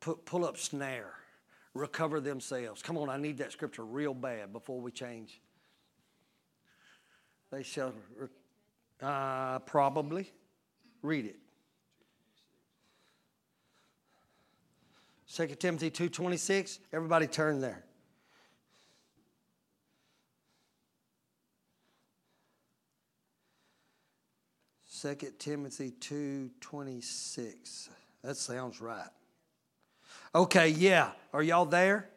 Put, 0.00 0.24
pull 0.24 0.46
up 0.46 0.56
snare, 0.56 1.12
recover 1.74 2.18
themselves. 2.18 2.82
Come 2.82 2.96
on, 2.96 3.10
I 3.10 3.18
need 3.18 3.38
that 3.38 3.52
scripture 3.52 3.84
real 3.84 4.14
bad 4.14 4.52
before 4.52 4.80
we 4.80 4.90
change. 4.90 5.40
They 7.50 7.62
shall, 7.62 7.92
uh, 9.02 9.58
probably. 9.60 10.32
Read 11.02 11.26
it. 11.26 11.36
2 15.34 15.46
Timothy 15.46 15.90
2.26. 15.90 16.78
Everybody 16.92 17.26
turn 17.26 17.60
there. 17.60 17.84
Second 24.86 25.38
Timothy 25.38 25.94
2.26. 26.00 27.88
That 28.22 28.36
sounds 28.36 28.80
right. 28.80 29.08
Okay, 30.34 30.68
yeah. 30.68 31.10
Are 31.32 31.42
y'all 31.42 31.64
there? 31.64 32.10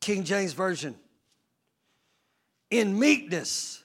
King 0.00 0.24
James 0.24 0.52
Version. 0.52 0.94
In 2.70 2.98
meekness, 2.98 3.82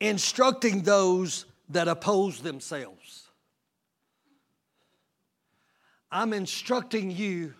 instructing 0.00 0.82
those 0.82 1.46
that 1.68 1.86
oppose 1.88 2.40
themselves. 2.40 3.27
I'm 6.10 6.32
instructing 6.32 7.10
you 7.10 7.54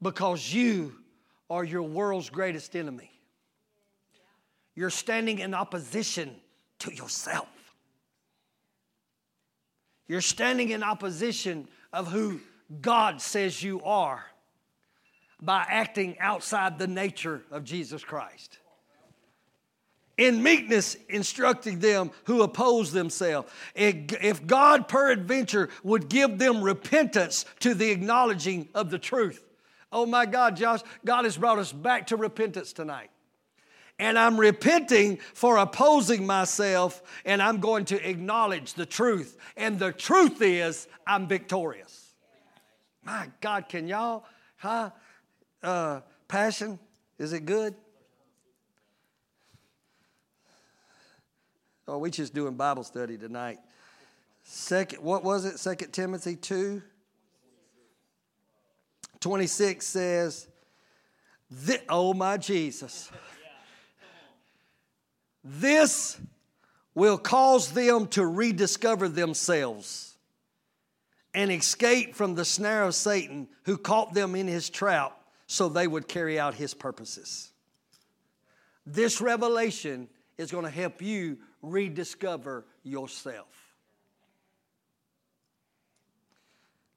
because 0.00 0.52
you 0.52 0.94
are 1.50 1.64
your 1.64 1.82
world's 1.82 2.30
greatest 2.30 2.74
enemy. 2.74 3.10
You're 4.74 4.90
standing 4.90 5.38
in 5.38 5.54
opposition 5.54 6.34
to 6.80 6.92
yourself. 6.92 7.48
You're 10.08 10.20
standing 10.20 10.70
in 10.70 10.82
opposition 10.82 11.68
of 11.92 12.08
who 12.08 12.40
God 12.80 13.20
says 13.20 13.62
you 13.62 13.82
are 13.82 14.24
by 15.40 15.66
acting 15.68 16.18
outside 16.18 16.78
the 16.78 16.86
nature 16.86 17.42
of 17.50 17.64
Jesus 17.64 18.04
Christ 18.04 18.58
in 20.18 20.42
meekness 20.42 20.96
instructing 21.08 21.78
them 21.78 22.10
who 22.24 22.42
oppose 22.42 22.92
themselves. 22.92 23.50
If 23.74 24.46
God 24.46 24.88
peradventure 24.88 25.68
would 25.82 26.08
give 26.08 26.38
them 26.38 26.62
repentance 26.62 27.44
to 27.60 27.74
the 27.74 27.90
acknowledging 27.90 28.68
of 28.74 28.90
the 28.90 28.98
truth. 28.98 29.42
Oh 29.92 30.06
my 30.06 30.26
God, 30.26 30.56
Josh, 30.56 30.80
God 31.04 31.24
has 31.24 31.36
brought 31.36 31.58
us 31.58 31.72
back 31.72 32.08
to 32.08 32.16
repentance 32.16 32.72
tonight. 32.72 33.10
And 33.98 34.18
I'm 34.18 34.38
repenting 34.38 35.16
for 35.32 35.56
opposing 35.56 36.26
myself, 36.26 37.02
and 37.24 37.40
I'm 37.40 37.60
going 37.60 37.86
to 37.86 38.08
acknowledge 38.08 38.74
the 38.74 38.84
truth. 38.84 39.38
And 39.56 39.78
the 39.78 39.90
truth 39.90 40.42
is, 40.42 40.86
I'm 41.06 41.26
victorious. 41.26 42.14
My 43.02 43.28
God, 43.40 43.70
can 43.70 43.88
y'all, 43.88 44.24
huh? 44.56 44.90
uh, 45.62 46.00
Passion, 46.28 46.78
is 47.18 47.32
it 47.32 47.46
good? 47.46 47.74
Oh, 51.88 51.98
we 51.98 52.10
just 52.10 52.34
doing 52.34 52.54
Bible 52.54 52.82
study 52.82 53.16
tonight. 53.16 53.58
Second, 54.42 55.02
what 55.02 55.22
was 55.22 55.44
it? 55.44 55.58
Second 55.58 55.92
Timothy 55.92 56.34
2. 56.34 56.82
26 59.20 59.86
says, 59.86 60.48
Oh 61.88 62.12
my 62.12 62.36
Jesus. 62.36 63.10
This 65.44 66.20
will 66.94 67.18
cause 67.18 67.70
them 67.72 68.08
to 68.08 68.26
rediscover 68.26 69.08
themselves 69.08 70.16
and 71.34 71.52
escape 71.52 72.16
from 72.16 72.34
the 72.34 72.44
snare 72.44 72.82
of 72.82 72.94
Satan 72.96 73.46
who 73.64 73.76
caught 73.78 74.12
them 74.12 74.34
in 74.34 74.48
his 74.48 74.70
trap 74.70 75.20
so 75.46 75.68
they 75.68 75.86
would 75.86 76.08
carry 76.08 76.40
out 76.40 76.54
his 76.54 76.74
purposes. 76.74 77.52
This 78.84 79.20
revelation 79.20 80.08
is 80.36 80.50
going 80.50 80.64
to 80.64 80.70
help 80.70 81.00
you 81.00 81.38
rediscover 81.70 82.64
yourself. 82.82 83.48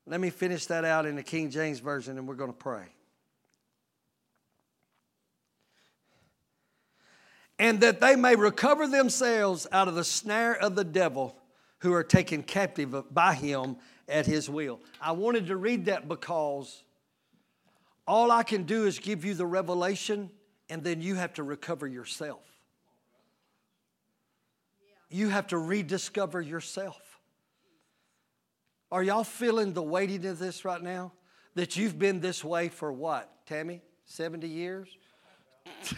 Let 0.06 0.20
me 0.20 0.32
finish 0.32 0.66
that 0.68 0.86
out 0.86 1.06
in 1.06 1.16
the 1.16 1.24
King 1.24 1.52
James 1.52 1.80
Version 1.80 2.18
and 2.18 2.28
we're 2.28 2.36
going 2.36 2.52
to 2.52 2.58
pray. 2.58 2.86
And 7.60 7.82
that 7.82 8.00
they 8.00 8.16
may 8.16 8.36
recover 8.36 8.88
themselves 8.88 9.68
out 9.72 9.88
of 9.88 9.96
the 9.96 10.04
snare 10.04 10.56
of 10.56 10.76
the 10.76 10.84
devil 10.84 11.36
who 11.80 11.94
are 11.94 12.04
taken 12.04 12.42
captive 12.42 13.14
by 13.14 13.36
him 13.36 13.78
at 14.08 14.26
his 14.26 14.50
will. 14.50 14.80
I 15.02 15.12
wanted 15.12 15.48
to 15.48 15.58
read 15.58 15.86
that 15.86 16.08
because 16.08 16.84
all 18.08 18.32
I 18.32 18.42
can 18.42 18.64
do 18.64 18.88
is 18.88 18.98
give 18.98 19.24
you 19.24 19.36
the 19.36 19.46
revelation, 19.46 20.32
and 20.70 20.84
then 20.84 21.02
you 21.02 21.14
have 21.16 21.34
to 21.36 21.44
recover 21.44 21.86
yourself. 21.86 22.42
You 25.10 25.30
have 25.30 25.48
to 25.48 25.58
rediscover 25.58 26.40
yourself. 26.42 27.02
Are 28.92 29.04
y'all 29.04 29.24
feeling 29.24 29.74
the 29.74 29.82
weightiness 29.84 30.34
of 30.34 30.40
this 30.40 30.66
right 30.66 30.82
now? 30.82 31.14
That 31.56 31.76
you've 31.78 31.98
been 31.98 32.20
this 32.20 32.44
way 32.44 32.70
for 32.70 32.92
what, 32.92 33.46
Tammy? 33.46 33.82
70 34.06 34.48
years? 34.48 34.90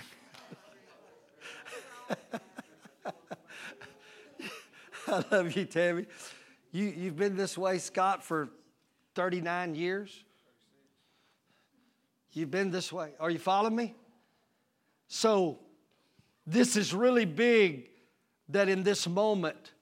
I 5.08 5.24
love 5.32 5.56
you, 5.56 5.66
Tammy. 5.66 6.06
You, 6.72 6.86
you've 6.86 7.18
been 7.18 7.36
this 7.36 7.58
way, 7.58 7.80
Scott, 7.80 8.24
for 8.24 8.50
39 9.16 9.76
years. 9.76 10.24
You've 12.32 12.52
been 12.52 12.72
this 12.72 12.94
way. 12.94 13.12
Are 13.20 13.30
you 13.30 13.40
following 13.40 13.76
me? 13.76 13.94
So, 15.08 15.60
this 16.48 16.78
is 16.78 16.94
really 16.94 17.26
big 17.26 17.91
that 18.52 18.70
in 18.70 18.84
this 18.84 19.08
moment 19.08 19.74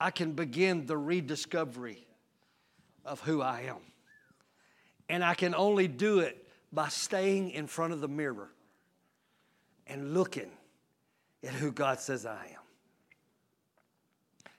I 0.00 0.10
can 0.10 0.32
begin 0.32 0.86
the 0.86 0.96
rediscovery 0.96 2.06
of 3.04 3.20
who 3.20 3.42
I 3.42 3.62
am. 3.62 3.76
And 5.08 5.22
I 5.22 5.34
can 5.34 5.54
only 5.54 5.88
do 5.88 6.20
it 6.20 6.46
by 6.72 6.88
staying 6.88 7.50
in 7.50 7.66
front 7.66 7.92
of 7.92 8.00
the 8.00 8.08
mirror 8.08 8.50
and 9.86 10.14
looking 10.14 10.50
at 11.42 11.50
who 11.50 11.70
God 11.70 12.00
says 12.00 12.24
I 12.24 12.46
am. 12.46 12.60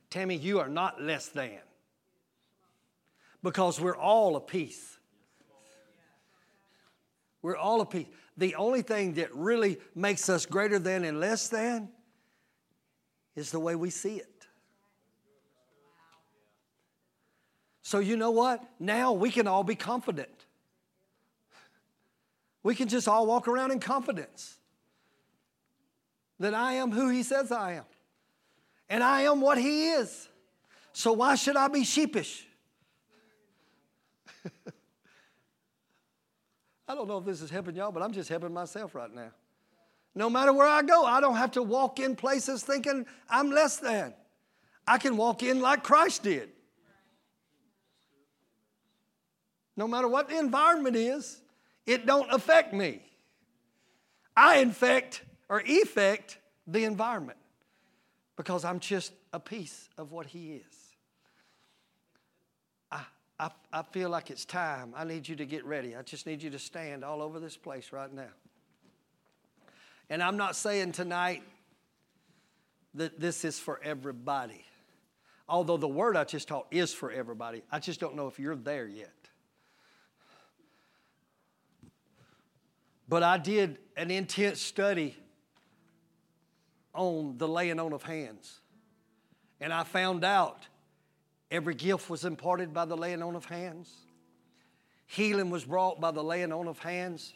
Tammy, 0.09 0.37
you 0.37 0.59
are 0.59 0.69
not 0.69 1.01
less 1.01 1.27
than 1.27 1.59
because 3.43 3.81
we're 3.81 3.97
all 3.97 4.35
a 4.35 4.41
piece. 4.41 4.97
We're 7.41 7.57
all 7.57 7.81
a 7.81 7.85
piece. 7.85 8.07
The 8.37 8.55
only 8.55 8.81
thing 8.81 9.13
that 9.15 9.33
really 9.35 9.79
makes 9.93 10.29
us 10.29 10.45
greater 10.45 10.79
than 10.79 11.03
and 11.03 11.19
less 11.19 11.47
than 11.47 11.89
is 13.35 13.51
the 13.51 13.59
way 13.59 13.75
we 13.75 13.89
see 13.89 14.17
it. 14.17 14.47
So, 17.81 17.99
you 17.99 18.17
know 18.17 18.31
what? 18.31 18.63
Now 18.79 19.13
we 19.13 19.29
can 19.29 19.47
all 19.47 19.63
be 19.63 19.75
confident. 19.75 20.29
We 22.63 22.73
can 22.73 22.87
just 22.87 23.07
all 23.07 23.27
walk 23.27 23.47
around 23.47 23.71
in 23.71 23.79
confidence 23.79 24.55
that 26.39 26.55
I 26.55 26.73
am 26.73 26.91
who 26.91 27.09
He 27.09 27.21
says 27.21 27.51
I 27.51 27.73
am. 27.73 27.83
And 28.89 29.03
I 29.03 29.21
am 29.21 29.39
what 29.39 29.59
He 29.59 29.89
is. 29.89 30.27
So, 30.93 31.13
why 31.13 31.35
should 31.35 31.55
I 31.55 31.67
be 31.67 31.83
sheepish? 31.83 32.47
I 36.87 36.95
don't 36.95 37.07
know 37.07 37.17
if 37.19 37.25
this 37.25 37.41
is 37.41 37.49
helping 37.49 37.75
y'all, 37.75 37.91
but 37.91 38.01
I'm 38.01 38.13
just 38.13 38.29
helping 38.29 38.53
myself 38.53 38.95
right 38.95 39.13
now. 39.13 39.31
No 40.15 40.29
matter 40.29 40.53
where 40.53 40.67
I 40.67 40.81
go, 40.81 41.03
I 41.03 41.19
don't 41.19 41.35
have 41.35 41.51
to 41.51 41.61
walk 41.61 41.99
in 41.99 42.15
places 42.15 42.63
thinking 42.63 43.05
I'm 43.29 43.51
less 43.51 43.77
than. 43.77 44.13
I 44.87 44.97
can 44.97 45.17
walk 45.17 45.43
in 45.43 45.59
like 45.59 45.83
Christ 45.83 46.23
did. 46.23 46.49
No 49.75 49.87
matter 49.87 50.07
what 50.07 50.29
the 50.29 50.39
environment 50.39 50.95
is, 50.95 51.41
it 51.85 52.05
don't 52.05 52.31
affect 52.31 52.73
me. 52.73 53.01
I 54.37 54.57
infect 54.59 55.21
or 55.49 55.61
effect 55.65 56.37
the 56.65 56.85
environment 56.85 57.39
because 58.37 58.63
I'm 58.63 58.79
just 58.79 59.11
a 59.33 59.39
piece 59.39 59.89
of 59.97 60.11
what 60.11 60.25
he 60.27 60.53
is. 60.53 60.85
I, 63.39 63.49
I 63.73 63.83
feel 63.83 64.09
like 64.09 64.31
it's 64.31 64.45
time. 64.45 64.93
I 64.95 65.03
need 65.03 65.27
you 65.27 65.35
to 65.35 65.45
get 65.45 65.65
ready. 65.65 65.95
I 65.95 66.01
just 66.03 66.25
need 66.25 66.41
you 66.41 66.49
to 66.51 66.59
stand 66.59 67.03
all 67.03 67.21
over 67.21 67.39
this 67.39 67.57
place 67.57 67.91
right 67.91 68.11
now. 68.11 68.31
And 70.09 70.21
I'm 70.21 70.37
not 70.37 70.55
saying 70.55 70.93
tonight 70.93 71.43
that 72.93 73.19
this 73.19 73.43
is 73.43 73.59
for 73.59 73.79
everybody. 73.83 74.63
Although 75.47 75.77
the 75.77 75.87
word 75.87 76.17
I 76.17 76.23
just 76.23 76.47
taught 76.47 76.67
is 76.71 76.93
for 76.93 77.11
everybody, 77.11 77.63
I 77.71 77.79
just 77.79 77.99
don't 77.99 78.15
know 78.15 78.27
if 78.27 78.39
you're 78.39 78.55
there 78.55 78.87
yet. 78.87 79.11
But 83.07 83.21
I 83.21 83.37
did 83.37 83.77
an 83.95 84.09
intense 84.09 84.61
study 84.61 85.15
on 86.93 87.37
the 87.37 87.47
laying 87.47 87.79
on 87.79 87.93
of 87.93 88.03
hands. 88.03 88.59
And 89.61 89.71
I 89.71 89.83
found 89.83 90.23
out 90.23 90.67
Every 91.51 91.75
gift 91.75 92.09
was 92.09 92.25
imparted 92.25 92.73
by 92.73 92.85
the 92.85 92.97
laying 92.97 93.21
on 93.21 93.35
of 93.35 93.45
hands. 93.45 93.93
Healing 95.07 95.49
was 95.49 95.63
brought 95.63 96.01
by 96.01 96.11
the 96.11 96.23
laying 96.23 96.51
on 96.51 96.67
of 96.67 96.79
hands. 96.79 97.33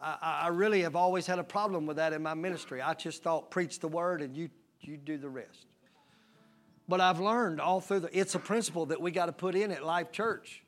I, 0.00 0.42
I 0.44 0.48
really 0.48 0.82
have 0.82 0.96
always 0.96 1.26
had 1.26 1.38
a 1.38 1.44
problem 1.44 1.86
with 1.86 1.96
that 1.96 2.12
in 2.12 2.22
my 2.22 2.34
ministry. 2.34 2.80
I 2.80 2.94
just 2.94 3.22
thought, 3.22 3.50
preach 3.50 3.80
the 3.80 3.88
word 3.88 4.22
and 4.22 4.36
you, 4.36 4.48
you 4.80 4.96
do 4.96 5.18
the 5.18 5.28
rest. 5.28 5.66
But 6.88 7.00
I've 7.00 7.20
learned 7.20 7.60
all 7.60 7.80
through 7.80 8.00
the, 8.00 8.18
it's 8.18 8.34
a 8.34 8.38
principle 8.38 8.86
that 8.86 9.00
we 9.00 9.10
got 9.10 9.26
to 9.26 9.32
put 9.32 9.54
in 9.54 9.70
at 9.70 9.84
Life 9.84 10.10
Church. 10.10 10.62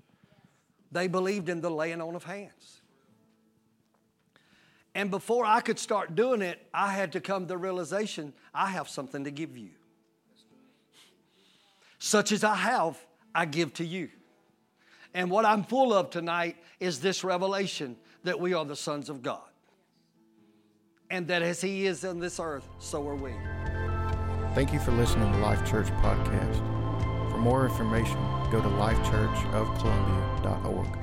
They 0.92 1.08
believed 1.08 1.48
in 1.48 1.60
the 1.60 1.70
laying 1.70 2.00
on 2.00 2.14
of 2.14 2.24
hands. 2.24 2.80
And 4.94 5.10
before 5.10 5.46
I 5.46 5.60
could 5.60 5.78
start 5.78 6.14
doing 6.14 6.42
it, 6.42 6.64
I 6.72 6.92
had 6.92 7.12
to 7.12 7.20
come 7.20 7.44
to 7.44 7.48
the 7.48 7.56
realization 7.56 8.34
I 8.54 8.68
have 8.68 8.88
something 8.88 9.24
to 9.24 9.30
give 9.30 9.56
you. 9.56 9.70
Such 11.98 12.30
as 12.30 12.44
I 12.44 12.54
have, 12.54 12.98
I 13.34 13.46
give 13.46 13.72
to 13.74 13.84
you. 13.84 14.10
And 15.14 15.30
what 15.30 15.44
I'm 15.44 15.64
full 15.64 15.94
of 15.94 16.10
tonight 16.10 16.56
is 16.78 17.00
this 17.00 17.24
revelation 17.24 17.96
that 18.24 18.38
we 18.38 18.52
are 18.54 18.64
the 18.64 18.76
sons 18.76 19.08
of 19.08 19.22
God. 19.22 19.40
And 21.10 21.26
that 21.28 21.42
as 21.42 21.60
He 21.60 21.86
is 21.86 22.04
on 22.04 22.20
this 22.20 22.38
earth, 22.40 22.68
so 22.78 23.06
are 23.06 23.14
we. 23.14 23.32
Thank 24.54 24.72
you 24.72 24.80
for 24.80 24.92
listening 24.92 25.30
to 25.32 25.38
Life 25.38 25.68
Church 25.68 25.88
Podcast. 26.02 26.56
For 27.30 27.38
more 27.38 27.66
information, 27.66 28.16
go 28.50 28.62
to 28.62 28.68
lifechurchofcolumbia.org. 28.68 31.01